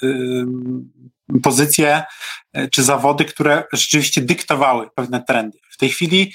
pozycje 1.44 2.04
czy 2.72 2.84
zawody, 2.84 3.26
które 3.26 3.64
rzeczywiście 3.74 4.22
dyktowały 4.22 4.90
pewne 4.96 5.24
trendy. 5.24 5.58
W 5.72 5.78
tej 5.78 5.90
chwili 5.90 6.34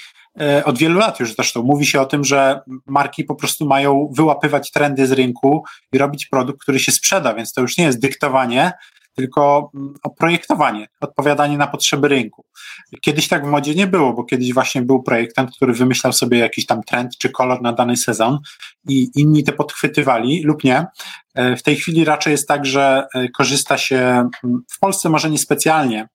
od 0.65 0.77
wielu 0.77 0.99
lat 0.99 1.19
już 1.19 1.35
zresztą 1.35 1.63
mówi 1.63 1.85
się 1.85 2.01
o 2.01 2.05
tym, 2.05 2.23
że 2.23 2.61
marki 2.87 3.23
po 3.23 3.35
prostu 3.35 3.67
mają 3.67 4.09
wyłapywać 4.13 4.71
trendy 4.71 5.07
z 5.07 5.11
rynku 5.11 5.63
i 5.93 5.97
robić 5.97 6.25
produkt, 6.25 6.61
który 6.61 6.79
się 6.79 6.91
sprzeda, 6.91 7.33
więc 7.33 7.53
to 7.53 7.61
już 7.61 7.77
nie 7.77 7.83
jest 7.83 7.99
dyktowanie, 7.99 8.71
tylko 9.19 9.71
mm, 9.75 9.93
projektowanie, 10.17 10.87
odpowiadanie 11.01 11.57
na 11.57 11.67
potrzeby 11.67 12.07
rynku. 12.07 12.45
Kiedyś 13.01 13.27
tak 13.27 13.45
w 13.45 13.49
modzie 13.49 13.75
nie 13.75 13.87
było, 13.87 14.13
bo 14.13 14.23
kiedyś 14.23 14.53
właśnie 14.53 14.81
był 14.81 15.03
projektant, 15.03 15.51
który 15.55 15.73
wymyślał 15.73 16.13
sobie 16.13 16.37
jakiś 16.37 16.65
tam 16.65 16.83
trend 16.83 17.17
czy 17.17 17.29
kolor 17.29 17.61
na 17.61 17.73
dany 17.73 17.97
sezon 17.97 18.39
i 18.87 19.11
inni 19.15 19.43
te 19.43 19.51
podchwytywali 19.51 20.43
lub 20.43 20.63
nie. 20.63 20.85
E, 21.35 21.55
w 21.55 21.63
tej 21.63 21.75
chwili 21.75 22.05
raczej 22.05 22.31
jest 22.31 22.47
tak, 22.47 22.65
że 22.65 23.07
e, 23.15 23.29
korzysta 23.29 23.77
się 23.77 23.97
mm, 24.43 24.63
w 24.69 24.79
Polsce 24.79 25.09
może 25.09 25.29
niespecjalnie 25.29 26.07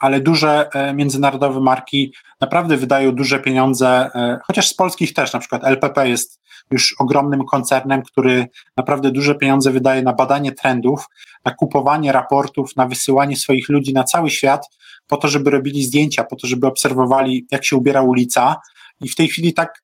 ale 0.00 0.20
duże 0.20 0.68
e, 0.74 0.94
międzynarodowe 0.94 1.60
marki 1.60 2.14
naprawdę 2.40 2.76
wydają 2.76 3.12
duże 3.12 3.40
pieniądze, 3.40 4.10
e, 4.14 4.38
chociaż 4.46 4.68
z 4.68 4.74
polskich 4.74 5.14
też, 5.14 5.32
na 5.32 5.38
przykład 5.38 5.64
LPP 5.64 6.08
jest 6.08 6.40
już 6.70 6.94
ogromnym 6.98 7.44
koncernem, 7.44 8.02
który 8.02 8.46
naprawdę 8.76 9.10
duże 9.10 9.34
pieniądze 9.34 9.70
wydaje 9.70 10.02
na 10.02 10.12
badanie 10.12 10.52
trendów, 10.52 11.06
na 11.44 11.54
kupowanie 11.54 12.12
raportów, 12.12 12.76
na 12.76 12.86
wysyłanie 12.86 13.36
swoich 13.36 13.68
ludzi 13.68 13.92
na 13.92 14.04
cały 14.04 14.30
świat, 14.30 14.66
po 15.06 15.16
to, 15.16 15.28
żeby 15.28 15.50
robili 15.50 15.82
zdjęcia, 15.82 16.24
po 16.24 16.36
to, 16.36 16.46
żeby 16.46 16.66
obserwowali, 16.66 17.46
jak 17.50 17.64
się 17.64 17.76
ubiera 17.76 18.02
ulica. 18.02 18.56
I 19.00 19.08
w 19.08 19.14
tej 19.14 19.28
chwili 19.28 19.54
tak, 19.54 19.82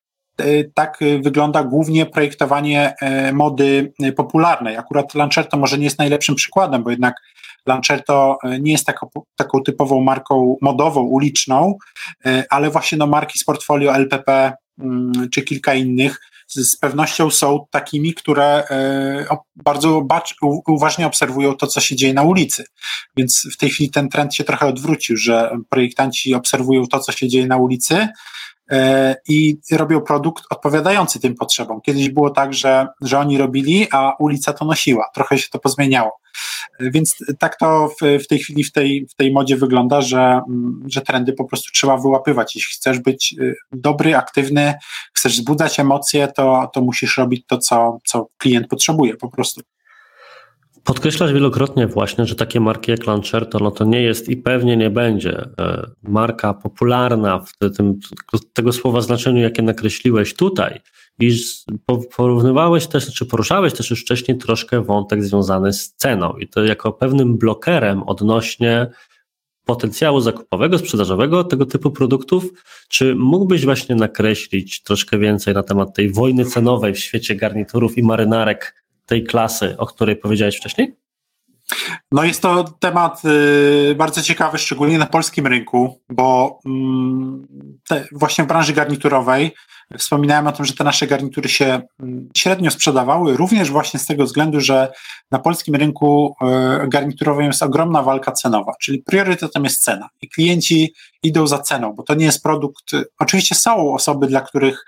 tak 0.73 0.99
wygląda 1.21 1.63
głównie 1.63 2.05
projektowanie 2.05 2.93
mody 3.33 3.93
popularnej. 4.15 4.77
Akurat 4.77 5.15
Lancerto 5.15 5.57
może 5.57 5.77
nie 5.77 5.83
jest 5.83 5.99
najlepszym 5.99 6.35
przykładem, 6.35 6.83
bo 6.83 6.89
jednak 6.89 7.15
Lancerto 7.65 8.37
e, 8.43 8.59
nie 8.59 8.71
jest 8.71 8.85
taką, 8.85 9.09
taką 9.35 9.63
typową 9.63 10.01
marką 10.01 10.57
modową, 10.61 11.01
uliczną, 11.01 11.77
e, 12.25 12.43
ale 12.49 12.69
właśnie 12.69 12.97
no 12.97 13.07
marki 13.07 13.39
z 13.39 13.43
portfolio 13.43 13.95
LPP 13.95 14.53
mm, 14.79 15.29
czy 15.29 15.41
kilka 15.41 15.73
innych 15.73 16.19
z 16.47 16.77
pewnością 16.77 17.29
są 17.29 17.65
takimi, 17.71 18.13
które 18.13 18.63
bardzo 19.55 20.05
uważnie 20.67 21.07
obserwują 21.07 21.53
to, 21.53 21.67
co 21.67 21.81
się 21.81 21.95
dzieje 21.95 22.13
na 22.13 22.23
ulicy. 22.23 22.63
Więc 23.17 23.47
w 23.53 23.57
tej 23.57 23.69
chwili 23.69 23.89
ten 23.89 24.09
trend 24.09 24.35
się 24.35 24.43
trochę 24.43 24.65
odwrócił, 24.65 25.17
że 25.17 25.57
projektanci 25.69 26.33
obserwują 26.33 26.87
to, 26.87 26.99
co 26.99 27.11
się 27.11 27.27
dzieje 27.27 27.47
na 27.47 27.57
ulicy, 27.57 27.95
E, 27.97 28.44
i 29.29 29.57
robią 29.71 30.01
produkt 30.01 30.43
odpowiadający 30.49 31.19
tym 31.19 31.35
potrzebom. 31.35 31.81
Kiedyś 31.81 32.09
było 32.09 32.29
tak, 32.29 32.53
że, 32.53 32.87
że 33.01 33.19
oni 33.19 33.37
robili, 33.37 33.87
a 33.91 34.15
ulica 34.19 34.53
to 34.53 34.65
nosiła. 34.65 35.09
Trochę 35.13 35.37
się 35.37 35.47
to 35.51 35.59
pozmieniało. 35.59 36.19
E, 36.79 36.91
więc 36.91 37.15
tak 37.39 37.57
to 37.57 37.89
w, 38.01 38.23
w 38.23 38.27
tej 38.27 38.39
chwili 38.39 38.63
w 38.63 38.71
tej, 38.71 39.07
w 39.11 39.15
tej 39.15 39.31
modzie 39.31 39.57
wygląda, 39.57 40.01
że, 40.01 40.19
mm, 40.19 40.83
że 40.87 41.01
trendy 41.01 41.33
po 41.33 41.45
prostu 41.45 41.71
trzeba 41.73 41.97
wyłapywać. 41.97 42.55
Jeśli 42.55 42.75
chcesz 42.75 42.99
być 42.99 43.35
y, 43.39 43.55
dobry, 43.71 44.15
aktywny, 44.15 44.73
chcesz 45.13 45.33
wzbudzać 45.33 45.79
emocje, 45.79 46.27
to, 46.27 46.69
to 46.73 46.81
musisz 46.81 47.17
robić 47.17 47.43
to, 47.47 47.57
co, 47.57 47.97
co 48.05 48.27
klient 48.37 48.67
potrzebuje 48.67 49.17
po 49.17 49.29
prostu. 49.29 49.61
Podkreślasz 50.85 51.33
wielokrotnie 51.33 51.87
właśnie, 51.87 52.25
że 52.25 52.35
takie 52.35 52.59
marki 52.59 52.91
jak 52.91 53.05
Lancerto, 53.05 53.59
no 53.59 53.71
to 53.71 53.85
nie 53.85 54.01
jest 54.01 54.29
i 54.29 54.37
pewnie 54.37 54.77
nie 54.77 54.89
będzie 54.89 55.49
e, 55.59 55.91
marka 56.03 56.53
popularna 56.53 57.39
w 57.39 57.71
tym, 57.77 57.99
tego 58.53 58.73
słowa 58.73 59.01
znaczeniu, 59.01 59.41
jakie 59.41 59.61
nakreśliłeś 59.61 60.33
tutaj. 60.33 60.81
I 61.19 61.37
porównywałeś 62.15 62.87
też, 62.87 63.13
czy 63.13 63.25
poruszałeś 63.25 63.73
też 63.73 63.89
już 63.89 64.01
wcześniej 64.01 64.37
troszkę 64.37 64.81
wątek 64.81 65.23
związany 65.23 65.73
z 65.73 65.93
ceną 65.93 66.33
i 66.33 66.47
to 66.47 66.63
jako 66.63 66.93
pewnym 66.93 67.37
blokerem 67.37 68.03
odnośnie 68.03 68.87
potencjału 69.65 70.21
zakupowego, 70.21 70.77
sprzedażowego 70.77 71.43
tego 71.43 71.65
typu 71.65 71.91
produktów. 71.91 72.45
Czy 72.89 73.15
mógłbyś 73.15 73.65
właśnie 73.65 73.95
nakreślić 73.95 74.83
troszkę 74.83 75.17
więcej 75.17 75.53
na 75.53 75.63
temat 75.63 75.95
tej 75.95 76.09
wojny 76.09 76.45
cenowej 76.45 76.93
w 76.93 76.99
świecie 76.99 77.35
garniturów 77.35 77.97
i 77.97 78.03
marynarek 78.03 78.84
tej 79.05 79.23
klasy, 79.23 79.75
o 79.77 79.85
której 79.85 80.15
powiedziałeś 80.15 80.57
wcześniej? 80.57 80.95
No 82.11 82.23
jest 82.23 82.41
to 82.41 82.63
temat 82.63 83.21
y, 83.25 83.95
bardzo 83.95 84.21
ciekawy, 84.21 84.57
szczególnie 84.57 84.97
na 84.97 85.05
polskim 85.05 85.47
rynku, 85.47 86.01
bo 86.09 86.59
mm, 86.65 87.47
te, 87.87 88.07
właśnie 88.11 88.43
w 88.43 88.47
branży 88.47 88.73
garniturowej 88.73 89.51
Wspominałem 89.97 90.47
o 90.47 90.51
tym, 90.51 90.65
że 90.65 90.73
te 90.73 90.83
nasze 90.83 91.07
garnitury 91.07 91.49
się 91.49 91.81
mm, 91.99 92.29
średnio 92.37 92.71
sprzedawały, 92.71 93.37
również 93.37 93.71
właśnie 93.71 93.99
z 93.99 94.05
tego 94.05 94.23
względu, 94.23 94.61
że 94.61 94.91
na 95.31 95.39
polskim 95.39 95.75
rynku 95.75 96.35
e, 96.41 96.87
garniturowym 96.87 97.45
jest 97.45 97.63
ogromna 97.63 98.03
walka 98.03 98.31
cenowa, 98.31 98.73
czyli 98.81 98.99
priorytetem 98.99 99.63
jest 99.63 99.83
cena 99.83 100.09
i 100.21 100.29
klienci 100.29 100.93
idą 101.23 101.47
za 101.47 101.59
ceną, 101.59 101.93
bo 101.93 102.03
to 102.03 102.15
nie 102.15 102.25
jest 102.25 102.43
produkt. 102.43 102.91
Oczywiście 103.19 103.55
są 103.55 103.93
osoby, 103.93 104.27
dla 104.27 104.41
których 104.41 104.85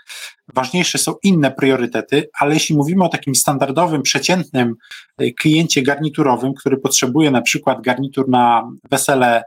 ważniejsze 0.53 0.97
są 0.97 1.13
inne 1.23 1.51
priorytety, 1.51 2.29
ale 2.39 2.53
jeśli 2.53 2.75
mówimy 2.75 3.03
o 3.03 3.10
takim 3.10 3.36
standardowym, 3.36 4.01
przeciętnym 4.01 4.75
e, 5.17 5.31
kliencie 5.31 5.81
garniturowym, 5.81 6.53
który 6.53 6.77
potrzebuje 6.77 7.31
na 7.31 7.41
przykład 7.41 7.81
garnitur 7.81 8.29
na 8.29 8.69
wesele 8.91 9.43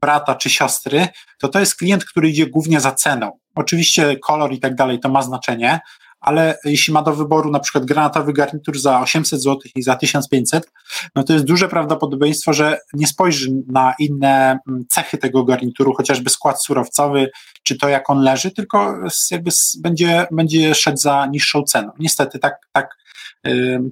brata 0.00 0.34
czy 0.34 0.50
siostry, 0.50 1.08
to 1.38 1.48
to 1.48 1.60
jest 1.60 1.76
klient, 1.76 2.04
który 2.04 2.28
idzie 2.28 2.46
głównie 2.46 2.80
za 2.80 2.92
ceną. 2.92 3.38
Oczywiście 3.54 4.16
kolor 4.16 4.52
i 4.52 4.60
tak 4.60 4.74
dalej 4.74 5.00
to 5.00 5.08
ma 5.08 5.22
znaczenie, 5.22 5.80
ale 6.20 6.58
jeśli 6.64 6.92
ma 6.92 7.02
do 7.02 7.12
wyboru 7.12 7.50
na 7.50 7.60
przykład 7.60 7.84
granatowy 7.84 8.32
garnitur 8.32 8.78
za 8.78 9.00
800 9.00 9.42
zł 9.42 9.58
i 9.74 9.82
za 9.82 9.96
1500, 9.96 10.72
no 11.14 11.22
to 11.22 11.32
jest 11.32 11.44
duże 11.44 11.68
prawdopodobieństwo, 11.68 12.52
że 12.52 12.78
nie 12.94 13.06
spojrzy 13.06 13.50
na 13.68 13.94
inne 13.98 14.58
mm, 14.68 14.84
cechy 14.88 15.18
tego 15.18 15.44
garnituru, 15.44 15.94
chociażby 15.94 16.30
skład 16.30 16.64
surowcowy, 16.64 17.30
czy 17.62 17.78
to 17.78 17.88
jak 17.88 18.10
on 18.10 18.22
leży, 18.22 18.50
tylko 18.50 18.94
jakby 19.30 19.50
będzie, 19.82 20.26
będzie 20.32 20.74
szedł 20.74 20.98
za 20.98 21.26
niższą 21.26 21.62
ceną. 21.62 21.92
Niestety 21.98 22.38
tak, 22.38 22.56
tak, 22.72 22.96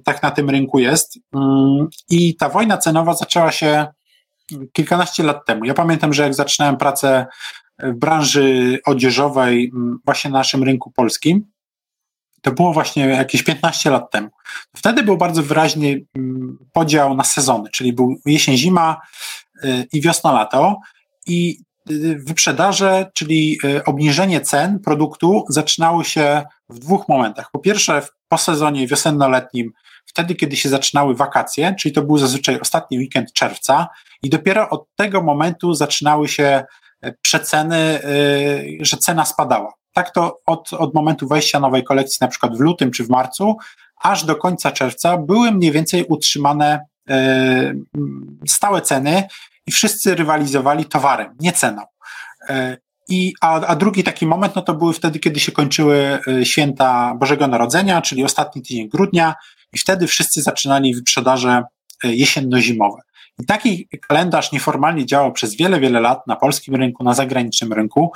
tak 0.03 0.23
na 0.23 0.31
tym 0.31 0.49
rynku 0.49 0.79
jest. 0.79 1.19
Mm, 1.35 1.87
I 2.09 2.35
ta 2.35 2.49
wojna 2.49 2.77
cenowa 2.77 3.13
zaczęła 3.13 3.51
się 3.51 3.87
kilkanaście 4.73 5.23
lat 5.23 5.45
temu. 5.45 5.65
Ja 5.65 5.73
pamiętam, 5.73 6.13
że 6.13 6.23
jak 6.23 6.33
zaczynałem 6.33 6.77
pracę 6.77 7.25
w 7.79 7.93
branży 7.93 8.79
odzieżowej, 8.85 9.71
właśnie 10.05 10.31
na 10.31 10.37
naszym 10.37 10.63
rynku 10.63 10.91
polskim, 10.91 11.45
to 12.41 12.51
było 12.51 12.73
właśnie 12.73 13.05
jakieś 13.07 13.43
15 13.43 13.89
lat 13.89 14.11
temu. 14.11 14.29
Wtedy 14.75 15.03
był 15.03 15.17
bardzo 15.17 15.43
wyraźny 15.43 16.05
podział 16.73 17.15
na 17.15 17.23
sezony, 17.23 17.69
czyli 17.69 17.93
był 17.93 18.15
jesień, 18.25 18.57
zima 18.57 19.01
y, 19.63 19.87
i 19.93 20.01
wiosna, 20.01 20.31
lato. 20.31 20.79
I 21.27 21.59
y, 21.91 22.19
wyprzedaże, 22.25 23.11
czyli 23.13 23.57
y, 23.63 23.83
obniżenie 23.83 24.41
cen 24.41 24.79
produktu 24.79 25.45
zaczynały 25.49 26.05
się 26.05 26.43
w 26.69 26.79
dwóch 26.79 27.07
momentach. 27.09 27.51
Po 27.51 27.59
pierwsze, 27.59 28.01
po 28.27 28.37
sezonie 28.37 28.87
wiosenno-letnim, 28.87 29.69
wtedy, 30.09 30.35
kiedy 30.35 30.57
się 30.57 30.69
zaczynały 30.69 31.15
wakacje, 31.15 31.75
czyli 31.79 31.95
to 31.95 32.01
był 32.01 32.17
zazwyczaj 32.17 32.59
ostatni 32.59 32.97
weekend 32.97 33.33
czerwca, 33.33 33.87
i 34.23 34.29
dopiero 34.29 34.69
od 34.69 34.85
tego 34.95 35.21
momentu 35.21 35.73
zaczynały 35.73 36.27
się 36.27 36.63
e, 37.01 37.13
przeceny, 37.21 37.77
e, 37.77 38.01
że 38.79 38.97
cena 38.97 39.25
spadała. 39.25 39.73
Tak 39.93 40.13
to 40.13 40.39
od, 40.45 40.73
od 40.73 40.93
momentu 40.93 41.27
wejścia 41.27 41.59
nowej 41.59 41.83
kolekcji, 41.83 42.17
na 42.21 42.27
przykład 42.27 42.57
w 42.57 42.59
lutym 42.59 42.91
czy 42.91 43.03
w 43.03 43.09
marcu, 43.09 43.57
aż 44.01 44.25
do 44.25 44.35
końca 44.35 44.71
czerwca 44.71 45.17
były 45.17 45.51
mniej 45.51 45.71
więcej 45.71 46.05
utrzymane 46.05 46.79
e, 47.09 47.73
stałe 48.47 48.81
ceny 48.81 49.23
i 49.67 49.71
wszyscy 49.71 50.15
rywalizowali 50.15 50.85
towarem, 50.85 51.35
nie 51.39 51.51
ceną. 51.53 51.81
I, 53.07 53.33
a, 53.41 53.61
a 53.61 53.75
drugi 53.75 54.03
taki 54.03 54.25
moment, 54.25 54.55
no 54.55 54.61
to 54.61 54.73
były 54.73 54.93
wtedy, 54.93 55.19
kiedy 55.19 55.39
się 55.39 55.51
kończyły 55.51 56.19
święta 56.43 57.15
Bożego 57.15 57.47
Narodzenia, 57.47 58.01
czyli 58.01 58.23
ostatni 58.23 58.61
tydzień 58.61 58.89
grudnia, 58.89 59.35
i 59.73 59.77
wtedy 59.77 60.07
wszyscy 60.07 60.41
zaczynali 60.41 60.95
wyprzedaże 60.95 61.63
jesienno-zimowe. 62.03 63.01
I 63.39 63.45
taki 63.45 63.87
kalendarz 64.07 64.51
nieformalnie 64.51 65.05
działał 65.05 65.33
przez 65.33 65.55
wiele, 65.55 65.79
wiele 65.79 65.99
lat 65.99 66.27
na 66.27 66.35
polskim 66.35 66.75
rynku, 66.75 67.03
na 67.03 67.13
zagranicznym 67.13 67.73
rynku. 67.73 68.11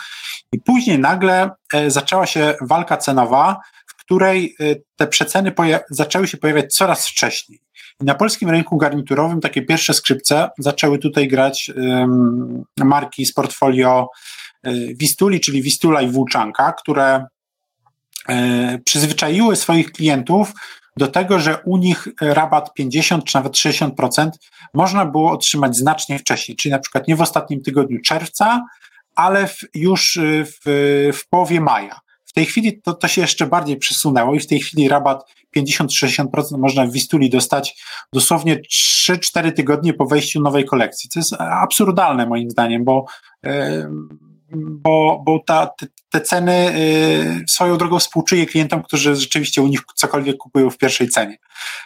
I 0.52 0.60
później 0.60 1.00
nagle 1.00 1.52
e, 1.74 1.92
zaczęła 1.92 2.26
się 2.26 2.56
walka 2.62 2.98
cenowa, 2.98 3.60
w 3.88 3.96
której 3.96 4.56
e, 4.60 4.76
te 4.96 5.08
przeceny 5.08 5.54
zaczęły 5.90 6.28
się 6.28 6.38
pojawiać 6.38 6.74
coraz 6.74 7.08
wcześniej. 7.08 7.60
I 8.02 8.06
na 8.06 8.16
polskim 8.16 8.50
rynku 8.50 8.78
garniturowym 8.78 9.42
takie 9.42 9.62
pierwsze 9.62 9.94
skrzypce 9.94 10.50
zaczęły 10.58 11.00
tutaj 11.00 11.28
grać 11.28 11.72
um, 11.76 12.64
marki 12.78 13.26
z 13.26 13.34
portfolio 13.34 14.10
Wistuli, 14.96 15.40
czyli 15.40 15.62
Wistula 15.62 16.02
i 16.02 16.08
Włóczanka, 16.08 16.72
które 16.72 17.26
um, 18.28 18.84
przyzwyczaiły 18.84 19.56
swoich 19.56 19.92
klientów 19.92 20.54
do 20.98 21.08
tego, 21.08 21.40
że 21.40 21.58
u 21.66 21.78
nich 21.78 22.08
rabat 22.22 22.74
50 22.74 23.26
czy 23.26 23.36
nawet 23.36 23.54
60% 23.54 24.30
można 24.74 25.06
było 25.06 25.32
otrzymać 25.32 25.76
znacznie 25.76 26.20
wcześniej, 26.20 26.58
czyli 26.58 26.72
na 26.72 26.80
przykład 26.80 27.08
nie 27.08 27.16
w 27.16 27.22
ostatnim 27.22 27.62
tygodniu 27.62 28.02
czerwca, 28.02 28.66
ale 29.16 29.48
w, 29.48 29.58
już 29.74 30.18
y, 30.18 30.46
w, 30.46 30.60
w 31.14 31.30
połowie 31.30 31.62
maja. 31.62 32.00
W 32.26 32.34
tej 32.34 32.46
chwili 32.46 32.82
to, 32.82 32.94
to 32.94 33.08
się 33.08 33.22
jeszcze 33.22 33.48
bardziej 33.48 33.78
przesunęło 33.78 34.36
i 34.36 34.40
w 34.40 34.48
tej 34.48 34.60
chwili 34.60 34.90
rabat 34.90 35.24
50-60% 35.58 36.26
można 36.58 36.86
w 36.86 36.92
Wistuli 36.92 37.30
dostać 37.30 37.84
dosłownie 38.14 38.60
3-4 39.10 39.52
tygodnie 39.52 39.94
po 39.94 40.06
wejściu 40.06 40.42
nowej 40.42 40.66
kolekcji. 40.66 41.10
To 41.14 41.20
jest 41.20 41.34
absurdalne 41.40 42.26
moim 42.26 42.50
zdaniem, 42.50 42.84
bo 42.84 43.06
bo, 44.56 45.24
bo 45.26 45.40
ta, 45.46 45.70
te, 46.14 46.22
ceny 46.22 46.74
y, 47.42 47.46
swoją 47.48 47.78
drogą 47.78 48.00
współczuję 48.00 48.46
klientom, 48.46 48.84
którzy 48.84 49.16
rzeczywiście 49.16 49.62
u 49.62 49.68
nich 49.68 49.82
cokolwiek 49.96 50.38
kupują 50.38 50.70
w 50.70 50.78
pierwszej 50.78 51.10
cenie. 51.10 51.38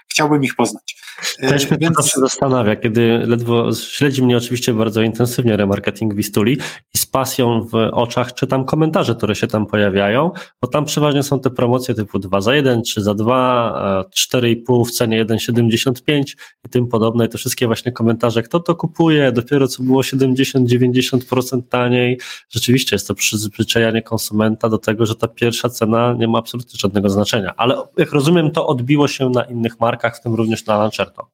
Chciałbym 0.08 0.44
ich 0.44 0.56
poznać. 0.56 0.98
Też 1.40 1.70
mnie 1.70 1.78
Więc... 1.82 1.98
to 1.98 2.04
się 2.04 2.20
zastanawia, 2.20 2.76
kiedy 2.76 3.18
ledwo 3.26 3.74
śledzi 3.74 4.24
mnie 4.24 4.38
oczywiście 4.38 4.74
bardzo 4.74 5.02
intensywnie 5.02 5.58
remarketing 5.58 6.16
Wistuli 6.16 6.58
i 6.94 6.98
z 6.98 7.06
pasją 7.06 7.62
w 7.62 7.76
oczach 7.92 8.34
czytam 8.34 8.66
komentarze, 8.66 9.16
które 9.16 9.36
się 9.36 9.48
tam 9.48 9.66
pojawiają, 9.66 10.32
bo 10.62 10.68
tam 10.68 10.86
przeważnie 10.86 11.24
są 11.24 11.40
te 11.40 11.50
promocje 11.50 11.96
typu 11.96 12.20
2 12.20 12.42
za 12.42 12.56
1, 12.56 12.82
3 12.82 13.02
za 13.02 13.14
2, 13.14 14.06
4,5 14.34 14.86
w 14.86 14.92
cenie 14.92 15.26
1,75 15.26 16.24
i 16.66 16.70
tym 16.70 16.88
podobne. 16.88 17.26
I 17.26 17.30
te 17.30 17.38
wszystkie 17.38 17.68
właśnie 17.68 17.92
komentarze, 17.92 18.44
kto 18.44 18.60
to 18.60 18.76
kupuje, 18.76 19.32
dopiero 19.32 19.68
co 19.68 19.84
było 19.84 20.02
70-90% 20.02 21.62
taniej. 21.70 22.20
Rzeczywiście 22.50 22.96
jest 22.96 23.08
to 23.08 23.16
przyzwyczajanie 23.16 24.02
konsumenta 24.18 24.70
do 24.70 24.78
tego, 24.78 25.06
że 25.06 25.16
ta 25.16 25.28
pierwsza 25.28 25.70
cena 25.70 26.14
nie 26.18 26.28
ma 26.28 26.40
absolutnie 26.40 26.80
żadnego 26.80 27.10
znaczenia. 27.10 27.54
Ale 27.58 27.84
jak 27.98 28.12
rozumiem, 28.12 28.52
to 28.52 28.68
odbiło 28.68 29.08
się 29.08 29.30
na 29.30 29.44
innych 29.44 29.80
markach, 29.80 30.18
w 30.18 30.22
tym 30.22 30.36
również 30.36 30.66
na 30.66 30.78
Lancerto. 30.78 31.28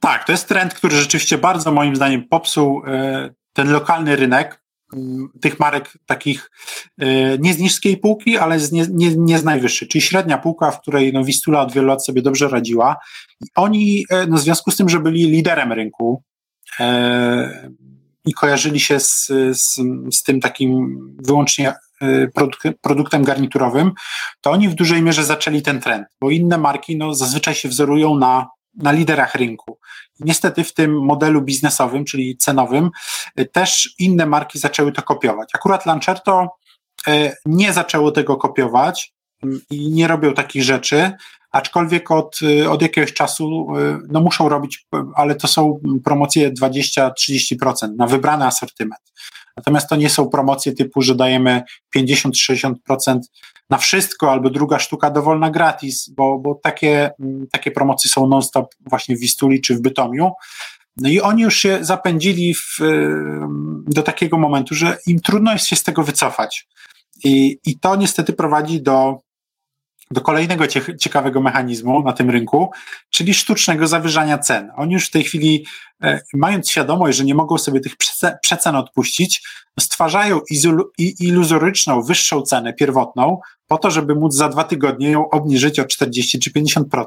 Tak, 0.00 0.24
to 0.24 0.32
jest 0.32 0.48
trend, 0.48 0.74
który 0.74 0.96
rzeczywiście 0.96 1.38
bardzo 1.38 1.72
moim 1.72 1.96
zdaniem 1.96 2.28
popsuł 2.28 2.82
e, 2.86 3.30
ten 3.52 3.72
lokalny 3.72 4.16
rynek 4.16 4.62
mm, 4.92 5.28
tych 5.40 5.60
marek 5.60 5.92
takich 6.06 6.50
e, 6.98 7.38
nie 7.38 7.54
z 7.54 7.58
niskiej 7.58 7.96
półki, 7.96 8.38
ale 8.38 8.60
z 8.60 8.72
nie, 8.72 8.86
nie, 8.90 9.16
nie 9.16 9.38
z 9.38 9.44
najwyższej, 9.44 9.88
czyli 9.88 10.02
średnia 10.02 10.38
półka, 10.38 10.70
w 10.70 10.80
której 10.80 11.12
no, 11.12 11.24
Wistula 11.24 11.60
od 11.60 11.72
wielu 11.72 11.86
lat 11.88 12.04
sobie 12.04 12.22
dobrze 12.22 12.48
radziła. 12.48 12.96
Oni, 13.56 14.04
e, 14.10 14.26
no, 14.26 14.36
w 14.36 14.40
związku 14.40 14.70
z 14.70 14.76
tym, 14.76 14.88
że 14.88 15.00
byli 15.00 15.30
liderem 15.30 15.72
rynku, 15.72 16.22
i 18.28 18.32
kojarzyli 18.32 18.80
się 18.80 19.00
z, 19.00 19.26
z, 19.52 19.80
z 20.10 20.22
tym 20.22 20.40
takim 20.40 20.98
wyłącznie 21.24 21.74
produktem 22.80 23.24
garniturowym, 23.24 23.92
to 24.40 24.50
oni 24.50 24.68
w 24.68 24.74
dużej 24.74 25.02
mierze 25.02 25.24
zaczęli 25.24 25.62
ten 25.62 25.80
trend, 25.80 26.06
bo 26.20 26.30
inne 26.30 26.58
marki 26.58 26.96
no, 26.96 27.14
zazwyczaj 27.14 27.54
się 27.54 27.68
wzorują 27.68 28.18
na, 28.18 28.46
na 28.74 28.92
liderach 28.92 29.34
rynku. 29.34 29.78
Niestety 30.20 30.64
w 30.64 30.74
tym 30.74 31.04
modelu 31.04 31.42
biznesowym, 31.42 32.04
czyli 32.04 32.36
cenowym, 32.36 32.90
też 33.52 33.94
inne 33.98 34.26
marki 34.26 34.58
zaczęły 34.58 34.92
to 34.92 35.02
kopiować. 35.02 35.48
Akurat 35.54 35.86
Lancerto 35.86 36.48
nie 37.46 37.72
zaczęło 37.72 38.10
tego 38.10 38.36
kopiować, 38.36 39.12
i 39.70 39.90
nie 39.90 40.08
robią 40.08 40.34
takich 40.34 40.62
rzeczy, 40.62 41.12
aczkolwiek 41.50 42.10
od, 42.10 42.38
od 42.68 42.82
jakiegoś 42.82 43.12
czasu 43.12 43.66
no 44.08 44.20
muszą 44.20 44.48
robić, 44.48 44.86
ale 45.14 45.34
to 45.34 45.48
są 45.48 45.80
promocje 46.04 46.52
20-30% 46.52 47.96
na 47.96 48.06
wybrany 48.06 48.46
asortyment. 48.46 49.00
Natomiast 49.56 49.88
to 49.88 49.96
nie 49.96 50.10
są 50.10 50.28
promocje 50.28 50.72
typu, 50.72 51.02
że 51.02 51.14
dajemy 51.14 51.62
50-60% 51.96 52.74
na 53.70 53.78
wszystko, 53.78 54.32
albo 54.32 54.50
druga 54.50 54.78
sztuka 54.78 55.10
dowolna 55.10 55.50
gratis, 55.50 56.08
bo, 56.08 56.38
bo 56.38 56.54
takie, 56.54 57.10
takie 57.52 57.70
promocje 57.70 58.10
są 58.10 58.26
non-stop 58.26 58.74
właśnie 58.86 59.16
w 59.16 59.20
Wistuli 59.20 59.60
czy 59.60 59.74
w 59.74 59.80
Bytomiu. 59.80 60.32
No 60.96 61.08
i 61.08 61.20
oni 61.20 61.42
już 61.42 61.56
się 61.56 61.78
zapędzili 61.80 62.54
w, 62.54 62.78
do 63.86 64.02
takiego 64.02 64.38
momentu, 64.38 64.74
że 64.74 64.98
im 65.06 65.20
trudno 65.20 65.52
jest 65.52 65.66
się 65.66 65.76
z 65.76 65.82
tego 65.82 66.02
wycofać. 66.02 66.68
I, 67.24 67.58
i 67.66 67.78
to 67.78 67.96
niestety 67.96 68.32
prowadzi 68.32 68.82
do 68.82 69.18
do 70.10 70.20
kolejnego 70.20 70.64
ciekawego 71.00 71.40
mechanizmu 71.40 72.02
na 72.02 72.12
tym 72.12 72.30
rynku, 72.30 72.70
czyli 73.10 73.34
sztucznego 73.34 73.86
zawyżania 73.86 74.38
cen. 74.38 74.70
Oni 74.76 74.92
już 74.92 75.06
w 75.06 75.10
tej 75.10 75.24
chwili, 75.24 75.66
e, 76.02 76.20
mając 76.34 76.70
świadomość, 76.70 77.18
że 77.18 77.24
nie 77.24 77.34
mogą 77.34 77.58
sobie 77.58 77.80
tych 77.80 77.92
przecen 78.42 78.76
odpuścić, 78.76 79.42
stwarzają 79.80 80.40
iluzoryczną, 80.98 82.02
wyższą 82.02 82.42
cenę 82.42 82.72
pierwotną, 82.72 83.38
po 83.66 83.78
to, 83.78 83.90
żeby 83.90 84.14
móc 84.14 84.34
za 84.34 84.48
dwa 84.48 84.64
tygodnie 84.64 85.10
ją 85.10 85.30
obniżyć 85.30 85.80
o 85.80 85.84
40 85.84 86.38
czy 86.38 86.50
50%. 86.50 87.04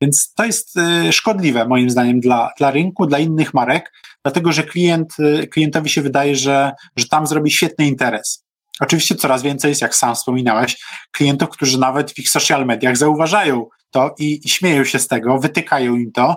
Więc 0.00 0.32
to 0.34 0.44
jest 0.44 0.76
e, 0.76 1.12
szkodliwe, 1.12 1.68
moim 1.68 1.90
zdaniem, 1.90 2.20
dla, 2.20 2.50
dla 2.58 2.70
rynku, 2.70 3.06
dla 3.06 3.18
innych 3.18 3.54
marek, 3.54 3.92
dlatego 4.22 4.52
że 4.52 4.62
klient, 4.62 5.16
e, 5.18 5.46
klientowi 5.46 5.90
się 5.90 6.02
wydaje, 6.02 6.36
że, 6.36 6.72
że 6.96 7.08
tam 7.08 7.26
zrobi 7.26 7.50
świetny 7.50 7.86
interes. 7.86 8.44
Oczywiście 8.82 9.14
coraz 9.14 9.42
więcej 9.42 9.68
jest, 9.68 9.80
jak 9.80 9.94
sam 9.94 10.14
wspominałeś, 10.14 10.84
klientów, 11.10 11.48
którzy 11.48 11.78
nawet 11.78 12.12
w 12.12 12.18
ich 12.18 12.30
social 12.30 12.66
mediach 12.66 12.96
zauważają 12.96 13.66
to 13.90 14.14
i, 14.18 14.40
i 14.44 14.48
śmieją 14.48 14.84
się 14.84 14.98
z 14.98 15.08
tego, 15.08 15.38
wytykają 15.38 15.96
im 15.96 16.12
to, 16.12 16.36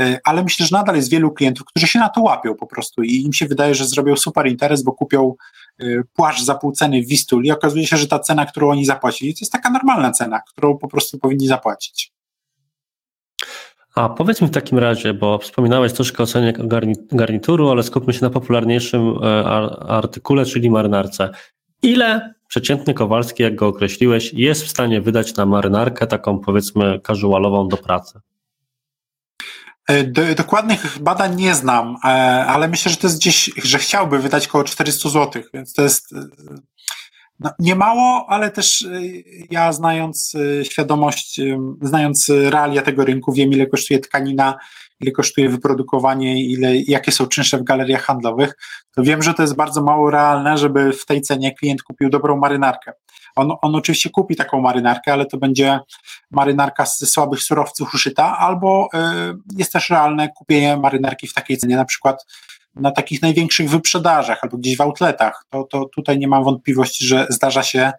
e, 0.00 0.20
ale 0.24 0.42
myślę, 0.42 0.66
że 0.66 0.76
nadal 0.76 0.96
jest 0.96 1.10
wielu 1.10 1.32
klientów, 1.32 1.66
którzy 1.66 1.86
się 1.86 1.98
na 1.98 2.08
to 2.08 2.20
łapią 2.20 2.54
po 2.54 2.66
prostu 2.66 3.02
i 3.02 3.22
im 3.22 3.32
się 3.32 3.46
wydaje, 3.46 3.74
że 3.74 3.84
zrobią 3.84 4.16
super 4.16 4.46
interes, 4.46 4.82
bo 4.82 4.92
kupią 4.92 5.34
e, 5.78 5.84
płaszcz 6.14 6.42
za 6.42 6.54
pół 6.54 6.72
ceny 6.72 7.02
w 7.02 7.06
Wistuli 7.06 7.48
i 7.48 7.52
okazuje 7.52 7.86
się, 7.86 7.96
że 7.96 8.06
ta 8.06 8.18
cena, 8.18 8.46
którą 8.46 8.70
oni 8.70 8.84
zapłacili, 8.84 9.34
to 9.34 9.38
jest 9.40 9.52
taka 9.52 9.70
normalna 9.70 10.10
cena, 10.10 10.40
którą 10.48 10.78
po 10.78 10.88
prostu 10.88 11.18
powinni 11.18 11.46
zapłacić. 11.46 12.12
A 13.94 14.08
powiedz 14.08 14.40
mi 14.40 14.48
w 14.48 14.50
takim 14.50 14.78
razie, 14.78 15.14
bo 15.14 15.38
wspominałeś 15.38 15.92
troszkę 15.92 16.22
o 16.22 16.26
cenie 16.26 16.52
garnituru, 17.12 17.70
ale 17.70 17.82
skupmy 17.82 18.12
się 18.12 18.20
na 18.22 18.30
popularniejszym 18.30 19.14
e, 19.22 19.44
artykule, 19.88 20.44
czyli 20.44 20.70
marynarce. 20.70 21.30
Ile 21.82 22.34
przeciętny 22.48 22.94
Kowalski, 22.94 23.42
jak 23.42 23.54
go 23.54 23.66
określiłeś, 23.66 24.32
jest 24.32 24.64
w 24.64 24.70
stanie 24.70 25.00
wydać 25.00 25.36
na 25.36 25.46
marynarkę 25.46 26.06
taką 26.06 26.38
powiedzmy 26.38 27.00
casualową 27.06 27.68
do 27.68 27.76
pracy? 27.76 28.20
E, 29.88 30.04
do, 30.04 30.34
dokładnych 30.34 30.98
badań 30.98 31.36
nie 31.36 31.54
znam, 31.54 31.96
e, 32.04 32.08
ale 32.46 32.68
myślę, 32.68 32.90
że 32.90 32.96
to 32.96 33.06
jest 33.06 33.18
gdzieś, 33.18 33.50
że 33.64 33.78
chciałby 33.78 34.18
wydać 34.18 34.46
około 34.46 34.64
400 34.64 35.08
zł, 35.08 35.42
więc 35.54 35.72
to 35.72 35.82
jest 35.82 36.12
e, 36.12 36.16
no, 37.40 37.50
nie 37.58 37.74
mało, 37.74 38.26
ale 38.28 38.50
też 38.50 38.86
ja 39.50 39.72
znając 39.72 40.36
świadomość, 40.62 41.40
znając 41.82 42.28
realia 42.28 42.82
tego 42.82 43.04
rynku, 43.04 43.32
wiem 43.32 43.52
ile 43.52 43.66
kosztuje 43.66 44.00
tkanina 44.00 44.58
ile 45.00 45.12
kosztuje 45.12 45.48
wyprodukowanie, 45.48 46.44
ile, 46.44 46.76
jakie 46.76 47.12
są 47.12 47.26
czynsze 47.26 47.58
w 47.58 47.64
galeriach 47.64 48.02
handlowych, 48.02 48.56
to 48.94 49.02
wiem, 49.02 49.22
że 49.22 49.34
to 49.34 49.42
jest 49.42 49.56
bardzo 49.56 49.82
mało 49.82 50.10
realne, 50.10 50.58
żeby 50.58 50.92
w 50.92 51.06
tej 51.06 51.22
cenie 51.22 51.54
klient 51.54 51.82
kupił 51.82 52.10
dobrą 52.10 52.36
marynarkę. 52.36 52.92
On, 53.36 53.52
on 53.62 53.74
oczywiście 53.74 54.10
kupi 54.10 54.36
taką 54.36 54.60
marynarkę, 54.60 55.12
ale 55.12 55.26
to 55.26 55.38
będzie 55.38 55.80
marynarka 56.30 56.86
ze 56.86 57.06
słabych 57.06 57.42
surowców 57.42 57.94
uszyta, 57.94 58.38
albo 58.38 58.88
y, 58.94 58.98
jest 59.56 59.72
też 59.72 59.90
realne 59.90 60.28
kupienie 60.28 60.76
marynarki 60.76 61.26
w 61.26 61.34
takiej 61.34 61.56
cenie, 61.58 61.76
na 61.76 61.84
przykład 61.84 62.26
na 62.74 62.90
takich 62.90 63.22
największych 63.22 63.70
wyprzedażach 63.70 64.38
albo 64.42 64.56
gdzieś 64.56 64.76
w 64.76 64.80
outletach. 64.80 65.44
To, 65.50 65.64
to 65.64 65.84
tutaj 65.84 66.18
nie 66.18 66.28
mam 66.28 66.44
wątpliwości, 66.44 67.06
że 67.06 67.26
zdarza 67.30 67.62
się, 67.62 67.92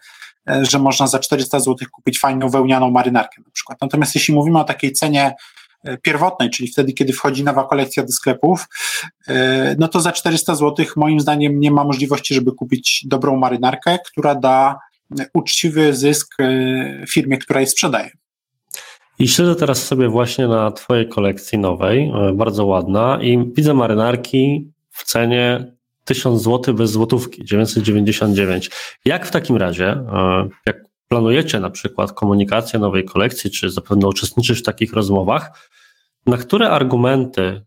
e, 0.50 0.66
że 0.66 0.80
można 0.80 1.08
za 1.08 1.20
400 1.20 1.60
zł 1.60 1.88
kupić 1.92 2.20
fajną 2.20 2.50
wełnianą 2.50 2.92
marynarkę 2.92 3.42
na 3.46 3.52
przykład. 3.52 3.78
Natomiast 3.82 4.16
jeśli 4.16 4.34
mówimy 4.34 4.60
o 4.60 4.64
takiej 4.64 4.92
cenie 4.92 5.36
pierwotnej, 6.02 6.50
czyli 6.50 6.70
wtedy, 6.70 6.94
kiedy 6.94 7.14
wchodzi 7.14 7.44
nowa 7.44 7.64
kolekcja 7.64 8.04
do 8.04 8.12
sklepów, 8.12 8.66
e, 9.28 9.76
no 9.80 9.88
to 9.88 10.00
za 10.00 10.12
400 10.12 10.56
zł 10.56 10.86
moim 10.96 11.20
zdaniem 11.20 11.60
nie 11.60 11.72
ma 11.72 11.84
możliwości, 11.84 12.34
żeby 12.34 12.52
kupić 12.52 13.06
dobrą 13.08 13.38
marynarkę, 13.38 14.00
która 14.06 14.36
da 14.36 14.80
uczciwy 15.34 15.94
zysk 15.94 16.36
e, 16.40 17.06
firmie, 17.10 17.38
która 17.38 17.62
je 17.62 17.68
sprzedaje. 17.68 18.10
I 19.20 19.28
śledzę 19.28 19.56
teraz 19.56 19.86
sobie 19.86 20.10
właśnie 20.10 20.48
na 20.48 20.72
Twojej 20.72 21.08
kolekcji 21.08 21.58
nowej, 21.58 22.12
bardzo 22.34 22.66
ładna, 22.66 23.20
i 23.22 23.52
widzę 23.56 23.74
marynarki 23.74 24.72
w 24.90 25.04
cenie 25.04 25.74
1000 26.06 26.42
zł 26.44 26.74
bez 26.74 26.92
złotówki, 26.92 27.46
999. 27.46 28.70
Jak 29.06 29.26
w 29.26 29.32
takim 29.32 29.58
razie, 29.58 30.04
jak 30.66 30.91
planujecie 31.12 31.60
na 31.60 31.70
przykład 31.70 32.14
komunikację 32.14 32.80
nowej 32.80 33.06
kolekcji, 33.06 33.52
czy 33.52 33.70
zapewne 33.70 34.08
uczestniczysz 34.08 34.60
w 34.60 34.64
takich 34.64 34.94
rozmowach, 34.94 35.70
na 36.26 36.38
które 36.38 36.70
argumenty 36.70 37.66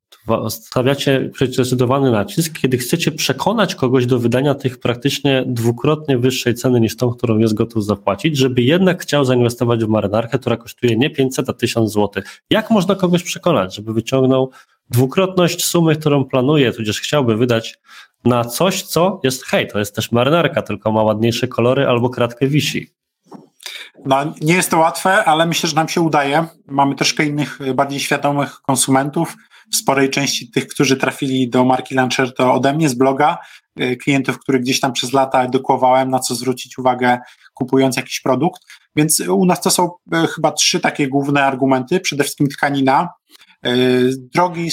stawiacie 0.49 1.31
zdecydowany 1.53 2.11
nacisk, 2.11 2.61
kiedy 2.61 2.79
chcecie 2.79 3.13
przekonać 3.13 3.75
kogoś 3.75 4.07
do 4.07 4.19
wydania 4.19 4.55
tych 4.55 4.81
praktycznie 4.81 5.45
dwukrotnie 5.47 6.19
wyższej 6.19 6.55
ceny 6.55 6.81
niż 6.81 6.97
tą, 6.97 7.11
którą 7.11 7.39
jest 7.39 7.55
gotów 7.55 7.85
zapłacić, 7.85 8.37
żeby 8.37 8.63
jednak 8.63 9.03
chciał 9.03 9.25
zainwestować 9.25 9.85
w 9.85 9.89
marynarkę, 9.89 10.39
która 10.39 10.57
kosztuje 10.57 10.97
nie 10.97 11.11
500, 11.11 11.49
a 11.49 11.53
1000 11.53 11.93
zł. 11.93 12.23
Jak 12.51 12.71
można 12.71 12.95
kogoś 12.95 13.23
przekonać, 13.23 13.75
żeby 13.75 13.93
wyciągnął 13.93 14.51
dwukrotność 14.91 15.65
sumy, 15.65 15.97
którą 15.97 16.25
planuje, 16.25 16.73
tudzież 16.73 17.01
chciałby 17.01 17.37
wydać 17.37 17.79
na 18.25 18.45
coś, 18.45 18.83
co 18.83 19.21
jest, 19.25 19.45
hej, 19.45 19.69
to 19.69 19.79
jest 19.79 19.95
też 19.95 20.13
marynarka, 20.13 20.63
tylko 20.63 20.93
ma 20.93 21.03
ładniejsze 21.03 21.49
kolory 21.49 21.87
albo 21.87 22.11
kratkę 22.11 22.47
wisi. 22.47 22.95
No, 24.05 24.35
nie 24.41 24.55
jest 24.55 24.71
to 24.71 24.79
łatwe, 24.79 25.25
ale 25.25 25.47
myślę, 25.47 25.69
że 25.69 25.77
nam 25.77 25.89
się 25.89 26.01
udaje. 26.01 26.47
Mamy 26.67 26.95
troszkę 26.95 27.25
innych, 27.25 27.59
bardziej 27.75 28.01
świadomych 28.01 28.61
konsumentów. 28.63 29.37
W 29.73 29.77
sporej 29.77 30.11
części 30.11 30.51
tych, 30.51 30.67
którzy 30.67 30.97
trafili 30.97 31.49
do 31.49 31.65
marki 31.65 31.95
Launcher, 31.95 32.35
to 32.35 32.53
ode 32.53 32.73
mnie 32.73 32.89
z 32.89 32.95
bloga, 32.95 33.39
y, 33.81 33.97
klientów, 33.97 34.39
których 34.39 34.61
gdzieś 34.61 34.81
tam 34.81 34.93
przez 34.93 35.13
lata 35.13 35.43
edukowałem, 35.43 36.11
na 36.11 36.19
co 36.19 36.35
zwrócić 36.35 36.79
uwagę, 36.79 37.19
kupując 37.55 37.97
jakiś 37.97 38.21
produkt. 38.21 38.63
Więc 38.97 39.21
u 39.21 39.47
nas 39.47 39.61
to 39.61 39.71
są 39.71 39.91
y, 40.15 40.27
chyba 40.27 40.53
trzy 40.53 40.81
takie 40.81 41.09
główne 41.09 41.45
argumenty. 41.45 42.01
Przede 42.01 42.25
wszystkim 42.25 42.49
tkanina, 42.49 43.09
drogi 44.17 44.69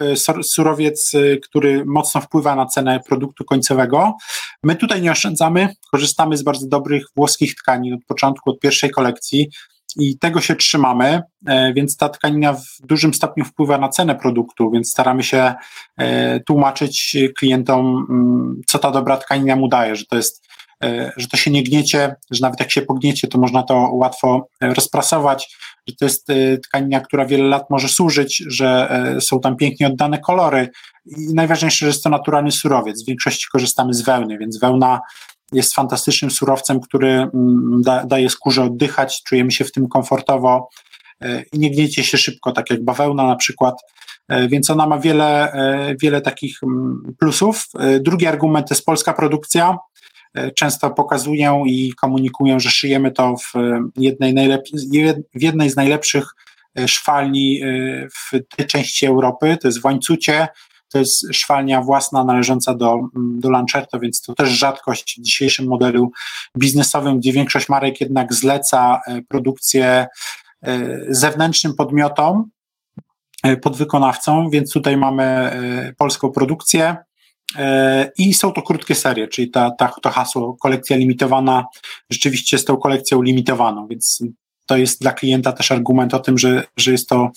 e, 0.00 0.16
surowiec, 0.42 1.12
e, 1.14 1.36
który 1.36 1.84
mocno 1.84 2.20
wpływa 2.20 2.56
na 2.56 2.66
cenę 2.66 3.00
produktu 3.08 3.44
końcowego. 3.44 4.14
My 4.62 4.76
tutaj 4.76 5.02
nie 5.02 5.12
oszczędzamy, 5.12 5.68
korzystamy 5.92 6.36
z 6.36 6.42
bardzo 6.42 6.68
dobrych 6.68 7.04
włoskich 7.16 7.54
tkanin 7.54 7.94
od 7.94 8.04
początku, 8.04 8.50
od 8.50 8.60
pierwszej 8.60 8.90
kolekcji 8.90 9.48
i 9.96 10.18
tego 10.18 10.40
się 10.40 10.56
trzymamy, 10.56 11.22
więc 11.74 11.96
ta 11.96 12.08
tkanina 12.08 12.52
w 12.52 12.64
dużym 12.86 13.14
stopniu 13.14 13.44
wpływa 13.44 13.78
na 13.78 13.88
cenę 13.88 14.14
produktu, 14.14 14.70
więc 14.70 14.90
staramy 14.90 15.22
się 15.22 15.54
tłumaczyć 16.46 17.16
klientom, 17.38 18.06
mm, 18.10 18.60
co 18.66 18.78
ta 18.78 18.90
dobra 18.90 19.16
tkanina 19.16 19.56
mu 19.56 19.68
daje, 19.68 19.96
że 19.96 20.04
to 20.04 20.16
jest 20.16 20.49
że 21.16 21.28
to 21.28 21.36
się 21.36 21.50
nie 21.50 21.62
gniecie, 21.62 22.14
że 22.30 22.42
nawet 22.42 22.60
jak 22.60 22.72
się 22.72 22.82
pogniecie, 22.82 23.28
to 23.28 23.38
można 23.38 23.62
to 23.62 23.74
łatwo 23.74 24.48
rozprasować, 24.60 25.56
że 25.90 25.96
to 25.96 26.04
jest 26.04 26.30
e, 26.30 26.58
tkanina, 26.58 27.00
która 27.00 27.26
wiele 27.26 27.44
lat 27.44 27.70
może 27.70 27.88
służyć, 27.88 28.44
że 28.46 28.90
e, 28.90 29.20
są 29.20 29.40
tam 29.40 29.56
pięknie 29.56 29.86
oddane 29.86 30.18
kolory 30.18 30.70
i 31.06 31.34
najważniejsze, 31.34 31.78
że 31.78 31.86
jest 31.86 32.04
to 32.04 32.10
naturalny 32.10 32.52
surowiec. 32.52 33.02
W 33.02 33.06
większości 33.06 33.46
korzystamy 33.52 33.94
z 33.94 34.02
wełny, 34.02 34.38
więc 34.38 34.58
wełna 34.58 35.00
jest 35.52 35.74
fantastycznym 35.74 36.30
surowcem, 36.30 36.80
który 36.80 37.10
mm, 37.10 37.82
da, 37.82 38.06
daje 38.06 38.30
skórze 38.30 38.62
oddychać, 38.62 39.22
czujemy 39.22 39.50
się 39.50 39.64
w 39.64 39.72
tym 39.72 39.88
komfortowo 39.88 40.68
e, 41.20 41.42
i 41.52 41.58
nie 41.58 41.70
gniecie 41.70 42.04
się 42.04 42.18
szybko, 42.18 42.52
tak 42.52 42.70
jak 42.70 42.84
bawełna 42.84 43.26
na 43.26 43.36
przykład, 43.36 43.74
więc 44.48 44.70
ona 44.70 44.86
ma 44.86 44.98
wiele, 44.98 45.52
wiele 46.02 46.20
takich 46.20 46.62
mm, 46.62 47.14
plusów. 47.18 47.64
Drugi 48.00 48.26
argument 48.26 48.68
to 48.68 48.74
jest 48.74 48.84
polska 48.84 49.12
produkcja. 49.12 49.76
E, 50.34 50.50
często 50.50 50.90
pokazuję 50.90 51.62
i 51.66 51.92
komunikuję, 51.92 52.60
że 52.60 52.70
szyjemy 52.70 53.10
to 53.10 53.36
w 53.36 53.52
jednej, 53.96 54.34
w 55.34 55.42
jednej 55.42 55.70
z 55.70 55.76
najlepszych 55.76 56.34
e, 56.78 56.88
szwalni 56.88 57.62
e, 57.62 57.66
w 58.08 58.30
tej 58.56 58.66
części 58.66 59.06
Europy, 59.06 59.56
to 59.62 59.68
jest 59.68 59.80
w 59.80 59.84
Łańcucie, 59.84 60.48
to 60.92 60.98
jest 60.98 61.26
szwalnia 61.32 61.82
własna 61.82 62.24
należąca 62.24 62.74
do, 62.74 62.98
do 63.14 63.50
Lancerto, 63.50 64.00
więc 64.00 64.22
to 64.22 64.34
też 64.34 64.48
rzadkość 64.48 65.16
w 65.18 65.22
dzisiejszym 65.22 65.66
modelu 65.66 66.10
biznesowym, 66.58 67.18
gdzie 67.18 67.32
większość 67.32 67.68
marek 67.68 68.00
jednak 68.00 68.34
zleca 68.34 69.00
produkcję 69.28 70.06
zewnętrznym 71.08 71.74
podmiotom, 71.74 72.50
podwykonawcom, 73.62 74.50
więc 74.50 74.72
tutaj 74.72 74.96
mamy 74.96 75.50
polską 75.98 76.30
produkcję, 76.30 76.96
E, 76.96 77.09
I 78.18 78.34
są 78.34 78.52
to 78.52 78.62
krótkie 78.62 78.94
serie, 78.94 79.28
czyli 79.28 79.50
ta, 79.50 79.70
ta, 79.70 79.92
to 80.02 80.10
hasło 80.10 80.56
kolekcja 80.60 80.96
limitowana 80.96 81.64
rzeczywiście 82.10 82.56
jest 82.56 82.66
tą 82.66 82.76
kolekcją 82.76 83.22
limitowaną, 83.22 83.86
więc 83.90 84.22
to 84.66 84.76
jest 84.76 85.00
dla 85.00 85.12
klienta 85.12 85.52
też 85.52 85.72
argument 85.72 86.14
o 86.14 86.18
tym, 86.18 86.38
że, 86.38 86.64
że 86.76 86.92
jest 86.92 87.08
to 87.08 87.30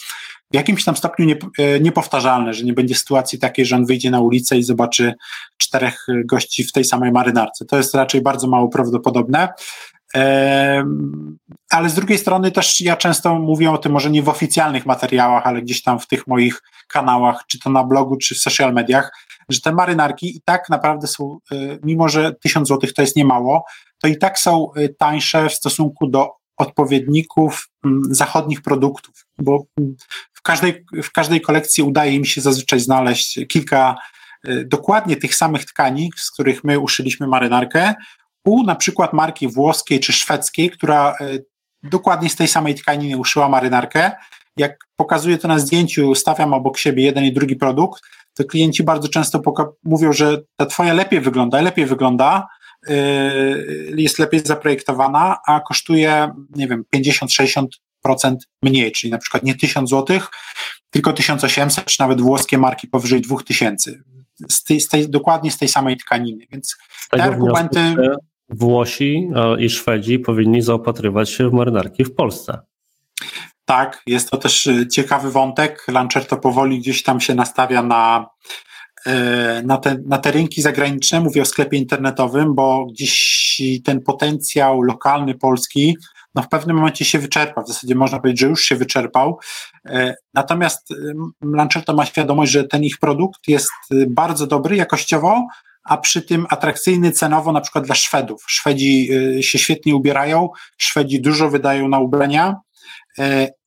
w 0.51 0.55
jakimś 0.55 0.83
tam 0.83 0.95
stopniu 0.95 1.25
nie, 1.25 1.37
e, 1.59 1.79
niepowtarzalne, 1.79 2.53
że 2.53 2.63
nie 2.63 2.73
będzie 2.73 2.95
sytuacji 2.95 3.39
takiej, 3.39 3.65
że 3.65 3.75
on 3.75 3.85
wyjdzie 3.85 4.11
na 4.11 4.19
ulicę 4.19 4.57
i 4.57 4.63
zobaczy 4.63 5.13
czterech 5.57 6.05
gości 6.25 6.63
w 6.63 6.71
tej 6.71 6.85
samej 6.85 7.11
marynarce. 7.11 7.65
To 7.65 7.77
jest 7.77 7.95
raczej 7.95 8.21
bardzo 8.21 8.47
mało 8.47 8.67
prawdopodobne. 8.67 9.49
Ale 11.69 11.89
z 11.89 11.93
drugiej 11.93 12.17
strony 12.17 12.51
też 12.51 12.81
ja 12.81 12.97
często 12.97 13.39
mówię 13.39 13.71
o 13.71 13.77
tym, 13.77 13.91
może 13.91 14.09
nie 14.09 14.23
w 14.23 14.29
oficjalnych 14.29 14.85
materiałach, 14.85 15.47
ale 15.47 15.61
gdzieś 15.61 15.81
tam 15.81 15.99
w 15.99 16.07
tych 16.07 16.27
moich 16.27 16.61
kanałach, 16.87 17.43
czy 17.47 17.59
to 17.59 17.69
na 17.69 17.83
blogu, 17.83 18.17
czy 18.17 18.35
w 18.35 18.39
social 18.39 18.73
mediach, 18.73 19.11
że 19.49 19.61
te 19.61 19.71
marynarki 19.71 20.37
i 20.37 20.41
tak 20.45 20.69
naprawdę 20.69 21.07
są, 21.07 21.37
y, 21.51 21.79
mimo 21.83 22.09
że 22.09 22.33
1000 22.33 22.67
zł 22.67 22.89
to 22.95 23.01
jest 23.01 23.15
niemało, 23.15 23.65
to 24.01 24.07
i 24.07 24.17
tak 24.17 24.39
są 24.39 24.67
y, 24.77 24.95
tańsze 24.99 25.49
w 25.49 25.53
stosunku 25.53 26.07
do 26.07 26.31
odpowiedników 26.57 27.69
mm, 27.85 28.01
zachodnich 28.11 28.61
produktów, 28.61 29.25
bo 29.37 29.63
mm, 29.77 29.95
w 30.33 30.41
każdej, 30.41 30.85
w 31.03 31.11
każdej 31.11 31.41
kolekcji 31.41 31.83
udaje 31.83 32.19
mi 32.19 32.27
się 32.27 32.41
zazwyczaj 32.41 32.79
znaleźć 32.79 33.39
kilka 33.47 33.95
y, 34.47 34.65
dokładnie 34.65 35.15
tych 35.15 35.35
samych 35.35 35.65
tkani, 35.65 36.11
z 36.15 36.31
których 36.31 36.63
my 36.63 36.79
uszyliśmy 36.79 37.27
marynarkę, 37.27 37.93
u 38.45 38.63
na 38.63 38.75
przykład 38.75 39.13
marki 39.13 39.47
włoskiej 39.47 39.99
czy 39.99 40.13
szwedzkiej, 40.13 40.71
która 40.71 41.15
dokładnie 41.83 42.29
z 42.29 42.35
tej 42.35 42.47
samej 42.47 42.75
tkaniny 42.75 43.17
uszyła 43.17 43.49
marynarkę. 43.49 44.11
Jak 44.57 44.77
pokazuję 44.95 45.37
to 45.37 45.47
na 45.47 45.59
zdjęciu, 45.59 46.15
stawiam 46.15 46.53
obok 46.53 46.77
siebie 46.77 47.03
jeden 47.03 47.23
i 47.23 47.33
drugi 47.33 47.55
produkt, 47.55 48.03
to 48.33 48.43
klienci 48.43 48.83
bardzo 48.83 49.07
często 49.07 49.41
mówią, 49.83 50.13
że 50.13 50.41
ta 50.55 50.65
twoja 50.65 50.93
lepiej 50.93 51.21
wygląda, 51.21 51.61
lepiej 51.61 51.85
wygląda, 51.85 52.47
yy, 52.87 53.93
jest 53.97 54.19
lepiej 54.19 54.39
zaprojektowana, 54.39 55.37
a 55.47 55.59
kosztuje, 55.59 56.31
nie 56.55 56.67
wiem, 56.67 56.83
50-60% 56.95 57.67
mniej, 58.61 58.91
czyli 58.91 59.11
na 59.11 59.17
przykład 59.17 59.43
nie 59.43 59.55
1000 59.55 59.89
zł, 59.89 60.19
tylko 60.89 61.13
1800, 61.13 61.85
czy 61.85 61.99
nawet 61.99 62.21
włoskie 62.21 62.57
marki 62.57 62.87
powyżej 62.87 63.21
2000. 63.21 63.91
Z 64.49 64.63
tej, 64.63 64.81
z 64.81 64.87
tej, 64.87 65.09
dokładnie 65.09 65.51
z 65.51 65.57
tej 65.57 65.67
samej 65.67 65.97
tkaniny. 65.97 66.45
Więc 66.51 66.77
te 67.11 67.23
argumenty. 67.23 67.95
Włosi 68.49 69.29
i 69.59 69.69
Szwedzi 69.69 70.19
powinni 70.19 70.61
zaopatrywać 70.61 71.29
się 71.29 71.49
w 71.49 71.53
marynarki 71.53 72.03
w 72.03 72.15
Polsce. 72.15 72.59
Tak, 73.73 74.01
jest 74.07 74.29
to 74.29 74.37
też 74.37 74.67
y, 74.67 74.87
ciekawy 74.87 75.31
wątek. 75.31 75.85
to 76.29 76.37
powoli 76.37 76.79
gdzieś 76.79 77.03
tam 77.03 77.21
się 77.21 77.35
nastawia 77.35 77.83
na, 77.83 78.25
y, 79.07 79.11
na, 79.63 79.77
te, 79.77 79.97
na 80.05 80.17
te 80.17 80.31
rynki 80.31 80.61
zagraniczne. 80.61 81.19
Mówię 81.19 81.41
o 81.41 81.45
sklepie 81.45 81.77
internetowym, 81.77 82.55
bo 82.55 82.85
gdzieś 82.85 83.61
ten 83.85 84.01
potencjał 84.01 84.81
lokalny 84.81 85.35
polski 85.35 85.97
no 86.35 86.41
w 86.41 86.49
pewnym 86.49 86.75
momencie 86.75 87.05
się 87.05 87.19
wyczerpa. 87.19 87.61
W 87.61 87.67
zasadzie 87.67 87.95
można 87.95 88.19
powiedzieć, 88.19 88.39
że 88.39 88.47
już 88.47 88.61
się 88.61 88.75
wyczerpał. 88.75 89.39
Y, 89.89 90.15
natomiast 90.33 90.89
Lancerto 91.41 91.93
ma 91.93 92.05
świadomość, 92.05 92.51
że 92.51 92.63
ten 92.63 92.83
ich 92.83 92.97
produkt 92.97 93.47
jest 93.47 93.69
bardzo 94.07 94.47
dobry 94.47 94.75
jakościowo, 94.75 95.47
a 95.83 95.97
przy 95.97 96.21
tym 96.21 96.45
atrakcyjny 96.49 97.11
cenowo 97.11 97.51
na 97.51 97.61
przykład 97.61 97.85
dla 97.85 97.95
Szwedów. 97.95 98.43
Szwedzi 98.47 99.09
się 99.41 99.59
świetnie 99.59 99.95
ubierają, 99.95 100.49
Szwedzi 100.77 101.21
dużo 101.21 101.49
wydają 101.49 101.87
na 101.87 101.99
ubrania, 101.99 102.55
E, 102.55 102.62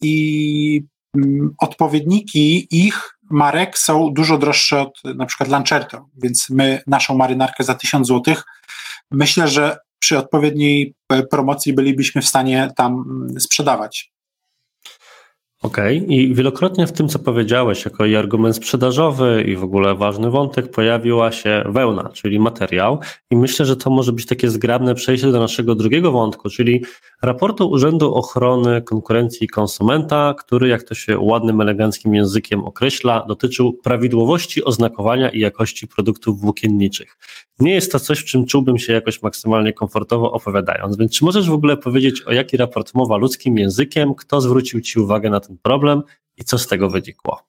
i 0.00 0.82
mm, 1.16 1.54
odpowiedniki 1.58 2.68
ich 2.70 3.18
marek 3.30 3.78
są 3.78 4.12
dużo 4.12 4.38
droższe 4.38 4.80
od 4.80 5.00
na 5.04 5.26
przykład 5.26 5.48
Lancerto, 5.48 6.08
więc 6.22 6.50
my 6.50 6.82
naszą 6.86 7.16
marynarkę 7.16 7.64
za 7.64 7.74
1000 7.74 8.08
zł 8.08 8.34
myślę, 9.10 9.48
że 9.48 9.78
przy 9.98 10.18
odpowiedniej 10.18 10.94
e, 11.12 11.22
promocji 11.22 11.72
bylibyśmy 11.72 12.22
w 12.22 12.28
stanie 12.28 12.72
tam 12.76 12.92
mm, 12.92 13.40
sprzedawać. 13.40 14.12
Okej, 15.66 15.98
okay. 15.98 16.16
i 16.16 16.34
wielokrotnie 16.34 16.86
w 16.86 16.92
tym, 16.92 17.08
co 17.08 17.18
powiedziałeś, 17.18 17.84
jako 17.84 18.06
i 18.06 18.16
argument 18.16 18.56
sprzedażowy 18.56 19.44
i 19.46 19.56
w 19.56 19.64
ogóle 19.64 19.94
ważny 19.94 20.30
wątek, 20.30 20.70
pojawiła 20.70 21.32
się 21.32 21.64
wełna, 21.68 22.08
czyli 22.08 22.38
materiał. 22.38 23.00
I 23.30 23.36
myślę, 23.36 23.66
że 23.66 23.76
to 23.76 23.90
może 23.90 24.12
być 24.12 24.26
takie 24.26 24.50
zgrabne 24.50 24.94
przejście 24.94 25.32
do 25.32 25.40
naszego 25.40 25.74
drugiego 25.74 26.12
wątku, 26.12 26.50
czyli 26.50 26.84
raportu 27.22 27.70
Urzędu 27.70 28.14
Ochrony 28.14 28.82
Konkurencji 28.82 29.44
i 29.44 29.48
Konsumenta, 29.48 30.34
który, 30.38 30.68
jak 30.68 30.82
to 30.82 30.94
się 30.94 31.18
ładnym, 31.18 31.60
eleganckim 31.60 32.14
językiem 32.14 32.64
określa, 32.64 33.24
dotyczył 33.28 33.72
prawidłowości 33.72 34.64
oznakowania 34.64 35.30
i 35.30 35.40
jakości 35.40 35.88
produktów 35.88 36.40
włókienniczych. 36.40 37.16
Nie 37.60 37.74
jest 37.74 37.92
to 37.92 38.00
coś, 38.00 38.18
w 38.18 38.24
czym 38.24 38.46
czułbym 38.46 38.78
się 38.78 38.92
jakoś 38.92 39.22
maksymalnie 39.22 39.72
komfortowo 39.72 40.32
opowiadając, 40.32 40.96
więc 40.96 41.12
czy 41.12 41.24
możesz 41.24 41.50
w 41.50 41.52
ogóle 41.52 41.76
powiedzieć, 41.76 42.22
o 42.22 42.32
jaki 42.32 42.56
raport 42.56 42.94
mowa 42.94 43.16
ludzkim 43.16 43.58
językiem, 43.58 44.14
kto 44.14 44.40
zwrócił 44.40 44.80
Ci 44.80 45.00
uwagę 45.00 45.30
na 45.30 45.40
ten 45.40 45.55
problem 45.62 46.02
i 46.36 46.44
co 46.44 46.58
z 46.58 46.66
tego 46.66 46.90
wynikło? 46.90 47.42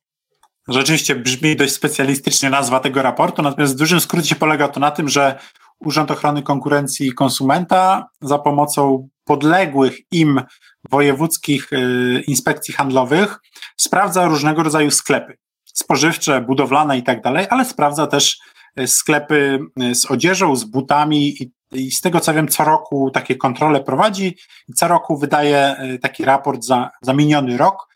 Rzeczywiście 0.68 1.16
brzmi 1.16 1.55
dość 1.55 1.74
specjalistycznie 1.74 2.49
nazwa 2.49 2.80
tego 2.80 3.01
raportu, 3.01 3.41
natomiast 3.41 3.74
w 3.74 3.78
dużym 3.78 4.01
skrócie 4.01 4.36
polega 4.36 4.68
to 4.68 4.80
na 4.80 4.91
tym, 4.91 5.10
że 5.10 5.39
Urząd 5.80 6.12
Ochrony 6.12 6.43
Konkurencji 6.43 7.08
i 7.08 7.14
Konsumenta 7.14 8.10
za 8.22 8.39
pomocą 8.39 9.10
podległych 9.24 9.97
im 10.12 10.41
wojewódzkich 10.89 11.74
y, 11.74 12.24
inspekcji 12.28 12.74
handlowych 12.74 13.39
sprawdza 13.78 14.26
różnego 14.26 14.64
rodzaju 14.64 14.91
sklepy 14.91 15.38
spożywcze, 15.78 16.41
budowlane 16.41 16.97
i 16.97 17.03
tak 17.03 17.22
dalej, 17.22 17.47
ale 17.49 17.66
sprawdza 17.66 18.08
też 18.08 18.38
y, 18.80 18.88
sklepy 18.88 19.60
y, 19.84 19.95
z 19.95 20.12
odzieżą, 20.12 20.55
z 20.55 20.64
butami 20.64 21.43
i, 21.43 21.51
i, 21.72 21.91
z 21.91 22.01
tego 22.01 22.20
co 22.20 22.34
wiem, 22.34 22.47
co 22.47 22.63
roku 22.63 23.11
takie 23.11 23.36
kontrole 23.36 23.84
prowadzi. 23.84 24.38
I 24.70 24.74
co 24.74 24.88
roku 24.88 25.18
wydaje 25.18 25.76
taki 26.01 26.26
raport 26.26 26.63
za, 26.63 26.89
za 27.01 27.13
miniony 27.13 27.57
rok, 27.57 27.88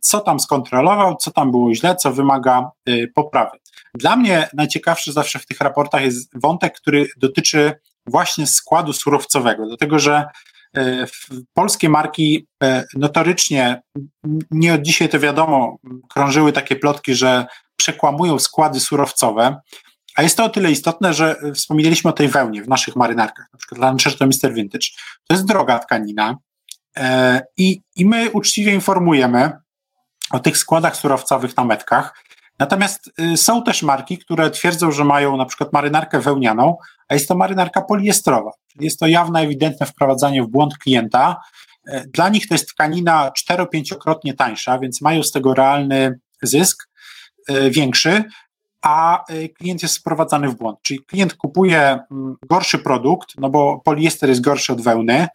co 0.00 0.20
tam 0.20 0.40
skontrolował, 0.40 1.16
co 1.16 1.30
tam 1.30 1.50
było 1.50 1.74
źle, 1.74 1.96
co 1.96 2.12
wymaga 2.12 2.70
poprawy. 3.14 3.58
Dla 3.94 4.16
mnie 4.16 4.48
najciekawszy 4.54 5.12
zawsze 5.12 5.38
w 5.38 5.46
tych 5.46 5.60
raportach 5.60 6.02
jest 6.02 6.40
wątek, 6.40 6.74
który 6.76 7.06
dotyczy 7.16 7.74
właśnie 8.06 8.46
składu 8.46 8.92
surowcowego, 8.92 9.66
dlatego 9.66 9.98
że 9.98 10.24
e, 10.76 11.06
polskie 11.54 11.88
marki 11.88 12.46
e, 12.62 12.84
notorycznie, 12.94 13.82
nie 14.50 14.74
od 14.74 14.82
dzisiaj 14.82 15.08
to 15.08 15.18
wiadomo, 15.18 15.76
krążyły 16.10 16.52
takie 16.52 16.76
plotki, 16.76 17.14
że 17.14 17.46
przekłamują 17.76 18.38
składy 18.38 18.80
surowcowe, 18.80 19.56
a 20.16 20.22
jest 20.22 20.36
to 20.36 20.44
o 20.44 20.48
tyle 20.48 20.70
istotne, 20.70 21.14
że 21.14 21.36
wspomnieliśmy 21.54 22.10
o 22.10 22.12
tej 22.12 22.28
wełnie 22.28 22.62
w 22.62 22.68
naszych 22.68 22.96
marynarkach, 22.96 23.46
na 23.52 23.58
przykład 23.58 23.80
Lancerto 23.80 24.26
Mister 24.26 24.54
Vintage. 24.54 24.86
To 25.26 25.34
jest 25.34 25.46
droga 25.46 25.78
tkanina 25.78 26.36
e, 26.96 27.42
i, 27.56 27.80
i 27.96 28.06
my 28.06 28.30
uczciwie 28.30 28.74
informujemy 28.74 29.50
o 30.30 30.38
tych 30.38 30.58
składach 30.58 30.96
surowcowych 30.96 31.56
na 31.56 31.64
metkach, 31.64 32.14
Natomiast 32.62 33.10
y, 33.20 33.36
są 33.36 33.62
też 33.62 33.82
marki, 33.82 34.18
które 34.18 34.50
twierdzą, 34.50 34.92
że 34.92 35.04
mają 35.04 35.36
na 35.36 35.44
przykład 35.46 35.72
marynarkę 35.72 36.20
wełnianą, 36.20 36.76
a 37.08 37.14
jest 37.14 37.28
to 37.28 37.34
marynarka 37.34 37.82
poliestrowa. 37.82 38.50
Jest 38.80 39.00
to 39.00 39.06
jawne, 39.06 39.40
ewidentne 39.40 39.86
wprowadzanie 39.86 40.42
w 40.42 40.46
błąd 40.46 40.78
klienta. 40.78 41.40
E, 41.86 42.06
dla 42.06 42.28
nich 42.28 42.48
to 42.48 42.54
jest 42.54 42.68
tkanina 42.68 43.30
4-5-krotnie 43.50 44.34
tańsza, 44.34 44.78
więc 44.78 45.00
mają 45.00 45.22
z 45.22 45.32
tego 45.32 45.54
realny 45.54 46.18
zysk 46.42 46.88
e, 47.48 47.70
większy, 47.70 48.24
a 48.82 49.24
e, 49.28 49.48
klient 49.48 49.82
jest 49.82 49.98
wprowadzany 49.98 50.48
w 50.48 50.56
błąd. 50.56 50.78
Czyli 50.82 51.00
klient 51.00 51.34
kupuje 51.34 51.98
mm, 52.10 52.36
gorszy 52.50 52.78
produkt, 52.78 53.28
no 53.38 53.50
bo 53.50 53.80
poliester 53.84 54.28
jest 54.28 54.40
gorszy 54.40 54.72
od 54.72 54.80
wełny, 54.80 55.28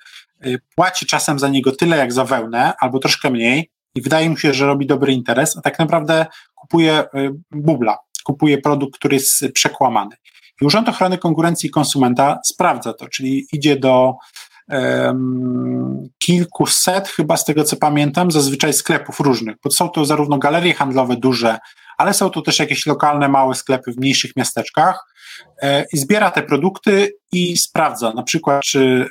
płaci 0.75 1.05
czasem 1.05 1.39
za 1.39 1.47
niego 1.47 1.71
tyle 1.71 1.97
jak 1.97 2.13
za 2.13 2.25
wełnę, 2.25 2.73
albo 2.79 2.99
troszkę 2.99 3.29
mniej, 3.29 3.69
i 3.95 4.01
wydaje 4.01 4.29
mu 4.29 4.37
się, 4.37 4.53
że 4.53 4.65
robi 4.65 4.85
dobry 4.85 5.13
interes, 5.13 5.57
a 5.57 5.61
tak 5.61 5.79
naprawdę 5.79 6.25
kupuje 6.55 7.03
y, 7.03 7.31
bubla, 7.51 7.97
kupuje 8.23 8.57
produkt, 8.57 8.97
który 8.97 9.15
jest 9.15 9.45
przekłamany. 9.53 10.15
I 10.61 10.65
Urząd 10.65 10.89
Ochrony 10.89 11.17
Konkurencji 11.17 11.67
i 11.67 11.71
Konsumenta 11.71 12.39
sprawdza 12.45 12.93
to, 12.93 13.07
czyli 13.07 13.47
idzie 13.51 13.75
do 13.75 14.15
kilkuset, 16.17 17.07
chyba 17.07 17.37
z 17.37 17.45
tego 17.45 17.63
co 17.63 17.75
pamiętam, 17.75 18.31
zazwyczaj 18.31 18.73
sklepów 18.73 19.19
różnych, 19.19 19.55
bo 19.63 19.71
są 19.71 19.89
to 19.89 20.05
zarówno 20.05 20.37
galerie 20.37 20.73
handlowe 20.73 21.15
duże, 21.15 21.57
ale 21.97 22.13
są 22.13 22.29
to 22.29 22.41
też 22.41 22.59
jakieś 22.59 22.85
lokalne, 22.85 23.29
małe 23.29 23.55
sklepy 23.55 23.91
w 23.91 23.97
mniejszych 23.97 24.35
miasteczkach 24.35 25.05
e, 25.61 25.85
i 25.93 25.97
zbiera 25.97 26.31
te 26.31 26.43
produkty 26.43 27.11
i 27.31 27.57
sprawdza. 27.57 28.13
Na 28.13 28.23
przykład, 28.23 28.61
czy 28.63 29.07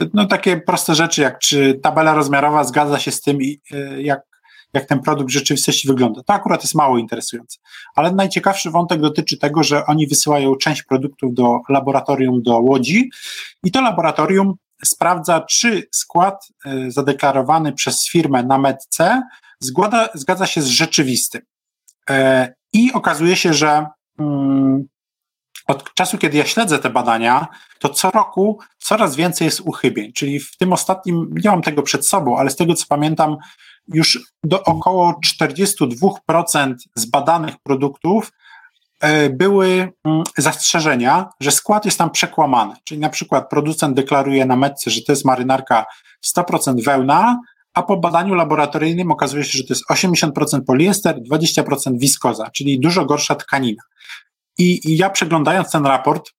y, 0.00 0.10
no 0.14 0.26
takie 0.26 0.56
proste 0.56 0.94
rzeczy, 0.94 1.22
jak 1.22 1.38
czy 1.38 1.80
tabela 1.82 2.14
rozmiarowa 2.14 2.64
zgadza 2.64 2.98
się 2.98 3.10
z 3.10 3.20
tym, 3.20 3.38
y, 3.40 4.02
jak 4.02 4.20
jak 4.74 4.84
ten 4.84 5.00
produkt 5.00 5.30
w 5.30 5.32
rzeczywistości 5.32 5.88
wygląda. 5.88 6.22
To 6.22 6.32
akurat 6.32 6.62
jest 6.62 6.74
mało 6.74 6.98
interesujące. 6.98 7.58
Ale 7.94 8.12
najciekawszy 8.12 8.70
wątek 8.70 9.00
dotyczy 9.00 9.38
tego, 9.38 9.62
że 9.62 9.86
oni 9.86 10.06
wysyłają 10.06 10.56
część 10.56 10.82
produktów 10.82 11.34
do 11.34 11.60
laboratorium 11.68 12.42
do 12.42 12.58
Łodzi 12.58 13.10
i 13.64 13.70
to 13.70 13.80
laboratorium 13.80 14.54
sprawdza, 14.84 15.40
czy 15.40 15.88
skład 15.92 16.48
y, 16.66 16.90
zadeklarowany 16.90 17.72
przez 17.72 18.08
firmę 18.08 18.42
na 18.42 18.58
metce 18.58 19.22
zgadza, 19.60 20.08
zgadza 20.14 20.46
się 20.46 20.62
z 20.62 20.66
rzeczywistym. 20.66 21.42
E, 22.10 22.54
I 22.72 22.92
okazuje 22.92 23.36
się, 23.36 23.54
że 23.54 23.86
mm, 24.18 24.88
od 25.66 25.94
czasu, 25.94 26.18
kiedy 26.18 26.38
ja 26.38 26.46
śledzę 26.46 26.78
te 26.78 26.90
badania, 26.90 27.46
to 27.78 27.88
co 27.88 28.10
roku 28.10 28.58
coraz 28.78 29.16
więcej 29.16 29.44
jest 29.44 29.60
uchybień. 29.60 30.12
Czyli 30.12 30.40
w 30.40 30.56
tym 30.56 30.72
ostatnim, 30.72 31.34
nie 31.44 31.50
mam 31.50 31.62
tego 31.62 31.82
przed 31.82 32.06
sobą, 32.06 32.38
ale 32.38 32.50
z 32.50 32.56
tego 32.56 32.74
co 32.74 32.86
pamiętam, 32.88 33.36
już 33.94 34.32
do 34.44 34.62
około 34.62 35.20
42% 35.42 36.74
zbadanych 36.94 37.54
produktów 37.62 38.32
e, 39.00 39.30
były 39.30 39.92
mm, 40.04 40.22
zastrzeżenia, 40.38 41.28
że 41.40 41.50
skład 41.50 41.84
jest 41.84 41.98
tam 41.98 42.10
przekłamany. 42.10 42.74
Czyli 42.84 43.00
na 43.00 43.08
przykład 43.08 43.50
producent 43.50 43.96
deklaruje 43.96 44.46
na 44.46 44.56
metce, 44.56 44.90
że 44.90 45.02
to 45.02 45.12
jest 45.12 45.24
marynarka 45.24 45.86
100% 46.36 46.84
wełna, 46.84 47.38
a 47.74 47.82
po 47.82 47.96
badaniu 47.96 48.34
laboratoryjnym 48.34 49.10
okazuje 49.10 49.44
się, 49.44 49.58
że 49.58 49.64
to 49.64 49.74
jest 49.74 49.84
80% 49.90 50.64
poliester, 50.66 51.20
20% 51.32 51.98
wiskoza, 51.98 52.50
czyli 52.50 52.80
dużo 52.80 53.04
gorsza 53.04 53.34
tkanina. 53.34 53.82
I, 54.58 54.90
I, 54.90 54.96
ja 54.96 55.10
przeglądając 55.10 55.70
ten 55.70 55.86
raport, 55.86 56.30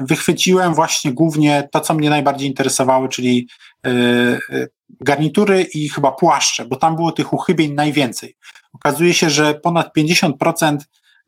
wychwyciłem 0.00 0.74
właśnie 0.74 1.12
głównie 1.12 1.68
to, 1.72 1.80
co 1.80 1.94
mnie 1.94 2.10
najbardziej 2.10 2.48
interesowało, 2.48 3.08
czyli 3.08 3.48
yy, 3.84 4.68
garnitury 5.00 5.62
i 5.62 5.88
chyba 5.88 6.12
płaszcze, 6.12 6.64
bo 6.64 6.76
tam 6.76 6.96
było 6.96 7.12
tych 7.12 7.32
uchybień 7.32 7.72
najwięcej. 7.74 8.36
Okazuje 8.72 9.14
się, 9.14 9.30
że 9.30 9.54
ponad 9.54 9.96
50% 9.96 10.76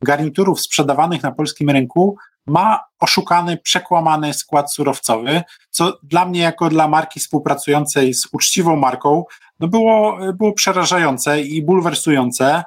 garniturów 0.01 0.61
sprzedawanych 0.61 1.23
na 1.23 1.31
polskim 1.31 1.69
rynku 1.69 2.17
ma 2.47 2.79
oszukany, 2.99 3.57
przekłamany 3.57 4.33
skład 4.33 4.73
surowcowy, 4.73 5.41
co 5.69 5.99
dla 6.03 6.25
mnie, 6.25 6.41
jako 6.41 6.69
dla 6.69 6.87
marki 6.87 7.19
współpracującej 7.19 8.13
z 8.13 8.27
uczciwą 8.31 8.75
marką, 8.75 9.23
no 9.59 9.67
było, 9.67 10.17
było 10.33 10.53
przerażające 10.53 11.41
i 11.41 11.61
bulwersujące. 11.63 12.63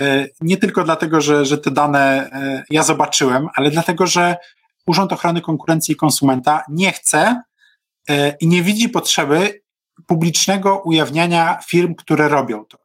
E, 0.00 0.26
nie 0.40 0.56
tylko 0.56 0.84
dlatego, 0.84 1.20
że, 1.20 1.44
że 1.44 1.58
te 1.58 1.70
dane 1.70 2.30
ja 2.70 2.82
zobaczyłem, 2.82 3.48
ale 3.54 3.70
dlatego, 3.70 4.06
że 4.06 4.36
Urząd 4.88 5.12
Ochrony 5.12 5.40
Konkurencji 5.40 5.92
i 5.92 5.96
Konsumenta 5.96 6.64
nie 6.68 6.92
chce 6.92 7.42
e, 8.08 8.36
i 8.40 8.46
nie 8.46 8.62
widzi 8.62 8.88
potrzeby 8.88 9.62
publicznego 10.06 10.82
ujawniania 10.84 11.58
firm, 11.66 11.94
które 11.94 12.28
robią 12.28 12.64
to. 12.64 12.78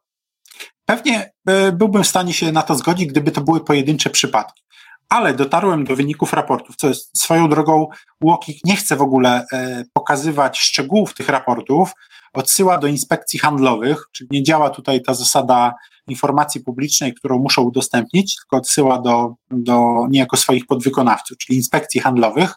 Pewnie 0.86 1.32
byłbym 1.72 2.04
w 2.04 2.08
stanie 2.08 2.32
się 2.32 2.52
na 2.52 2.62
to 2.62 2.74
zgodzić, 2.74 3.08
gdyby 3.08 3.30
to 3.30 3.40
były 3.40 3.64
pojedyncze 3.64 4.10
przypadki. 4.10 4.62
Ale 5.08 5.34
dotarłem 5.34 5.84
do 5.84 5.96
wyników 5.96 6.32
raportów, 6.32 6.76
co 6.76 6.88
jest 6.88 7.18
swoją 7.18 7.48
drogą, 7.48 7.88
Łokik 8.24 8.58
nie 8.64 8.76
chce 8.76 8.96
w 8.96 9.02
ogóle 9.02 9.46
pokazywać 9.92 10.58
szczegółów 10.58 11.14
tych 11.14 11.28
raportów, 11.28 11.92
odsyła 12.34 12.78
do 12.78 12.86
inspekcji 12.86 13.38
handlowych, 13.38 14.08
czyli 14.12 14.28
nie 14.32 14.42
działa 14.42 14.70
tutaj 14.70 15.02
ta 15.02 15.14
zasada 15.14 15.74
informacji 16.08 16.60
publicznej, 16.60 17.14
którą 17.14 17.38
muszą 17.38 17.62
udostępnić, 17.62 18.36
tylko 18.36 18.56
odsyła 18.56 18.98
do, 18.98 19.34
do 19.50 20.06
niejako 20.10 20.36
swoich 20.36 20.66
podwykonawców, 20.66 21.38
czyli 21.38 21.56
inspekcji 21.56 22.00
handlowych. 22.00 22.54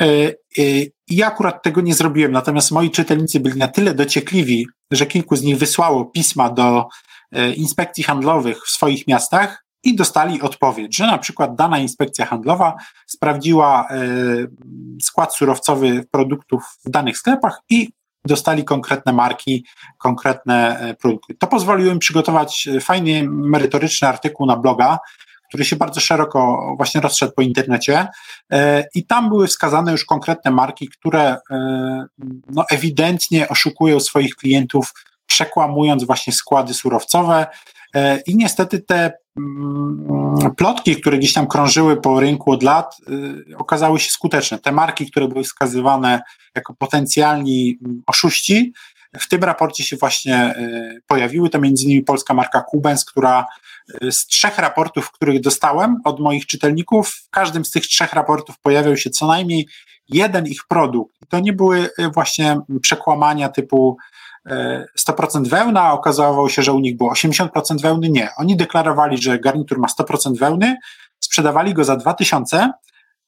E, 0.00 0.04
e, 0.04 0.32
I 1.08 1.16
ja 1.16 1.26
akurat 1.26 1.62
tego 1.62 1.80
nie 1.80 1.94
zrobiłem, 1.94 2.32
natomiast 2.32 2.70
moi 2.70 2.90
czytelnicy 2.90 3.40
byli 3.40 3.58
na 3.58 3.68
tyle 3.68 3.94
dociekliwi, 3.94 4.66
że 4.90 5.06
kilku 5.06 5.36
z 5.36 5.42
nich 5.42 5.58
wysłało 5.58 6.04
pisma 6.04 6.50
do 6.50 6.88
e, 7.32 7.52
inspekcji 7.52 8.04
handlowych 8.04 8.66
w 8.66 8.70
swoich 8.70 9.06
miastach 9.06 9.64
i 9.84 9.96
dostali 9.96 10.42
odpowiedź, 10.42 10.96
że 10.96 11.06
na 11.06 11.18
przykład 11.18 11.56
dana 11.56 11.78
inspekcja 11.78 12.26
handlowa 12.26 12.76
sprawdziła 13.06 13.88
skład 15.02 15.36
surowcowy 15.36 16.04
produktów 16.10 16.62
w 16.84 16.90
danych 16.90 17.18
sklepach 17.18 17.60
i 17.70 17.88
dostali 18.26 18.64
konkretne 18.64 19.12
marki, 19.12 19.64
konkretne 19.98 20.78
e, 20.78 20.94
produkty. 20.94 21.34
To 21.34 21.46
pozwoliło 21.46 21.92
im 21.92 21.98
przygotować 21.98 22.68
e, 22.68 22.80
fajny, 22.80 23.24
merytoryczny 23.28 24.08
artykuł 24.08 24.46
na 24.46 24.56
bloga, 24.56 24.98
który 25.48 25.64
się 25.64 25.76
bardzo 25.76 26.00
szeroko 26.00 26.72
właśnie 26.76 27.00
rozszedł 27.00 27.32
po 27.32 27.42
internecie 27.42 28.08
e, 28.52 28.84
i 28.94 29.06
tam 29.06 29.28
były 29.28 29.46
wskazane 29.46 29.92
już 29.92 30.04
konkretne 30.04 30.50
marki, 30.50 30.88
które 30.88 31.36
no, 32.48 32.64
ewidentnie 32.70 33.48
oszukują 33.48 34.00
swoich 34.00 34.36
klientów, 34.36 34.92
przekłamując 35.26 36.04
właśnie 36.04 36.32
składy 36.32 36.74
surowcowe 36.74 37.46
i 38.26 38.36
niestety 38.36 38.78
te 38.78 39.12
Mm, 39.36 40.54
plotki, 40.56 40.96
które 40.96 41.18
gdzieś 41.18 41.32
tam 41.32 41.46
krążyły 41.46 42.00
po 42.00 42.20
rynku 42.20 42.52
od 42.52 42.62
lat, 42.62 42.96
y, 43.50 43.56
okazały 43.56 44.00
się 44.00 44.10
skuteczne. 44.10 44.58
Te 44.58 44.72
marki, 44.72 45.10
które 45.10 45.28
były 45.28 45.44
wskazywane 45.44 46.20
jako 46.54 46.74
potencjalni 46.74 47.78
mm, 47.84 48.02
oszuści, 48.06 48.72
w 49.20 49.28
tym 49.28 49.44
raporcie 49.44 49.84
się 49.84 49.96
właśnie 49.96 50.54
y, 50.58 51.02
pojawiły. 51.06 51.50
To 51.50 51.60
między 51.60 51.84
innymi 51.84 52.02
polska 52.02 52.34
marka 52.34 52.60
Kubens, 52.60 53.04
która 53.04 53.46
z 54.10 54.26
trzech 54.26 54.58
raportów, 54.58 55.10
których 55.10 55.40
dostałem 55.40 55.96
od 56.04 56.20
moich 56.20 56.46
czytelników, 56.46 57.08
w 57.08 57.30
każdym 57.30 57.64
z 57.64 57.70
tych 57.70 57.82
trzech 57.82 58.12
raportów 58.12 58.58
pojawiał 58.58 58.96
się 58.96 59.10
co 59.10 59.26
najmniej 59.26 59.68
jeden 60.08 60.46
ich 60.46 60.60
produkt. 60.68 61.14
To 61.28 61.40
nie 61.40 61.52
były 61.52 61.90
właśnie 62.14 62.60
przekłamania 62.82 63.48
typu 63.48 63.96
100% 64.98 65.48
wełna, 65.48 65.82
a 65.82 65.92
okazało 65.92 66.48
się, 66.48 66.62
że 66.62 66.72
u 66.72 66.80
nich 66.80 66.96
było 66.96 67.12
80% 67.12 67.80
wełny. 67.82 68.08
Nie. 68.08 68.28
Oni 68.38 68.56
deklarowali, 68.56 69.18
że 69.18 69.38
garnitur 69.38 69.78
ma 69.78 69.88
100% 70.00 70.38
wełny, 70.38 70.76
sprzedawali 71.20 71.74
go 71.74 71.84
za 71.84 71.96
2000, 71.96 72.72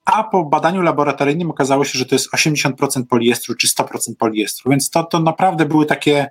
a 0.05 0.25
po 0.25 0.45
badaniu 0.45 0.83
laboratoryjnym 0.83 1.51
okazało 1.51 1.85
się, 1.85 1.99
że 1.99 2.07
to 2.07 2.15
jest 2.15 2.29
80% 2.35 3.07
poliestru 3.11 3.55
czy 3.55 3.67
100% 3.67 4.17
poliestru. 4.19 4.71
Więc 4.71 4.91
to, 4.91 5.05
to 5.05 5.21
naprawdę 5.21 5.67
były 5.67 5.87
takie 5.87 6.27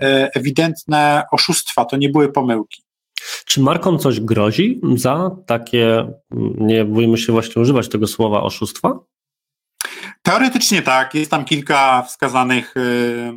e, 0.00 0.30
ewidentne 0.34 1.24
oszustwa, 1.32 1.84
to 1.84 1.96
nie 1.96 2.08
były 2.08 2.32
pomyłki. 2.32 2.82
Czy 3.46 3.60
markom 3.60 3.98
coś 3.98 4.20
grozi 4.20 4.80
za 4.94 5.30
takie, 5.46 6.08
nie 6.58 6.84
bójmy 6.84 7.18
się 7.18 7.32
właśnie 7.32 7.62
używać 7.62 7.88
tego 7.88 8.06
słowa 8.06 8.42
oszustwa? 8.42 8.98
Teoretycznie 10.22 10.82
tak, 10.82 11.14
jest 11.14 11.30
tam 11.30 11.44
kilka 11.44 12.02
wskazanych 12.02 12.76
y, 12.76 13.32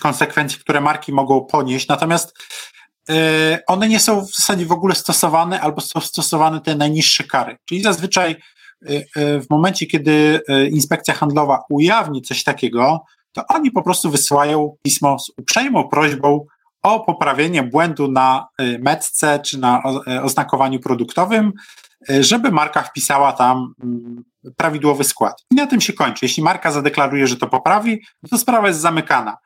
konsekwencji, 0.00 0.60
które 0.60 0.80
marki 0.80 1.12
mogą 1.12 1.44
ponieść, 1.44 1.88
natomiast 1.88 2.38
y, 3.10 3.14
one 3.66 3.88
nie 3.88 4.00
są 4.00 4.20
w 4.20 4.34
zasadzie 4.34 4.66
w 4.66 4.72
ogóle 4.72 4.94
stosowane 4.94 5.60
albo 5.60 5.80
są 5.80 6.00
stosowane 6.00 6.60
te 6.60 6.74
najniższe 6.74 7.24
kary. 7.24 7.56
Czyli 7.64 7.82
zazwyczaj 7.82 8.36
y, 8.90 9.06
w 9.16 9.50
momencie, 9.50 9.86
kiedy 9.86 10.40
inspekcja 10.70 11.14
handlowa 11.14 11.62
ujawni 11.70 12.22
coś 12.22 12.44
takiego, 12.44 13.04
to 13.32 13.42
oni 13.48 13.70
po 13.70 13.82
prostu 13.82 14.10
wysyłają 14.10 14.76
pismo 14.82 15.18
z 15.18 15.30
uprzejmą 15.38 15.88
prośbą 15.88 16.46
o 16.82 17.00
poprawienie 17.00 17.62
błędu 17.62 18.08
na 18.08 18.48
metce 18.78 19.40
czy 19.40 19.58
na 19.58 19.82
oznakowaniu 20.22 20.80
produktowym, 20.80 21.52
żeby 22.08 22.50
marka 22.50 22.82
wpisała 22.82 23.32
tam 23.32 23.74
mm, 23.82 24.24
prawidłowy 24.56 25.04
skład. 25.04 25.44
I 25.50 25.54
na 25.54 25.66
tym 25.66 25.80
się 25.80 25.92
kończy. 25.92 26.24
Jeśli 26.24 26.42
marka 26.42 26.72
zadeklaruje, 26.72 27.26
że 27.26 27.36
to 27.36 27.46
poprawi, 27.46 28.02
no 28.22 28.28
to 28.28 28.38
sprawa 28.38 28.68
jest 28.68 28.80
zamykana. 28.80 29.36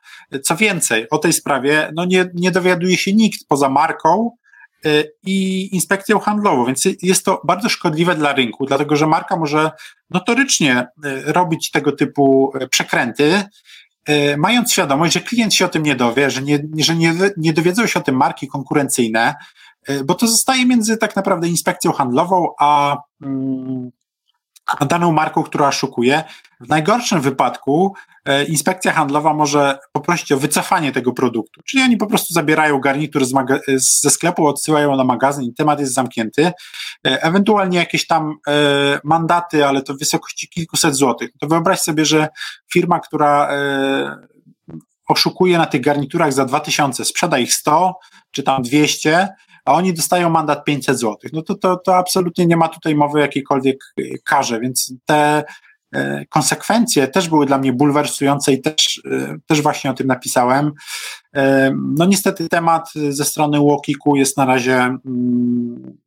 Co 0.43 0.55
więcej, 0.55 1.09
o 1.09 1.17
tej 1.17 1.33
sprawie 1.33 1.91
no 1.95 2.05
nie, 2.05 2.29
nie 2.33 2.51
dowiaduje 2.51 2.97
się 2.97 3.13
nikt 3.13 3.47
poza 3.47 3.69
marką 3.69 4.31
y, 4.85 5.11
i 5.23 5.69
inspekcją 5.75 6.19
handlową, 6.19 6.65
więc 6.65 6.87
jest 7.01 7.25
to 7.25 7.41
bardzo 7.43 7.69
szkodliwe 7.69 8.15
dla 8.15 8.33
rynku, 8.33 8.65
dlatego 8.65 8.95
że 8.95 9.07
marka 9.07 9.37
może 9.37 9.71
notorycznie 10.09 10.87
y, 11.05 11.33
robić 11.33 11.71
tego 11.71 11.91
typu 11.91 12.51
y, 12.61 12.67
przekręty, 12.67 13.43
mając 14.37 14.71
świadomość, 14.71 15.13
że 15.13 15.21
klient 15.21 15.53
się 15.53 15.65
o 15.65 15.69
tym 15.69 15.83
nie 15.83 15.95
dowie, 15.95 16.29
że 16.29 16.41
nie, 16.41 16.59
że 16.77 16.95
nie, 16.95 17.13
nie 17.37 17.53
dowiedzą 17.53 17.87
się 17.87 17.99
o 17.99 18.03
tym 18.03 18.15
marki 18.15 18.47
konkurencyjne, 18.47 19.35
bo 20.05 20.15
to 20.15 20.27
zostaje 20.27 20.65
między 20.65 20.97
tak 20.97 21.15
naprawdę 21.15 21.47
inspekcją 21.47 21.91
handlową 21.91 22.47
a, 22.59 22.97
mm, 23.21 23.91
a 24.67 24.85
daną 24.85 25.11
marką, 25.11 25.43
która 25.43 25.67
oszukuje. 25.67 26.23
W 26.59 26.69
najgorszym 26.69 27.21
wypadku 27.21 27.93
e, 28.25 28.43
inspekcja 28.43 28.91
handlowa 28.91 29.33
może 29.33 29.79
poprosić 29.91 30.31
o 30.31 30.37
wycofanie 30.37 30.91
tego 30.91 31.13
produktu. 31.13 31.61
Czyli 31.65 31.83
oni 31.83 31.97
po 31.97 32.07
prostu 32.07 32.33
zabierają 32.33 32.79
garnitur 32.79 33.25
z 33.25 33.33
ze 34.01 34.09
sklepu, 34.09 34.47
odsyłają 34.47 34.95
na 34.95 35.03
magazyn 35.03 35.43
i 35.43 35.53
temat 35.53 35.79
jest 35.79 35.93
zamknięty. 35.93 36.45
E, 36.45 36.53
ewentualnie 37.03 37.77
jakieś 37.77 38.07
tam 38.07 38.35
e, 38.47 38.53
mandaty, 39.03 39.65
ale 39.65 39.81
to 39.81 39.93
w 39.93 39.99
wysokości 39.99 40.49
kilkuset 40.49 40.95
złotych. 40.95 41.29
To 41.39 41.47
wyobraź 41.47 41.79
sobie, 41.79 42.05
że 42.05 42.27
firma, 42.73 42.99
która 42.99 43.49
oszukuje 45.07 45.57
na 45.57 45.65
tych 45.65 45.81
garniturach 45.81 46.33
za 46.33 46.45
2000, 46.45 47.05
sprzeda 47.05 47.37
ich 47.37 47.53
100 47.53 47.99
czy 48.31 48.43
tam 48.43 48.61
200, 48.61 49.27
a 49.67 49.73
oni 49.73 49.93
dostają 49.93 50.29
mandat 50.29 50.63
500 50.63 50.99
zł. 50.99 51.17
No 51.33 51.41
to, 51.41 51.55
to, 51.55 51.77
to 51.77 51.97
absolutnie 51.97 52.45
nie 52.45 52.57
ma 52.57 52.67
tutaj 52.67 52.95
mowy 52.95 53.17
o 53.17 53.21
jakiejkolwiek 53.21 53.77
karze, 54.23 54.59
więc 54.59 54.93
te 55.05 55.43
konsekwencje 56.29 57.07
też 57.07 57.29
były 57.29 57.45
dla 57.45 57.57
mnie 57.57 57.73
bulwersujące 57.73 58.53
i 58.53 58.61
też, 58.61 59.01
też 59.47 59.61
właśnie 59.61 59.91
o 59.91 59.93
tym 59.93 60.07
napisałem. 60.07 60.71
No 61.73 62.05
niestety 62.05 62.49
temat 62.49 62.89
ze 63.09 63.25
strony 63.25 63.59
Łokiku 63.59 64.15
jest 64.15 64.37
na 64.37 64.45
razie 64.45 64.75
mm, 64.75 65.97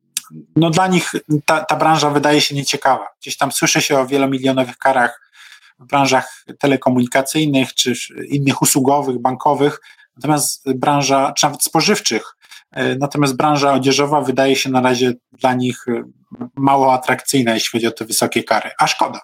no 0.55 0.69
dla 0.69 0.87
nich 0.87 1.11
ta, 1.45 1.65
ta 1.65 1.75
branża 1.75 2.09
wydaje 2.09 2.41
się 2.41 2.55
nieciekawa. 2.55 3.07
Gdzieś 3.21 3.37
tam 3.37 3.51
słyszy 3.51 3.81
się 3.81 3.99
o 3.99 4.07
wielomilionowych 4.07 4.77
karach 4.77 5.31
w 5.79 5.85
branżach 5.85 6.45
telekomunikacyjnych 6.59 7.73
czy 7.73 7.93
innych 8.27 8.61
usługowych, 8.61 9.19
bankowych, 9.19 9.81
natomiast 10.15 10.71
branża, 10.73 11.33
czy 11.33 11.45
nawet 11.45 11.63
spożywczych, 11.63 12.23
e, 12.23 12.40
natomiast 12.99 13.37
branża 13.37 13.73
odzieżowa 13.73 14.21
wydaje 14.21 14.55
się 14.55 14.69
na 14.69 14.81
razie 14.81 15.13
dla 15.31 15.53
nich 15.53 15.85
e, 15.87 16.03
mało 16.55 16.93
atrakcyjna, 16.93 17.53
jeśli 17.53 17.69
chodzi 17.71 17.87
o 17.87 17.91
te 17.91 18.05
wysokie 18.05 18.43
kary, 18.43 18.69
a 18.79 18.87
szkoda. 18.87 19.19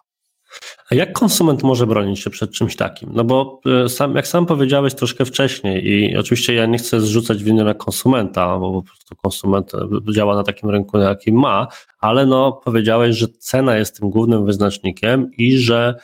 A 0.92 0.96
jak 0.96 1.14
konsument 1.14 1.64
może 1.64 1.88
bronić 1.88 2.20
się 2.20 2.30
przed 2.30 2.52
czymś 2.52 2.76
takim? 2.76 3.10
No 3.14 3.24
bo 3.24 3.62
e, 3.86 3.90
sam, 3.90 4.16
jak 4.16 4.28
sam 4.28 4.46
powiedziałeś 4.46 4.94
troszkę 4.94 5.26
wcześniej 5.26 5.88
i 5.88 6.18
oczywiście 6.18 6.54
ja 6.54 6.66
nie 6.66 6.78
chcę 6.78 7.02
zrzucać 7.02 7.44
winy 7.44 7.64
na 7.64 7.74
konsumenta, 7.74 8.58
bo 8.58 8.74
po 8.74 8.82
prostu 8.82 9.16
konsument 9.16 9.74
e, 9.74 10.14
działa 10.14 10.36
na 10.36 10.44
takim 10.44 10.70
rynku, 10.70 10.98
na 10.98 11.10
jakim 11.10 11.40
ma, 11.40 11.68
ale 12.00 12.26
no 12.26 12.52
powiedziałeś, 12.52 13.16
że 13.16 13.28
cena 13.28 13.78
jest 13.78 14.00
tym 14.00 14.10
głównym 14.10 14.46
wyznacznikiem 14.46 15.32
i 15.38 15.58
że 15.58 15.96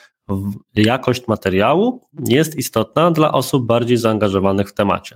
jakość 0.76 1.28
materiału 1.28 2.02
jest 2.28 2.56
istotna 2.56 3.12
dla 3.12 3.32
osób 3.32 3.66
bardziej 3.66 3.98
zaangażowanych 3.98 4.70
w 4.70 4.74
temacie. 4.74 5.16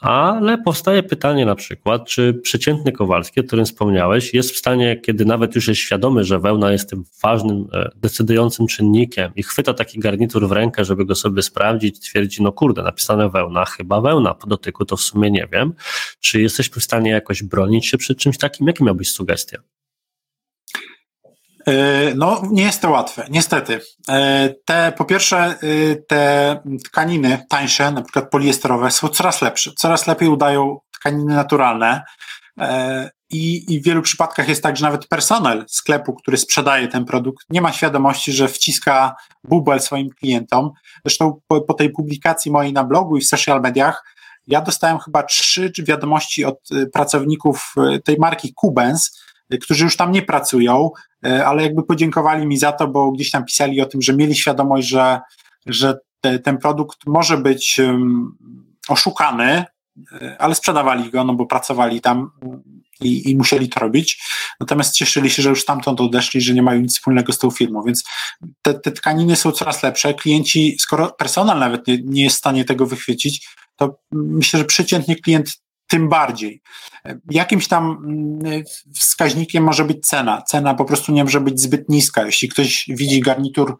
Ale 0.00 0.58
powstaje 0.58 1.02
pytanie 1.02 1.46
na 1.46 1.54
przykład, 1.54 2.06
czy 2.06 2.34
przeciętny 2.34 2.92
Kowalski, 2.92 3.40
o 3.40 3.44
którym 3.44 3.64
wspomniałeś, 3.64 4.34
jest 4.34 4.50
w 4.50 4.56
stanie, 4.56 4.96
kiedy 4.96 5.24
nawet 5.24 5.54
już 5.54 5.68
jest 5.68 5.80
świadomy, 5.80 6.24
że 6.24 6.38
wełna 6.38 6.72
jest 6.72 6.90
tym 6.90 7.04
ważnym, 7.22 7.68
e, 7.72 7.90
decydującym 7.96 8.66
czynnikiem 8.66 9.32
i 9.36 9.42
chwyta 9.42 9.74
taki 9.74 9.98
garnitur 9.98 10.48
w 10.48 10.52
rękę, 10.52 10.84
żeby 10.84 11.04
go 11.04 11.14
sobie 11.14 11.42
sprawdzić, 11.42 12.00
twierdzi, 12.00 12.42
no 12.42 12.52
kurde, 12.52 12.82
napisane 12.82 13.30
wełna, 13.30 13.64
chyba 13.64 14.00
wełna, 14.00 14.34
po 14.34 14.46
dotyku 14.46 14.84
to 14.84 14.96
w 14.96 15.00
sumie 15.00 15.30
nie 15.30 15.48
wiem. 15.52 15.72
Czy 16.20 16.40
jesteśmy 16.40 16.80
w 16.80 16.84
stanie 16.84 17.10
jakoś 17.10 17.42
bronić 17.42 17.86
się 17.86 17.98
przed 17.98 18.18
czymś 18.18 18.38
takim? 18.38 18.66
Jakie 18.66 18.84
miałbyś 18.84 19.10
sugestie? 19.10 19.58
E, 21.68 22.14
no, 22.14 22.42
nie 22.50 22.62
jest 22.62 22.82
to 22.82 22.90
łatwe, 22.90 23.26
niestety. 23.30 23.80
E, 24.08 24.54
te, 24.64 24.92
po 24.96 25.04
pierwsze, 25.04 25.38
e, 25.38 25.56
te 26.08 26.62
tkaniny 26.84 27.44
tańsze, 27.48 27.92
na 27.92 28.02
przykład 28.02 28.30
poliesterowe, 28.30 28.90
są 28.90 29.08
coraz 29.08 29.42
lepsze, 29.42 29.70
coraz 29.76 30.06
lepiej 30.06 30.28
udają 30.28 30.78
tkaniny 31.00 31.34
naturalne. 31.34 32.02
I, 33.30 33.74
I 33.74 33.80
w 33.80 33.84
wielu 33.84 34.02
przypadkach 34.02 34.48
jest 34.48 34.62
tak, 34.62 34.76
że 34.76 34.84
nawet 34.84 35.08
personel 35.08 35.64
sklepu, 35.68 36.14
który 36.14 36.36
sprzedaje 36.36 36.88
ten 36.88 37.04
produkt, 37.04 37.46
nie 37.50 37.60
ma 37.60 37.72
świadomości, 37.72 38.32
że 38.32 38.48
wciska 38.48 39.16
bubel 39.44 39.80
swoim 39.80 40.10
klientom. 40.10 40.70
Zresztą 41.04 41.40
po, 41.48 41.60
po 41.60 41.74
tej 41.74 41.90
publikacji 41.90 42.50
mojej 42.50 42.72
na 42.72 42.84
blogu 42.84 43.16
i 43.16 43.20
w 43.20 43.26
social 43.26 43.60
mediach, 43.60 44.04
ja 44.46 44.60
dostałem 44.60 44.98
chyba 44.98 45.22
trzy 45.22 45.72
wiadomości 45.78 46.44
od 46.44 46.68
pracowników 46.92 47.74
tej 48.04 48.16
marki 48.18 48.54
Kubens, 48.54 49.18
którzy 49.62 49.84
już 49.84 49.96
tam 49.96 50.12
nie 50.12 50.22
pracują, 50.22 50.90
ale 51.22 51.62
jakby 51.62 51.82
podziękowali 51.82 52.46
mi 52.46 52.58
za 52.58 52.72
to, 52.72 52.88
bo 52.88 53.12
gdzieś 53.12 53.30
tam 53.30 53.44
pisali 53.44 53.80
o 53.80 53.86
tym, 53.86 54.02
że 54.02 54.14
mieli 54.16 54.34
świadomość, 54.34 54.88
że, 54.88 55.20
że 55.66 55.98
te, 56.20 56.38
ten 56.38 56.58
produkt 56.58 57.06
może 57.06 57.36
być 57.36 57.80
oszukany, 58.88 59.64
e, 60.12 60.36
ale 60.38 60.54
sprzedawali 60.54 61.10
go, 61.10 61.24
no 61.24 61.34
bo 61.34 61.46
pracowali 61.46 62.00
tam 62.00 62.30
i, 63.00 63.30
i, 63.30 63.36
musieli 63.36 63.68
to 63.68 63.80
robić. 63.80 64.22
Natomiast 64.60 64.94
cieszyli 64.94 65.30
się, 65.30 65.42
że 65.42 65.48
już 65.48 65.62
stamtąd 65.62 66.00
odeszli, 66.00 66.40
że 66.40 66.54
nie 66.54 66.62
mają 66.62 66.80
nic 66.80 66.94
wspólnego 66.94 67.32
z 67.32 67.38
tą 67.38 67.50
firmą, 67.50 67.82
więc 67.82 68.04
te, 68.62 68.74
te 68.74 68.92
tkaniny 68.92 69.36
są 69.36 69.52
coraz 69.52 69.82
lepsze. 69.82 70.14
Klienci, 70.14 70.76
skoro 70.78 71.08
personel 71.08 71.58
nawet 71.58 71.86
nie, 71.86 71.98
nie 72.02 72.24
jest 72.24 72.36
w 72.36 72.38
stanie 72.38 72.64
tego 72.64 72.86
wychwycić, 72.86 73.48
to 73.76 73.98
myślę, 74.12 74.58
że 74.58 74.64
przeciętnie 74.64 75.16
klient 75.16 75.52
tym 75.88 76.08
bardziej. 76.08 76.62
Jakimś 77.30 77.68
tam 77.68 77.90
mm, 77.90 78.64
wskaźnikiem 78.94 79.64
może 79.64 79.84
być 79.84 80.06
cena. 80.06 80.42
Cena 80.42 80.74
po 80.74 80.84
prostu 80.84 81.12
nie 81.12 81.24
może 81.24 81.40
być 81.40 81.60
zbyt 81.60 81.88
niska. 81.88 82.26
Jeśli 82.26 82.48
ktoś 82.48 82.84
widzi 82.88 83.20
garnitur 83.20 83.76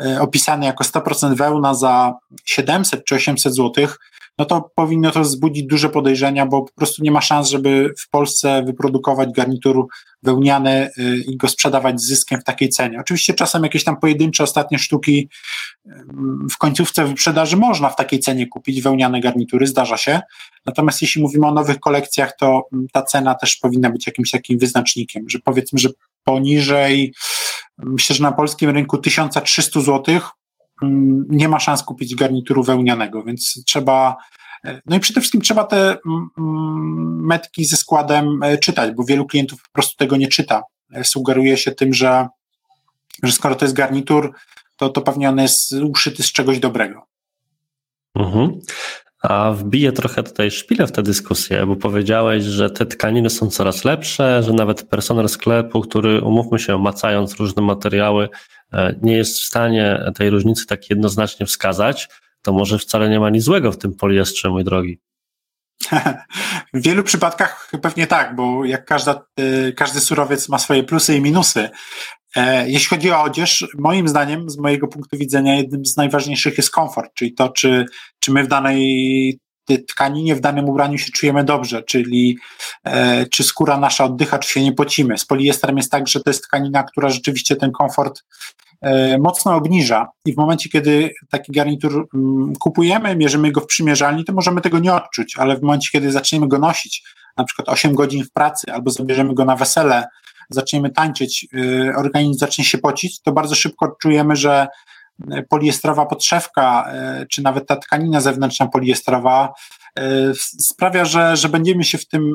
e, 0.00 0.20
opisany 0.20 0.66
jako 0.66 0.84
100% 0.84 1.36
wełna 1.36 1.74
za 1.74 2.14
700 2.44 3.04
czy 3.04 3.14
800 3.14 3.54
złotych, 3.54 3.98
no 4.38 4.44
to 4.44 4.70
powinno 4.74 5.10
to 5.10 5.20
wzbudzić 5.20 5.66
duże 5.66 5.88
podejrzenia, 5.88 6.46
bo 6.46 6.62
po 6.62 6.72
prostu 6.72 7.02
nie 7.02 7.10
ma 7.10 7.20
szans, 7.20 7.48
żeby 7.48 7.94
w 7.98 8.10
Polsce 8.10 8.62
wyprodukować 8.62 9.32
garnitur 9.32 9.86
wełniany 10.22 10.90
y, 10.98 11.16
i 11.16 11.36
go 11.36 11.48
sprzedawać 11.48 12.00
z 12.00 12.06
zyskiem 12.06 12.40
w 12.40 12.44
takiej 12.44 12.68
cenie. 12.68 13.00
Oczywiście 13.00 13.34
czasem 13.34 13.62
jakieś 13.62 13.84
tam 13.84 13.96
pojedyncze 13.96 14.44
ostatnie 14.44 14.78
sztuki 14.78 15.28
w 16.50 16.58
końcówce 16.58 17.04
wyprzedaży 17.04 17.56
można 17.56 17.88
w 17.88 17.96
takiej 17.96 18.20
cenie 18.20 18.46
kupić 18.46 18.82
wełniane 18.82 19.20
garnitury, 19.20 19.66
zdarza 19.66 19.96
się. 19.96 20.20
Natomiast 20.66 21.02
jeśli 21.02 21.22
mówimy 21.22 21.46
o 21.46 21.54
nowych 21.54 21.80
kolekcjach, 21.80 22.36
to 22.36 22.68
ta 22.92 23.02
cena 23.02 23.34
też 23.34 23.56
powinna 23.56 23.90
być 23.90 24.06
jakimś 24.06 24.30
takim 24.30 24.58
wyznacznikiem, 24.58 25.28
że 25.28 25.38
powiedzmy, 25.38 25.78
że 25.78 25.88
poniżej, 26.24 27.14
myślę, 27.78 28.16
że 28.16 28.22
na 28.22 28.32
polskim 28.32 28.70
rynku 28.70 28.98
1300 28.98 29.80
złotych 29.80 30.22
Mm, 30.22 30.47
nie 31.28 31.48
ma 31.48 31.60
szans 31.60 31.82
kupić 31.82 32.14
garnituru 32.14 32.62
wełnianego, 32.62 33.22
więc 33.22 33.62
trzeba. 33.66 34.16
E, 34.64 34.80
no 34.86 34.96
i 34.96 35.00
przede 35.00 35.20
wszystkim 35.20 35.40
trzeba 35.40 35.64
te 35.64 35.76
mm, 36.06 36.28
mm, 36.38 37.26
metki 37.26 37.64
ze 37.64 37.76
składem 37.76 38.42
e, 38.42 38.58
czytać, 38.58 38.94
bo 38.94 39.04
wielu 39.04 39.26
klientów 39.26 39.62
po 39.62 39.68
prostu 39.72 39.96
tego 39.96 40.16
nie 40.16 40.28
czyta. 40.28 40.62
E, 40.92 41.04
sugeruje 41.04 41.56
się 41.56 41.72
tym, 41.72 41.94
że, 41.94 42.28
że 43.22 43.32
skoro 43.32 43.54
to 43.54 43.64
jest 43.64 43.74
garnitur, 43.74 44.32
to, 44.76 44.88
to 44.88 45.00
pewnie 45.00 45.28
on 45.28 45.38
jest 45.38 45.72
uszyty 45.72 46.22
z 46.22 46.32
czegoś 46.32 46.58
dobrego. 46.58 47.06
Mhm. 48.14 48.60
A 49.22 49.52
wbiję 49.52 49.92
trochę 49.92 50.22
tutaj 50.22 50.50
szpilę 50.50 50.86
w 50.86 50.92
tę 50.92 51.02
dyskusję, 51.02 51.66
bo 51.66 51.76
powiedziałeś, 51.76 52.44
że 52.44 52.70
te 52.70 52.86
tkaniny 52.86 53.30
są 53.30 53.50
coraz 53.50 53.84
lepsze, 53.84 54.42
że 54.42 54.52
nawet 54.52 54.88
personel 54.88 55.28
sklepu, 55.28 55.80
który, 55.80 56.20
umówmy 56.20 56.58
się, 56.58 56.78
macając 56.78 57.36
różne 57.36 57.62
materiały, 57.62 58.28
nie 59.02 59.16
jest 59.16 59.40
w 59.40 59.44
stanie 59.44 60.12
tej 60.14 60.30
różnicy 60.30 60.66
tak 60.66 60.90
jednoznacznie 60.90 61.46
wskazać, 61.46 62.08
to 62.42 62.52
może 62.52 62.78
wcale 62.78 63.08
nie 63.08 63.20
ma 63.20 63.30
nic 63.30 63.44
złego 63.44 63.72
w 63.72 63.78
tym 63.78 63.94
poliestrze, 63.94 64.50
mój 64.50 64.64
drogi. 64.64 65.00
W 66.74 66.82
wielu 66.82 67.02
przypadkach 67.02 67.70
pewnie 67.82 68.06
tak, 68.06 68.36
bo 68.36 68.64
jak 68.64 68.84
każda, 68.84 69.26
e, 69.36 69.72
każdy 69.72 70.00
surowiec 70.00 70.48
ma 70.48 70.58
swoje 70.58 70.84
plusy 70.84 71.16
i 71.16 71.20
minusy. 71.20 71.70
E, 72.36 72.70
jeśli 72.70 72.88
chodzi 72.88 73.10
o 73.10 73.22
odzież, 73.22 73.66
moim 73.78 74.08
zdaniem, 74.08 74.50
z 74.50 74.58
mojego 74.58 74.88
punktu 74.88 75.18
widzenia, 75.18 75.56
jednym 75.56 75.86
z 75.86 75.96
najważniejszych 75.96 76.56
jest 76.56 76.70
komfort, 76.70 77.14
czyli 77.14 77.34
to, 77.34 77.48
czy, 77.48 77.86
czy 78.20 78.32
my 78.32 78.44
w 78.44 78.48
danej 78.48 79.40
tkaninie, 79.88 80.34
w 80.34 80.40
danym 80.40 80.68
ubraniu 80.68 80.98
się 80.98 81.12
czujemy 81.12 81.44
dobrze, 81.44 81.82
czyli 81.82 82.38
e, 82.84 83.26
czy 83.26 83.44
skóra 83.44 83.78
nasza 83.78 84.04
oddycha, 84.04 84.38
czy 84.38 84.50
się 84.50 84.62
nie 84.62 84.72
pocimy. 84.72 85.18
Z 85.18 85.24
poliestrem 85.24 85.76
jest 85.76 85.90
tak, 85.90 86.08
że 86.08 86.20
to 86.20 86.30
jest 86.30 86.44
tkanina, 86.44 86.82
która 86.82 87.10
rzeczywiście 87.10 87.56
ten 87.56 87.72
komfort 87.72 88.24
e, 88.80 89.18
mocno 89.18 89.54
obniża 89.54 90.08
i 90.24 90.34
w 90.34 90.36
momencie, 90.36 90.68
kiedy 90.68 91.10
taki 91.30 91.52
garnitur 91.52 91.92
m, 91.92 92.06
mm, 92.14 92.56
kupujemy, 92.56 93.16
mierzymy 93.16 93.52
go 93.52 93.60
w 93.60 93.66
przymierzalni, 93.66 94.24
to 94.24 94.32
możemy 94.32 94.60
tego 94.60 94.78
nie 94.78 94.94
odczuć, 94.94 95.36
ale 95.38 95.56
w 95.56 95.62
momencie, 95.62 95.88
kiedy 95.92 96.12
zaczniemy 96.12 96.48
go 96.48 96.58
nosić, 96.58 97.02
na 97.36 97.44
przykład 97.44 97.68
8 97.68 97.94
godzin 97.94 98.24
w 98.24 98.32
pracy, 98.32 98.72
albo 98.72 98.90
zabierzemy 98.90 99.34
go 99.34 99.44
na 99.44 99.56
wesele, 99.56 100.04
zaczniemy 100.50 100.90
tańczyć, 100.90 101.46
y, 101.54 101.92
organizm 101.96 102.38
zacznie 102.38 102.64
się 102.64 102.78
pocić, 102.78 103.22
to 103.22 103.32
bardzo 103.32 103.54
szybko 103.54 103.96
czujemy, 104.00 104.36
że 104.36 104.66
poliestrowa 105.48 106.06
podszewka, 106.06 106.92
y, 107.22 107.26
czy 107.26 107.42
nawet 107.42 107.66
ta 107.66 107.76
tkanina 107.76 108.20
zewnętrzna 108.20 108.66
poliestrowa 108.66 109.52
sprawia, 110.58 111.04
że, 111.04 111.36
że 111.36 111.48
będziemy 111.48 111.84
się 111.84 111.98
w 111.98 112.08
tym 112.08 112.32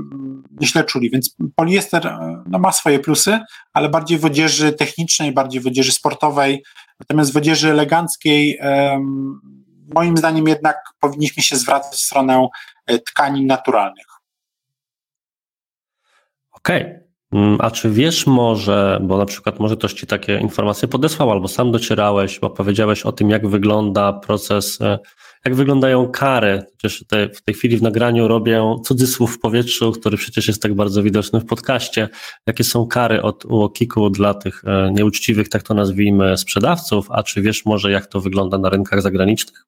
źle 0.61 0.83
czuli. 0.83 1.09
Więc 1.09 1.35
poliester 1.55 2.17
no, 2.45 2.59
ma 2.59 2.71
swoje 2.71 2.99
plusy, 2.99 3.39
ale 3.73 3.89
bardziej 3.89 4.17
w 4.17 4.25
odzieży 4.25 4.73
technicznej, 4.73 5.31
bardziej 5.31 5.61
w 5.61 5.67
odzieży 5.67 5.91
sportowej. 5.91 6.63
Natomiast 6.99 7.33
w 7.33 7.37
odzieży 7.37 7.71
eleganckiej, 7.71 8.59
moim 9.95 10.17
zdaniem, 10.17 10.47
jednak 10.47 10.77
powinniśmy 10.99 11.43
się 11.43 11.55
zwracać 11.55 11.93
w 11.93 12.03
stronę 12.03 12.47
tkanin 13.05 13.47
naturalnych. 13.47 14.05
Okej. 16.51 16.81
Okay. 16.81 17.12
Mm, 17.33 17.57
a 17.59 17.71
czy 17.71 17.89
wiesz 17.89 18.27
może, 18.27 18.99
bo 19.03 19.17
na 19.17 19.25
przykład 19.25 19.59
może 19.59 19.77
ktoś 19.77 19.93
ci 19.93 20.07
takie 20.07 20.39
informacje 20.39 20.87
podesłał, 20.87 21.31
albo 21.31 21.47
sam 21.47 21.71
docierałeś, 21.71 22.39
bo 22.39 22.49
powiedziałeś 22.49 23.01
o 23.01 23.11
tym, 23.11 23.29
jak 23.29 23.47
wygląda 23.47 24.13
proces, 24.13 24.81
e, 24.81 24.99
jak 25.45 25.55
wyglądają 25.55 26.07
kary. 26.07 26.63
Przecież 26.77 27.05
te, 27.07 27.29
w 27.29 27.41
tej 27.41 27.55
chwili 27.55 27.77
w 27.77 27.81
nagraniu 27.81 28.27
robię 28.27 28.75
cudzysłów 28.85 29.35
w 29.35 29.39
powietrzu, 29.39 29.91
który 29.91 30.17
przecież 30.17 30.47
jest 30.47 30.61
tak 30.61 30.73
bardzo 30.73 31.03
widoczny 31.03 31.39
w 31.39 31.45
podcaście. 31.45 32.09
Jakie 32.47 32.63
są 32.63 32.87
kary 32.87 33.21
od 33.21 33.45
UOKiK-u 33.45 34.09
dla 34.09 34.33
tych 34.33 34.63
e, 34.65 34.91
nieuczciwych, 34.91 35.49
tak 35.49 35.63
to 35.63 35.73
nazwijmy, 35.73 36.37
sprzedawców? 36.37 37.07
A 37.11 37.23
czy 37.23 37.41
wiesz 37.41 37.65
może, 37.65 37.91
jak 37.91 38.05
to 38.05 38.19
wygląda 38.19 38.57
na 38.57 38.69
rynkach 38.69 39.01
zagranicznych? 39.01 39.65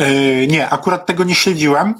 E, 0.00 0.46
nie, 0.46 0.68
akurat 0.68 1.06
tego 1.06 1.24
nie 1.24 1.34
śledziłem. 1.34 1.94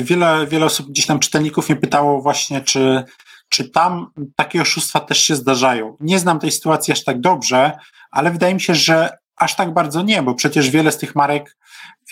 Wiele, 0.00 0.46
wiele 0.46 0.66
osób, 0.66 0.90
gdzieś 0.90 1.06
tam 1.06 1.18
czytelników 1.18 1.68
mnie 1.68 1.78
pytało 1.78 2.22
właśnie, 2.22 2.60
czy 2.60 3.04
czy 3.48 3.70
tam 3.70 4.10
takie 4.36 4.62
oszustwa 4.62 5.00
też 5.00 5.18
się 5.18 5.36
zdarzają. 5.36 5.96
Nie 6.00 6.18
znam 6.18 6.38
tej 6.38 6.50
sytuacji 6.50 6.92
aż 6.92 7.04
tak 7.04 7.20
dobrze, 7.20 7.72
ale 8.10 8.30
wydaje 8.30 8.54
mi 8.54 8.60
się, 8.60 8.74
że 8.74 9.18
aż 9.36 9.56
tak 9.56 9.74
bardzo 9.74 10.02
nie, 10.02 10.22
bo 10.22 10.34
przecież 10.34 10.70
wiele 10.70 10.92
z 10.92 10.98
tych 10.98 11.14
marek 11.14 11.56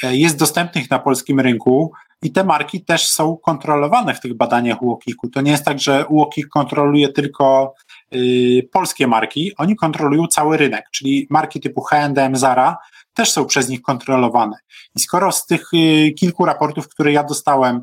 e, 0.02 0.16
jest 0.16 0.38
dostępnych 0.38 0.90
na 0.90 0.98
polskim 0.98 1.40
rynku 1.40 1.92
i 2.22 2.32
te 2.32 2.44
marki 2.44 2.84
też 2.84 3.08
są 3.08 3.36
kontrolowane 3.36 4.14
w 4.14 4.20
tych 4.20 4.34
badaniach 4.34 4.82
UOKiK-u. 4.82 5.28
To 5.28 5.40
nie 5.40 5.50
jest 5.50 5.64
tak, 5.64 5.80
że 5.80 6.06
UOKiK 6.06 6.48
kontroluje 6.48 7.08
tylko 7.08 7.74
y, 8.14 8.68
polskie 8.72 9.06
marki, 9.06 9.56
oni 9.56 9.76
kontrolują 9.76 10.26
cały 10.26 10.56
rynek, 10.56 10.84
czyli 10.92 11.26
marki 11.30 11.60
typu 11.60 11.80
H&M, 11.80 12.36
Zara 12.36 12.76
też 13.14 13.32
są 13.32 13.44
przez 13.44 13.68
nich 13.68 13.82
kontrolowane. 13.82 14.56
I 14.96 15.00
skoro 15.00 15.32
z 15.32 15.46
tych 15.46 15.68
y, 15.74 16.12
kilku 16.12 16.44
raportów, 16.44 16.88
które 16.88 17.12
ja 17.12 17.24
dostałem, 17.24 17.82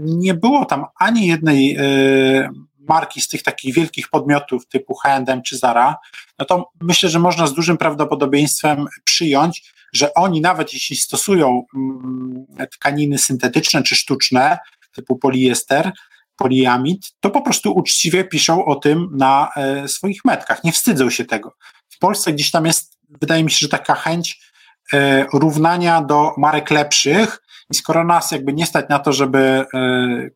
nie 0.00 0.34
było 0.34 0.64
tam 0.64 0.84
ani 0.98 1.26
jednej 1.26 1.76
y, 1.78 2.48
marki 2.88 3.20
z 3.20 3.28
tych 3.28 3.42
takich 3.42 3.74
wielkich 3.74 4.08
podmiotów 4.08 4.66
typu 4.66 4.94
H&M 4.94 5.42
czy 5.42 5.58
Zara, 5.58 5.96
no 6.38 6.46
to 6.46 6.70
myślę, 6.80 7.08
że 7.08 7.18
można 7.18 7.46
z 7.46 7.54
dużym 7.54 7.78
prawdopodobieństwem 7.78 8.86
przyjąć, 9.04 9.72
że 9.92 10.14
oni 10.14 10.40
nawet 10.40 10.74
jeśli 10.74 10.96
stosują 10.96 11.64
mm, 11.74 12.46
tkaniny 12.72 13.18
syntetyczne 13.18 13.82
czy 13.82 13.96
sztuczne, 13.96 14.58
typu 14.92 15.16
poliester, 15.16 15.92
poliamid, 16.36 17.12
to 17.20 17.30
po 17.30 17.42
prostu 17.42 17.72
uczciwie 17.72 18.24
piszą 18.24 18.64
o 18.64 18.76
tym 18.76 19.08
na 19.12 19.50
e, 19.56 19.88
swoich 19.88 20.24
metkach. 20.24 20.64
Nie 20.64 20.72
wstydzą 20.72 21.10
się 21.10 21.24
tego. 21.24 21.56
W 21.88 21.98
Polsce 21.98 22.32
gdzieś 22.32 22.50
tam 22.50 22.66
jest, 22.66 22.98
wydaje 23.20 23.44
mi 23.44 23.50
się, 23.50 23.58
że 23.58 23.68
taka 23.68 23.94
chęć 23.94 24.40
e, 24.40 24.49
równania 25.32 26.02
do 26.02 26.34
marek 26.38 26.70
lepszych 26.70 27.42
i 27.70 27.74
skoro 27.74 28.04
nas 28.04 28.30
jakby 28.30 28.52
nie 28.52 28.66
stać 28.66 28.88
na 28.88 28.98
to, 28.98 29.12
żeby 29.12 29.38
e, 29.38 29.66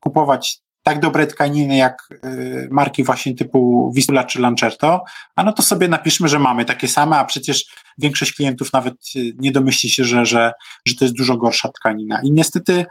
kupować 0.01 0.65
tak 0.85 1.01
dobre 1.01 1.27
tkaniny 1.27 1.77
jak 1.77 2.09
y, 2.25 2.69
marki 2.71 3.05
właśnie 3.05 3.35
typu 3.35 3.93
Wisula 3.97 4.25
czy 4.25 4.41
Lancerto, 4.41 5.05
a 5.37 5.43
no 5.43 5.53
to 5.53 5.63
sobie 5.63 5.89
napiszmy, 5.89 6.29
że 6.29 6.39
mamy 6.39 6.65
takie 6.65 6.89
same, 6.89 7.19
a 7.19 7.25
przecież 7.25 7.67
większość 7.99 8.33
klientów 8.33 8.73
nawet 8.73 8.95
nie 9.39 9.53
domyśli 9.53 9.91
się, 9.91 10.05
że, 10.05 10.27
że, 10.27 10.53
że 10.87 10.95
to 10.95 11.05
jest 11.05 11.17
dużo 11.17 11.37
gorsza 11.37 11.69
tkanina. 11.69 12.21
I 12.23 12.33
niestety 12.33 12.87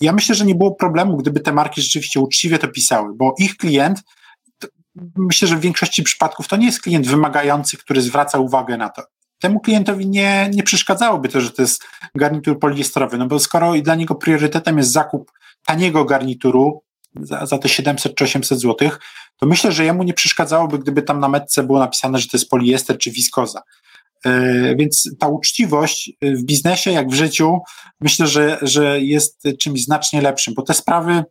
ja 0.00 0.12
myślę, 0.12 0.34
że 0.34 0.44
nie 0.44 0.54
było 0.54 0.74
problemu, 0.74 1.16
gdyby 1.16 1.40
te 1.40 1.52
marki 1.52 1.82
rzeczywiście 1.82 2.20
uczciwie 2.20 2.58
to 2.58 2.68
pisały, 2.68 3.14
bo 3.14 3.34
ich 3.38 3.56
klient 3.56 4.02
myślę, 5.16 5.48
że 5.48 5.56
w 5.56 5.60
większości 5.60 6.02
przypadków 6.02 6.48
to 6.48 6.56
nie 6.56 6.66
jest 6.66 6.82
klient 6.82 7.06
wymagający, 7.06 7.76
który 7.76 8.00
zwraca 8.00 8.38
uwagę 8.38 8.76
na 8.76 8.88
to. 8.88 9.02
Temu 9.38 9.60
klientowi 9.60 10.08
nie, 10.08 10.50
nie 10.54 10.62
przeszkadzałoby 10.62 11.28
to, 11.28 11.40
że 11.40 11.50
to 11.50 11.62
jest 11.62 11.84
garnitur 12.14 12.58
poliestrowy, 12.58 13.18
no 13.18 13.26
bo 13.26 13.38
skoro 13.38 13.72
dla 13.82 13.94
niego 13.94 14.14
priorytetem 14.14 14.78
jest 14.78 14.92
zakup 14.92 15.32
taniego 15.66 16.04
garnituru, 16.04 16.82
za, 17.20 17.46
za 17.46 17.58
te 17.58 17.68
700 17.68 18.14
czy 18.14 18.24
800 18.24 18.60
zł, 18.60 18.90
to 19.36 19.46
myślę, 19.46 19.72
że 19.72 19.84
jemu 19.84 20.02
nie 20.02 20.14
przeszkadzałoby, 20.14 20.78
gdyby 20.78 21.02
tam 21.02 21.20
na 21.20 21.28
metce 21.28 21.62
było 21.62 21.78
napisane, 21.78 22.18
że 22.18 22.28
to 22.28 22.36
jest 22.36 22.50
poliester 22.50 22.98
czy 22.98 23.10
wiskoza. 23.10 23.62
Yy, 24.24 24.76
więc 24.76 25.10
ta 25.18 25.28
uczciwość 25.28 26.12
w 26.22 26.42
biznesie, 26.42 26.90
jak 26.90 27.08
w 27.08 27.14
życiu, 27.14 27.58
myślę, 28.00 28.26
że, 28.26 28.58
że 28.62 29.00
jest 29.00 29.42
czymś 29.60 29.84
znacznie 29.84 30.22
lepszym, 30.22 30.54
bo 30.54 30.62
te 30.62 30.74
sprawy 30.74 31.24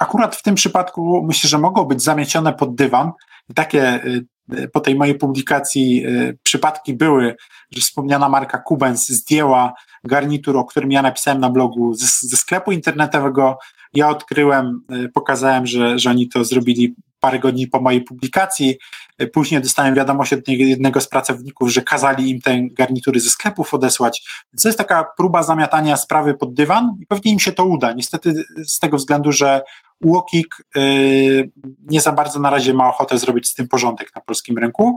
akurat 0.00 0.36
w 0.36 0.42
tym 0.42 0.54
przypadku 0.54 1.22
myślę, 1.26 1.50
że 1.50 1.58
mogą 1.58 1.84
być 1.84 2.02
zamiecione 2.02 2.52
pod 2.52 2.74
dywan. 2.74 3.12
I 3.50 3.54
takie 3.54 4.00
yy, 4.04 4.26
po 4.72 4.80
tej 4.80 4.94
mojej 4.94 5.14
publikacji 5.14 5.96
yy, 5.96 6.38
przypadki 6.42 6.94
były, 6.94 7.36
że 7.70 7.80
wspomniana 7.80 8.28
marka 8.28 8.58
Kubens 8.58 9.08
zdjęła 9.08 9.72
garnitur, 10.04 10.56
o 10.56 10.64
którym 10.64 10.92
ja 10.92 11.02
napisałem 11.02 11.40
na 11.40 11.50
blogu 11.50 11.94
ze, 11.94 12.06
ze 12.06 12.36
sklepu 12.36 12.72
internetowego, 12.72 13.58
ja 13.94 14.08
odkryłem, 14.08 14.80
y, 15.04 15.08
pokazałem, 15.08 15.66
że, 15.66 15.98
że 15.98 16.10
oni 16.10 16.28
to 16.28 16.44
zrobili 16.44 16.94
parę 17.20 17.38
godzin 17.38 17.70
po 17.70 17.80
mojej 17.80 18.02
publikacji. 18.02 18.78
Y, 19.22 19.26
później 19.26 19.62
dostałem 19.62 19.94
wiadomość 19.94 20.32
od 20.32 20.48
jednego 20.48 21.00
z 21.00 21.08
pracowników, 21.08 21.70
że 21.70 21.82
kazali 21.82 22.30
im 22.30 22.40
te 22.40 22.58
garnitury 22.62 23.20
ze 23.20 23.30
sklepów 23.30 23.74
odesłać. 23.74 24.28
To 24.62 24.68
jest 24.68 24.78
taka 24.78 25.04
próba 25.16 25.42
zamiatania 25.42 25.96
sprawy 25.96 26.34
pod 26.34 26.54
dywan 26.54 26.96
i 27.00 27.06
pewnie 27.06 27.32
im 27.32 27.38
się 27.38 27.52
to 27.52 27.64
uda. 27.64 27.92
Niestety 27.92 28.44
z 28.66 28.78
tego 28.78 28.96
względu, 28.96 29.32
że 29.32 29.62
UOKiK 30.04 30.56
yy, 30.74 31.50
nie 31.86 32.00
za 32.00 32.12
bardzo 32.12 32.40
na 32.40 32.50
razie 32.50 32.74
ma 32.74 32.88
ochotę 32.88 33.18
zrobić 33.18 33.48
z 33.48 33.54
tym 33.54 33.68
porządek 33.68 34.14
na 34.16 34.22
polskim 34.22 34.58
rynku. 34.58 34.96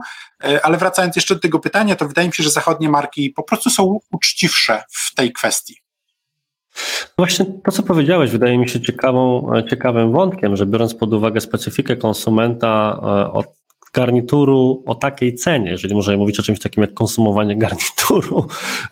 Ale 0.62 0.76
wracając 0.76 1.16
jeszcze 1.16 1.34
do 1.34 1.40
tego 1.40 1.58
pytania, 1.58 1.96
to 1.96 2.08
wydaje 2.08 2.28
mi 2.28 2.34
się, 2.34 2.42
że 2.42 2.50
zachodnie 2.50 2.88
marki 2.88 3.30
po 3.30 3.42
prostu 3.42 3.70
są 3.70 3.98
uczciwsze 4.12 4.82
w 4.90 5.14
tej 5.14 5.32
kwestii. 5.32 5.76
Właśnie 7.18 7.46
to, 7.64 7.72
co 7.72 7.82
powiedziałeś, 7.82 8.30
wydaje 8.30 8.58
mi 8.58 8.68
się 8.68 8.80
ciekawą, 8.80 9.52
ciekawym 9.70 10.12
wątkiem, 10.12 10.56
że 10.56 10.66
biorąc 10.66 10.94
pod 10.94 11.14
uwagę 11.14 11.40
specyfikę 11.40 11.96
konsumenta 11.96 13.00
e, 13.02 13.32
od 13.32 13.57
garnituru 13.92 14.82
o 14.86 14.94
takiej 14.94 15.34
cenie, 15.34 15.70
jeżeli 15.70 15.94
możemy 15.94 16.18
mówić 16.18 16.40
o 16.40 16.42
czymś 16.42 16.58
takim 16.58 16.80
jak 16.82 16.94
konsumowanie 16.94 17.56
garnituru, 17.64 18.46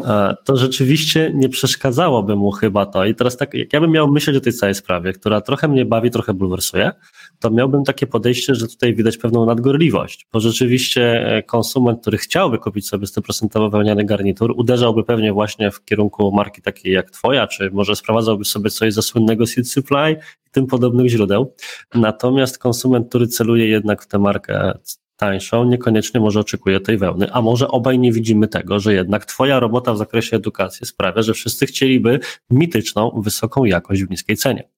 e, 0.05 0.37
to 0.45 0.57
rzeczywiście 0.57 1.33
nie 1.35 1.49
przeszkadzałoby 1.49 2.37
mu 2.37 2.51
chyba 2.51 2.87
to. 2.87 3.05
I 3.05 3.15
teraz 3.15 3.37
tak, 3.37 3.55
jak 3.55 3.73
ja 3.73 3.81
bym 3.81 3.91
miał 3.91 4.09
myśleć 4.09 4.37
o 4.37 4.41
tej 4.41 4.53
całej 4.53 4.75
sprawie, 4.75 5.13
która 5.13 5.41
trochę 5.41 5.69
mnie 5.69 5.85
bawi, 5.85 6.11
trochę 6.11 6.35
bulwersuje, 6.35 6.93
to 7.39 7.51
miałbym 7.51 7.85
takie 7.85 8.07
podejście, 8.07 8.55
że 8.55 8.69
tutaj 8.69 8.95
widać 8.95 9.17
pewną 9.17 9.47
nadgorliwość, 9.47 10.27
bo 10.33 10.41
rzeczywiście 10.41 11.27
e, 11.27 11.43
konsument, 11.43 12.01
który 12.01 12.19
chciałby 12.19 12.59
kupić 12.59 12.89
sobie 12.89 13.07
100% 13.07 13.71
wełniany 13.71 14.05
garnitur, 14.05 14.55
uderzałby 14.57 15.05
pewnie 15.05 15.33
właśnie 15.33 15.71
w 15.71 15.85
kierunku 15.85 16.33
marki 16.33 16.63
takiej 16.63 16.93
jak 16.93 17.11
twoja, 17.11 17.47
czy 17.47 17.71
może 17.71 17.97
sprowadzałby 17.97 18.45
sobie 18.45 18.71
coś 18.71 18.95
ze 18.95 19.03
słynnego 19.03 19.47
Seed 19.47 19.69
Supply 19.69 20.17
i 20.47 20.51
tym 20.51 20.67
podobnych 20.67 21.09
źródeł. 21.09 21.55
Natomiast 21.95 22.59
konsument, 22.59 23.09
który 23.09 23.27
celuje 23.27 23.69
jednak 23.69 24.03
w 24.03 24.07
tę 24.07 24.19
markę 24.19 24.73
tańszą, 25.17 25.65
niekoniecznie 25.65 26.21
może 26.21 26.41
oczekuje 26.41 26.81
tej 26.81 26.99
wełny, 26.99 27.33
a 27.33 27.43
może 27.43 27.69
obaj 27.69 27.99
nie 27.99 28.13
widzimy 28.13 28.49
tego, 28.49 28.81
że 28.81 28.95
jednak 28.95 29.25
twoja 29.25 29.61
robota 29.61 29.95
w 29.95 29.99
zakresie 29.99 30.37
edukacji 30.37 30.87
sprawia, 30.87 31.23
że 31.23 31.35
wszyscy 31.35 31.67
chcieliby 31.67 32.21
mityczną, 32.51 33.21
wysoką 33.25 33.65
jakość 33.65 34.03
w 34.03 34.11
niskiej 34.11 34.37
cenie. 34.37 34.76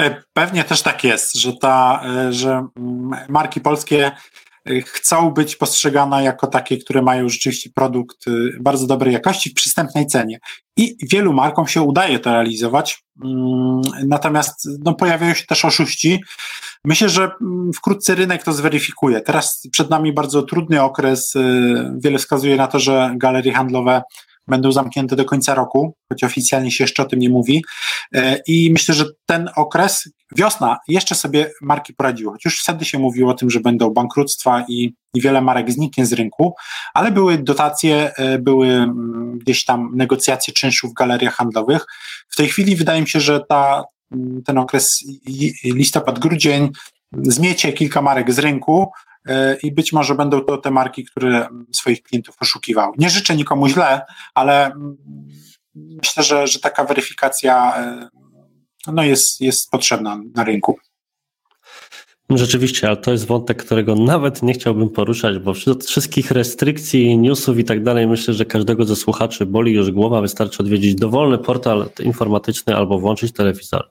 E, 0.00 0.22
pewnie 0.32 0.64
też 0.64 0.82
tak 0.82 1.04
jest, 1.04 1.34
że, 1.34 1.52
ta, 1.52 2.02
e, 2.04 2.32
że 2.32 2.66
mm, 2.76 3.10
marki 3.28 3.60
polskie 3.60 4.06
e, 4.06 4.80
chcą 4.80 5.30
być 5.30 5.56
postrzegane 5.56 6.24
jako 6.24 6.46
takie, 6.46 6.78
które 6.78 7.02
mają 7.02 7.28
rzeczywiście 7.28 7.70
produkt 7.74 8.24
bardzo 8.60 8.86
dobrej 8.86 9.12
jakości 9.12 9.50
w 9.50 9.54
przystępnej 9.54 10.06
cenie. 10.06 10.38
I 10.76 10.96
wielu 11.02 11.32
markom 11.32 11.66
się 11.66 11.82
udaje 11.82 12.18
to 12.18 12.32
realizować. 12.32 13.04
Mm, 13.24 13.80
natomiast 14.06 14.68
no, 14.84 14.94
pojawiają 14.94 15.34
się 15.34 15.46
też 15.46 15.64
oszuści. 15.64 16.20
Myślę, 16.84 17.08
że 17.08 17.30
mm, 17.40 17.72
wkrótce 17.72 18.14
rynek 18.14 18.42
to 18.42 18.52
zweryfikuje. 18.52 19.20
Teraz 19.20 19.68
przed 19.72 19.90
nami 19.90 20.12
bardzo 20.12 20.42
trudny 20.42 20.82
okres. 20.82 21.34
Wiele 21.98 22.18
wskazuje 22.18 22.56
na 22.56 22.66
to, 22.66 22.78
że 22.78 23.12
galerie 23.16 23.52
handlowe 23.52 24.02
będą 24.48 24.72
zamknięte 24.72 25.16
do 25.16 25.24
końca 25.24 25.54
roku, 25.54 25.94
choć 26.08 26.24
oficjalnie 26.24 26.70
się 26.70 26.84
jeszcze 26.84 27.02
o 27.02 27.06
tym 27.06 27.18
nie 27.18 27.30
mówi. 27.30 27.64
E, 28.14 28.40
I 28.46 28.72
myślę, 28.72 28.94
że 28.94 29.04
ten 29.26 29.48
okres, 29.56 30.08
wiosna, 30.36 30.78
jeszcze 30.88 31.14
sobie 31.14 31.50
marki 31.62 31.94
poradziły. 31.94 32.32
Choć 32.32 32.44
już 32.44 32.62
wtedy 32.62 32.84
się 32.84 32.98
mówiło 32.98 33.30
o 33.30 33.34
tym, 33.34 33.50
że 33.50 33.60
będą 33.60 33.90
bankructwa 33.90 34.64
i, 34.68 34.94
wiele 35.14 35.40
marek 35.40 35.72
zniknie 35.72 36.06
z 36.06 36.12
rynku, 36.12 36.54
ale 36.94 37.10
były 37.10 37.38
dotacje, 37.38 38.14
e, 38.16 38.38
były 38.38 38.66
mm, 38.66 39.38
gdzieś 39.38 39.64
tam 39.64 39.90
negocjacje 39.94 40.54
czynszu 40.54 40.88
w 40.88 40.94
galeriach 40.94 41.34
handlowych. 41.34 41.86
W 42.28 42.36
tej 42.36 42.48
chwili 42.48 42.76
wydaje 42.76 43.00
mi 43.00 43.08
się, 43.08 43.20
że 43.20 43.40
ta, 43.48 43.84
mm, 44.12 44.42
ten 44.42 44.58
okres 44.58 45.04
listopad, 45.64 46.18
grudzień 46.18 46.70
zmiecie 47.12 47.72
kilka 47.72 48.02
marek 48.02 48.32
z 48.32 48.38
rynku, 48.38 48.90
i 49.62 49.72
być 49.72 49.92
może 49.92 50.14
będą 50.14 50.40
to 50.40 50.58
te 50.58 50.70
marki, 50.70 51.04
które 51.04 51.48
swoich 51.72 52.02
klientów 52.02 52.36
oszukiwały. 52.40 52.92
Nie 52.98 53.10
życzę 53.10 53.36
nikomu 53.36 53.68
źle, 53.68 54.00
ale 54.34 54.66
mm, 54.66 54.96
myślę, 55.74 56.22
że, 56.22 56.46
że 56.46 56.60
taka 56.60 56.84
weryfikacja 56.84 57.76
e, 57.76 58.08
no 58.86 59.02
jest, 59.04 59.40
jest 59.40 59.70
potrzebna 59.70 60.20
na 60.34 60.44
rynku. 60.44 60.78
Rzeczywiście, 62.30 62.88
ale 62.88 62.96
to 62.96 63.12
jest 63.12 63.26
wątek, 63.26 63.64
którego 63.64 63.94
nawet 63.94 64.42
nie 64.42 64.52
chciałbym 64.52 64.88
poruszać, 64.88 65.38
bo 65.38 65.54
wśród 65.54 65.84
wszystkich 65.84 66.30
restrykcji, 66.30 67.18
newsów 67.18 67.58
i 67.58 67.64
tak 67.64 67.82
dalej, 67.82 68.06
myślę, 68.06 68.34
że 68.34 68.44
każdego 68.44 68.84
ze 68.84 68.96
słuchaczy 68.96 69.46
boli 69.46 69.72
już 69.72 69.90
głowa, 69.90 70.20
wystarczy 70.20 70.58
odwiedzić 70.62 70.94
dowolny 70.94 71.38
portal 71.38 71.90
informatyczny 72.00 72.76
albo 72.76 72.98
włączyć 72.98 73.32
telewizor. 73.32 73.90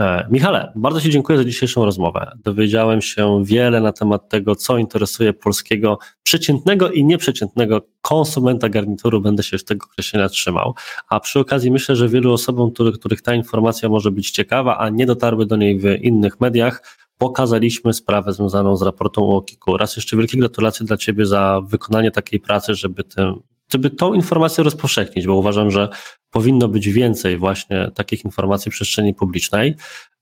E, 0.00 0.26
Michale, 0.30 0.72
bardzo 0.76 1.00
Ci 1.00 1.10
dziękuję 1.10 1.38
za 1.38 1.44
dzisiejszą 1.44 1.84
rozmowę. 1.84 2.32
Dowiedziałem 2.44 3.02
się 3.02 3.44
wiele 3.44 3.80
na 3.80 3.92
temat 3.92 4.28
tego, 4.28 4.56
co 4.56 4.78
interesuje 4.78 5.32
polskiego 5.32 5.98
przeciętnego 6.22 6.90
i 6.90 7.04
nieprzeciętnego 7.04 7.80
konsumenta 8.00 8.68
garnituru. 8.68 9.20
Będę 9.20 9.42
się 9.42 9.58
tego 9.58 9.86
określenia 9.92 10.28
trzymał. 10.28 10.74
A 11.08 11.20
przy 11.20 11.38
okazji 11.40 11.70
myślę, 11.70 11.96
że 11.96 12.08
wielu 12.08 12.32
osobom, 12.32 12.70
których, 12.70 12.94
których 12.94 13.22
ta 13.22 13.34
informacja 13.34 13.88
może 13.88 14.10
być 14.10 14.30
ciekawa, 14.30 14.78
a 14.78 14.88
nie 14.88 15.06
dotarły 15.06 15.46
do 15.46 15.56
niej 15.56 15.78
w 15.78 15.84
innych 15.84 16.40
mediach, 16.40 16.98
pokazaliśmy 17.18 17.94
sprawę 17.94 18.32
związaną 18.32 18.76
z 18.76 18.82
raportem 18.82 19.24
UOKiK-u. 19.24 19.76
Raz 19.76 19.96
jeszcze 19.96 20.16
wielkie 20.16 20.38
gratulacje 20.38 20.86
dla 20.86 20.96
Ciebie 20.96 21.26
za 21.26 21.60
wykonanie 21.64 22.10
takiej 22.10 22.40
pracy, 22.40 22.74
żeby 22.74 23.04
tę 23.04 23.34
żeby 23.72 23.90
tą 23.90 24.14
informację 24.14 24.64
rozpowszechnić, 24.64 25.26
bo 25.26 25.34
uważam, 25.34 25.70
że 25.70 25.88
powinno 26.30 26.68
być 26.68 26.88
więcej 26.88 27.38
właśnie 27.38 27.90
takich 27.94 28.24
informacji 28.24 28.72
w 28.72 28.74
przestrzeni 28.74 29.14
publicznej. 29.14 29.74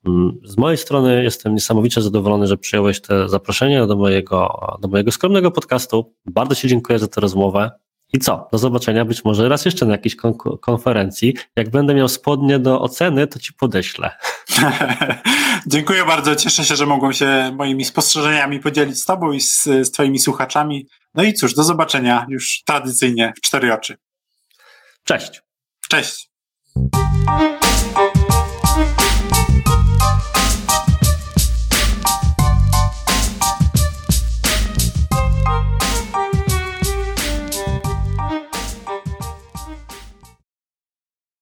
Mm, 0.07 0.39
z 0.45 0.57
mojej 0.57 0.79
strony 0.79 1.25
jestem 1.25 1.55
niesamowicie 1.55 2.03
zadowolony, 2.03 2.47
że 2.47 2.57
przyjąłeś 2.57 3.01
te 3.01 3.29
zaproszenie 3.29 3.87
do 3.87 3.97
mojego, 3.97 4.59
do 4.81 4.89
mojego 4.89 5.13
skromnego 5.13 5.51
podcastu. 5.51 6.15
Bardzo 6.27 6.55
Ci 6.55 6.69
dziękuję 6.69 6.99
za 6.99 7.09
tę 7.09 7.21
rozmowę. 7.21 7.71
I 8.13 8.19
co? 8.19 8.49
Do 8.53 8.59
zobaczenia 8.59 9.05
być 9.05 9.25
może 9.25 9.49
raz 9.49 9.65
jeszcze 9.65 9.87
na 9.87 9.93
jakiejś 9.93 10.17
kon 10.17 10.35
konferencji. 10.61 11.35
Jak 11.57 11.71
będę 11.71 11.95
miał 11.95 12.09
spodnie 12.09 12.59
do 12.59 12.81
oceny, 12.81 13.27
to 13.27 13.39
Ci 13.39 13.53
podeślę. 13.53 14.11
Dziękuję 15.67 16.05
bardzo. 16.05 16.37
Cieszę 16.37 16.65
się, 16.65 16.77
że 16.77 16.87
mogłem 16.87 17.13
się 17.13 17.53
moimi 17.57 17.85
spostrzeżeniami 17.85 18.61
podzielić 18.61 19.01
z 19.01 19.05
Tobą 19.05 19.33
i 19.33 19.41
z, 19.41 19.63
z 19.65 19.91
Twoimi 19.91 20.19
słuchaczami. 20.19 20.87
No 21.15 21.23
i 21.23 21.35
cóż, 21.35 21.55
do 21.55 21.65
zobaczenia 21.65 22.27
już 22.29 22.63
tradycyjnie 22.67 23.33
w 23.37 23.41
cztery 23.41 23.73
oczy. 23.73 23.97
Cześć. 25.05 25.43
Cześć. 25.89 26.31